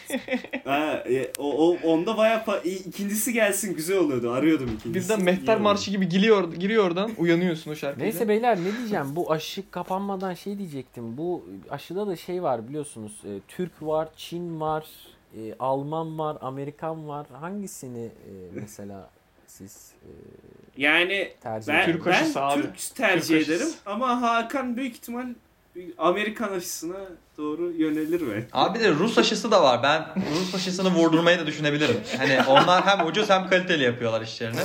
Ha, 0.65 0.93
e, 1.11 1.33
o, 1.39 1.69
o, 1.69 1.77
onda 1.85 2.17
bayağı 2.17 2.41
pa- 2.41 2.69
ikincisi 2.69 3.33
gelsin 3.33 3.75
güzel 3.75 3.99
oluyordu. 3.99 4.31
Arıyordum 4.31 4.67
ikincisi. 4.67 4.95
Bizden 4.95 5.23
Mehter 5.23 5.61
Marşı 5.61 5.91
gibi 5.91 6.09
giriyor, 6.09 6.53
giriyor 6.53 6.85
oradan 6.87 7.11
uyanıyorsun 7.19 7.71
o 7.71 7.75
şarkıyla. 7.75 8.05
Neyse 8.05 8.29
beyler 8.29 8.59
ne 8.59 8.79
diyeceğim 8.79 9.07
bu 9.17 9.33
aşı 9.33 9.71
kapanmadan 9.71 10.35
şey 10.35 10.59
diyecektim. 10.59 11.17
Bu 11.17 11.45
aşıda 11.71 12.07
da 12.07 12.17
şey 12.17 12.43
var 12.43 12.69
biliyorsunuz. 12.69 13.13
e, 13.25 13.41
Türk 13.49 13.73
var, 13.83 14.09
Çin 14.17 14.61
var, 14.61 14.87
e, 15.37 15.55
Alman 15.59 16.19
var, 16.19 16.37
Amerikan 16.41 17.09
var. 17.09 17.27
Hangisini 17.41 18.05
e, 18.05 18.33
mesela 18.55 19.11
siz 19.59 19.91
e, 20.03 20.09
Yani 20.83 21.33
tercih 21.43 21.73
ben, 21.73 21.87
Türk 21.87 22.07
ben 22.07 22.33
abi. 22.35 22.63
Türk 22.63 22.97
tercih 22.97 23.29
Türk 23.29 23.39
aşısı. 23.41 23.53
ederim 23.55 23.69
ama 23.87 24.23
Hakan 24.23 24.77
büyük 24.77 24.95
ihtimal 24.95 25.27
Amerikan 25.99 26.53
aşısına 26.53 26.97
doğru 27.39 27.71
yönelir 27.73 28.21
mi? 28.21 28.47
Abi 28.53 28.81
de 28.81 28.91
Rus 28.91 29.19
aşısı 29.19 29.51
da 29.51 29.63
var. 29.63 29.83
Ben 29.83 30.05
Rus 30.41 30.55
aşısını 30.55 30.91
vurdurmayı 30.91 31.39
da 31.39 31.47
düşünebilirim. 31.47 31.97
Hani 32.19 32.39
onlar 32.49 32.87
hem 32.87 33.07
ucuz 33.07 33.31
hem 33.31 33.49
kaliteli 33.49 33.83
yapıyorlar 33.85 34.21
işlerini. 34.23 34.61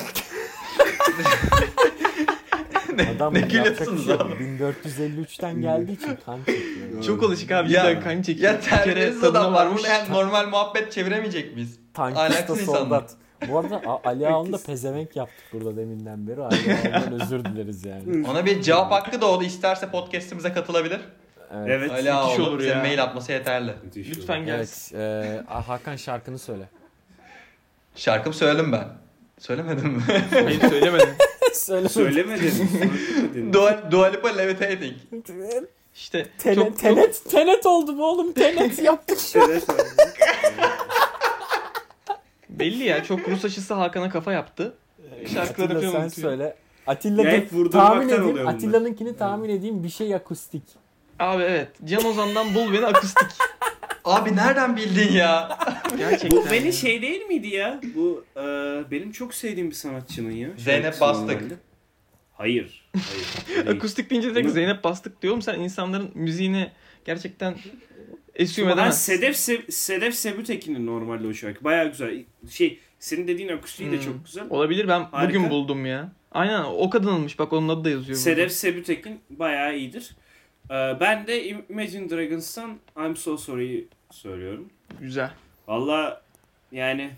Adam 3.16 3.34
ne 3.34 3.40
gülüyorsunuz 3.42 4.06
şey 4.06 4.14
abi? 4.14 4.34
1453'ten 4.34 5.62
geldiği 5.62 5.92
için 5.92 6.18
kan 6.26 6.40
çekiyor. 6.46 7.04
Çok 7.04 7.24
alışık 7.24 7.52
abi 7.52 7.72
Ya- 7.72 8.00
kan 8.00 8.22
çekiyor. 8.22 8.54
Ya 8.54 8.60
terbiyesiz 8.60 9.24
adam 9.24 9.54
var. 9.54 9.68
Bunu 9.72 10.16
normal 10.16 10.48
muhabbet 10.48 10.92
çeviremeyecek 10.92 11.54
miyiz? 11.56 11.80
Tankista 11.94 12.24
Ahlaksız 12.24 12.62
insanlar. 12.62 13.04
Bu 13.50 13.58
arada 13.60 13.82
Ali 14.04 14.28
Ağa'nı 14.28 14.54
da 14.54 14.58
pezevenk 14.58 15.16
yaptık 15.16 15.46
burada 15.54 15.78
deminden 15.78 16.28
beri. 16.28 16.42
Ali 16.42 16.56
Ağa'dan 16.96 17.22
özür 17.22 17.46
dileriz 17.46 17.86
yani. 17.86 18.28
Ona 18.28 18.46
bir 18.46 18.62
cevap 18.62 18.92
hakkı 18.92 19.22
doğdu. 19.22 19.44
İsterse 19.44 19.92
podcast'imize 19.92 20.54
katılabilir. 20.54 21.00
Evet. 21.54 21.68
Evet. 21.70 21.92
Ali 21.92 22.12
Ağa 22.14 22.26
müthiş 22.26 22.40
olur. 22.40 22.60
Bize 22.60 22.70
ya. 22.70 22.80
mail 22.80 23.04
atması 23.04 23.32
yeterli. 23.32 23.74
Lütfen 23.96 24.46
gelsin. 24.46 24.98
Evet. 24.98 25.44
e, 25.50 25.54
Hakan 25.54 25.96
şarkını 25.96 26.40
söyle. 26.40 26.70
Şarkım 27.96 28.34
söyledim 28.34 28.72
ben. 28.72 28.88
Söylemedim 29.40 29.88
mi? 29.88 30.02
Hayır 30.32 30.62
söylemedim. 30.62 31.10
söyle. 31.54 31.90
Söylemedin. 31.90 32.50
söylemedin. 32.50 33.54
Dua, 33.54 33.92
Dua 33.92 34.08
Lipa 34.08 34.30
Levitating. 34.30 34.94
İşte 35.96 36.28
Tenet, 36.38 36.58
çok, 36.58 36.68
çok 36.68 36.80
tenet, 36.80 37.30
tenet 37.30 37.66
oldu 37.66 37.98
bu 37.98 38.06
oğlum. 38.06 38.34
Tenet 38.34 38.80
yaptık 38.84 39.20
şu 39.20 39.44
an. 39.44 39.50
Belli 42.60 42.84
ya 42.84 43.04
çok 43.04 43.30
Rus 43.30 43.46
aşısı 43.46 43.74
Hakan'a 43.74 44.10
kafa 44.10 44.34
yaptı. 44.34 44.74
Şarkıları 45.34 45.78
Atilla 45.78 45.92
sen 45.92 46.02
unutuyor. 46.02 46.30
söyle. 46.30 46.56
Atilla 46.88 47.70
tahmin 47.72 48.10
edeyim. 48.10 48.48
Atilla'nınkini 48.48 49.18
tahmin 49.18 49.50
edeyim. 49.50 49.84
Bir 49.84 49.90
şey 49.90 50.16
akustik. 50.16 50.64
Abi 51.20 51.44
evet. 51.44 51.68
Can 51.86 52.06
Ozan'dan 52.06 52.56
bul 52.56 52.74
beni 52.74 52.86
akustik. 52.86 53.28
Abi 54.06 54.36
nereden 54.36 54.78
bildin 54.78 55.12
ya? 55.14 55.58
Gerçekten. 55.98 56.32
Bu 56.32 56.46
beni 56.52 56.74
şey 56.74 57.02
değil 57.02 57.22
miydi 57.22 57.48
ya? 57.48 57.82
Bu 57.96 58.26
e, 58.38 58.42
benim 58.92 59.12
çok 59.12 59.34
sevdiğim 59.34 59.70
bir 59.70 59.76
sanatçının 59.76 60.32
ya. 60.32 60.50
Zeynep 60.58 61.02
Bastık. 61.02 61.28
normalde. 61.28 61.54
Hayır. 62.34 62.90
Hayır. 62.94 63.68
Akustik 63.78 64.10
deyince 64.10 64.30
direkt 64.32 64.46
Bunu- 64.46 64.54
Zeynep 64.54 64.84
bastık 64.84 65.22
diyorum. 65.22 65.42
Sen 65.42 65.60
insanların 65.60 66.12
müziğini 66.14 66.72
gerçekten 67.06 67.56
esiyor 68.38 68.78
ben. 68.78 68.92
Sedef, 68.92 69.36
Se- 69.36 69.72
Sedef 69.72 70.16
Sebütekin'in 70.16 70.86
normalde 70.88 71.28
o 71.28 71.34
şarkı. 71.34 71.64
Baya 71.64 71.84
güzel. 71.86 72.24
Şey 72.50 72.80
Senin 73.00 73.28
dediğin 73.28 73.50
akustiği 73.50 73.92
de 73.92 73.96
Hmm. 73.96 74.04
çok 74.04 74.26
güzel. 74.26 74.46
Olabilir 74.50 74.88
ben 74.88 75.00
Harika. 75.04 75.30
bugün 75.40 75.50
buldum 75.50 75.86
ya. 75.86 76.12
Aynen 76.32 76.64
o 76.64 76.90
kadınılmış 76.90 77.40
bak 77.40 77.54
onun 77.54 77.70
adı 77.70 77.84
da 77.86 77.90
yazıyor. 77.90 78.08
burada. 78.08 78.20
Sedef 78.24 78.52
Sebütekin 78.52 79.20
bayağı 79.30 79.78
iyidir. 79.78 80.16
Ee, 80.72 80.74
ben 81.00 81.28
de 81.28 81.50
Imagine 81.70 82.10
Dragons'tan 82.10 82.78
I'm 83.06 83.16
So 83.16 83.38
Sorry'yi 83.38 83.88
söylüyorum. 84.12 84.70
Güzel. 85.02 85.32
Valla 85.68 86.22
yani 86.72 87.10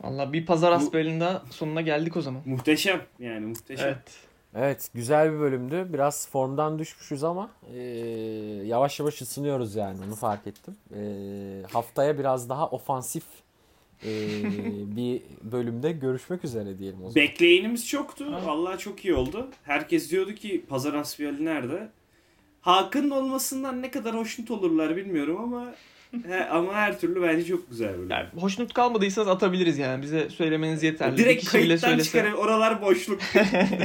Valla 0.00 0.32
bir 0.32 0.46
pazar 0.46 0.72
asbelinde 0.72 1.30
sonuna 1.50 1.80
geldik 1.80 2.16
o 2.16 2.20
zaman. 2.20 2.42
muhteşem 2.44 3.00
yani 3.18 3.46
muhteşem. 3.46 3.86
Evet. 3.88 4.10
Evet 4.54 4.90
güzel 4.94 5.32
bir 5.32 5.38
bölümdü. 5.38 5.86
Biraz 5.92 6.28
formdan 6.28 6.78
düşmüşüz 6.78 7.24
ama 7.24 7.50
e, 7.74 7.80
yavaş 8.64 9.00
yavaş 9.00 9.22
ısınıyoruz 9.22 9.74
yani 9.74 9.98
onu 10.06 10.14
fark 10.14 10.46
ettim. 10.46 10.76
E, 10.96 11.02
haftaya 11.72 12.18
biraz 12.18 12.48
daha 12.48 12.68
ofansif 12.68 13.24
e, 14.04 14.10
bir 14.96 15.22
bölümde 15.42 15.92
görüşmek 15.92 16.44
üzere 16.44 16.78
diyelim 16.78 16.98
o 16.98 17.10
zaman. 17.10 17.14
Bekleyenimiz 17.14 17.88
çoktu. 17.88 18.32
Vallahi 18.46 18.78
çok 18.78 19.04
iyi 19.04 19.14
oldu. 19.14 19.48
Herkes 19.62 20.10
diyordu 20.10 20.34
ki 20.34 20.64
pazar 20.68 20.94
asbiyali 20.94 21.44
nerede? 21.44 21.88
Hakan'ın 22.60 23.10
olmasından 23.10 23.82
ne 23.82 23.90
kadar 23.90 24.16
hoşnut 24.16 24.50
olurlar 24.50 24.96
bilmiyorum 24.96 25.36
ama 25.40 25.74
he, 26.26 26.44
ama 26.44 26.74
her 26.74 27.00
türlü 27.00 27.22
bence 27.22 27.44
çok 27.46 27.70
güzel 27.70 27.98
böyle. 27.98 28.14
Yani 28.14 28.28
hoşnut 28.40 28.74
kalmadıysanız 28.74 29.28
atabiliriz 29.28 29.78
yani. 29.78 30.02
Bize 30.02 30.30
söylemeniz 30.30 30.82
yeterli. 30.82 31.16
Direkt 31.16 31.48
kayıttan 31.48 31.76
söylese. 31.88 32.04
çıkarıp 32.04 32.38
oralar 32.38 32.82
boşluk. 32.82 33.20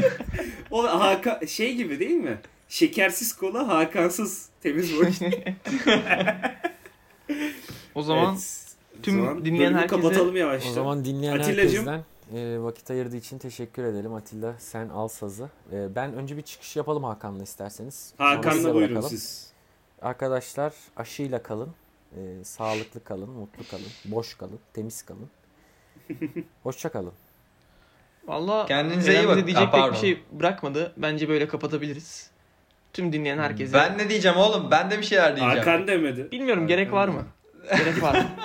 o 0.72 0.84
Hakan 1.00 1.46
şey 1.46 1.76
gibi 1.76 2.00
değil 2.00 2.16
mi? 2.16 2.38
Şekersiz 2.70 3.34
kola, 3.36 3.68
Hakansız 3.68 4.50
temiz 4.64 4.98
boş. 5.00 5.16
O 7.96 8.02
zaman 8.02 8.34
Evet. 8.34 8.66
tüm 9.04 9.22
O 9.22 9.26
zaman 9.26 9.46
dinleyen 9.46 9.74
herkese- 9.74 9.88
kapatalım 9.88 10.36
yavaştan. 10.38 10.72
O 10.72 10.74
zaman 10.74 11.06
dinleyen 11.06 11.40
Atilla'cığım. 11.40 11.88
herkesten 11.88 12.04
e, 12.40 12.60
vakit 12.60 12.92
ayırdığı 12.92 13.16
için 13.18 13.38
teşekkür 13.38 13.84
edelim. 13.84 14.14
Atilla 14.14 14.56
sen 14.60 14.90
al 14.90 15.08
sazı. 15.08 15.50
E, 15.74 15.96
ben 15.96 16.14
önce 16.14 16.38
bir 16.38 16.42
çıkış 16.42 16.76
yapalım 16.76 17.04
Hakan'la 17.04 17.44
isterseniz. 17.44 18.14
Hakan'la 18.18 18.74
buyurun 18.74 18.96
bırakalım. 18.96 19.10
siz. 19.10 19.52
Arkadaşlar 20.02 20.74
aşıyla 20.98 21.44
kalın. 21.44 21.70
E, 22.16 22.44
sağlıklı 22.44 23.04
kalın, 23.04 23.30
mutlu 23.30 23.64
kalın, 23.72 23.86
boş 24.06 24.34
kalın, 24.38 24.60
temiz 24.74 25.02
kalın. 25.06 25.30
Hoşça 26.64 26.90
kalın. 26.90 27.14
Valla 28.28 28.66
Kendinize 28.66 29.14
iyi 29.20 29.28
bakın. 29.28 29.48
diyecek 29.48 29.68
Ha, 29.68 29.72
pek 29.86 29.92
bir 29.94 29.98
şey 29.98 30.24
bırakmadı. 30.32 30.94
Bence 30.98 31.30
böyle 31.30 31.48
kapatabiliriz. 31.48 32.30
Tüm 32.94 33.14
dinleyen 33.14 33.38
herkese. 33.38 33.74
Ben 33.74 33.98
ne 33.98 34.10
diyeceğim 34.10 34.38
oğlum? 34.38 34.72
Ben 34.72 34.92
de 34.92 34.98
bir 35.00 35.04
şeyler 35.04 35.36
diyeceğim. 35.36 35.58
Hakan 35.58 35.88
demedi. 35.88 36.32
Bilmiyorum 36.32 36.68
gerek 36.68 36.92
var 36.92 37.08
mı? 37.08 37.26
gerek 37.78 38.04
var 38.04 38.16
mı? 38.16 38.26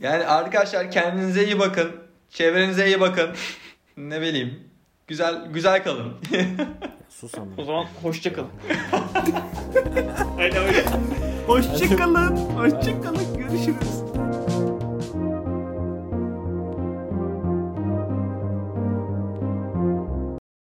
Yani 0.00 0.26
arkadaşlar 0.26 0.90
kendinize 0.90 1.44
iyi 1.44 1.58
bakın. 1.58 1.92
Çevrenize 2.30 2.86
iyi 2.86 3.00
bakın. 3.00 3.30
ne 3.96 4.20
bileyim. 4.20 4.68
Güzel 5.06 5.46
güzel 5.52 5.84
kalın. 5.84 6.14
Sus 7.08 7.34
ama. 7.38 7.46
O 7.58 7.64
zaman 7.64 7.86
hoşça 8.02 8.32
kalın. 8.32 8.50
Hadi 10.38 10.58
hoş- 10.58 11.33
Hoşçakalın. 11.46 12.36
Hoşçakalın. 12.36 13.36
Görüşürüz. 13.38 14.13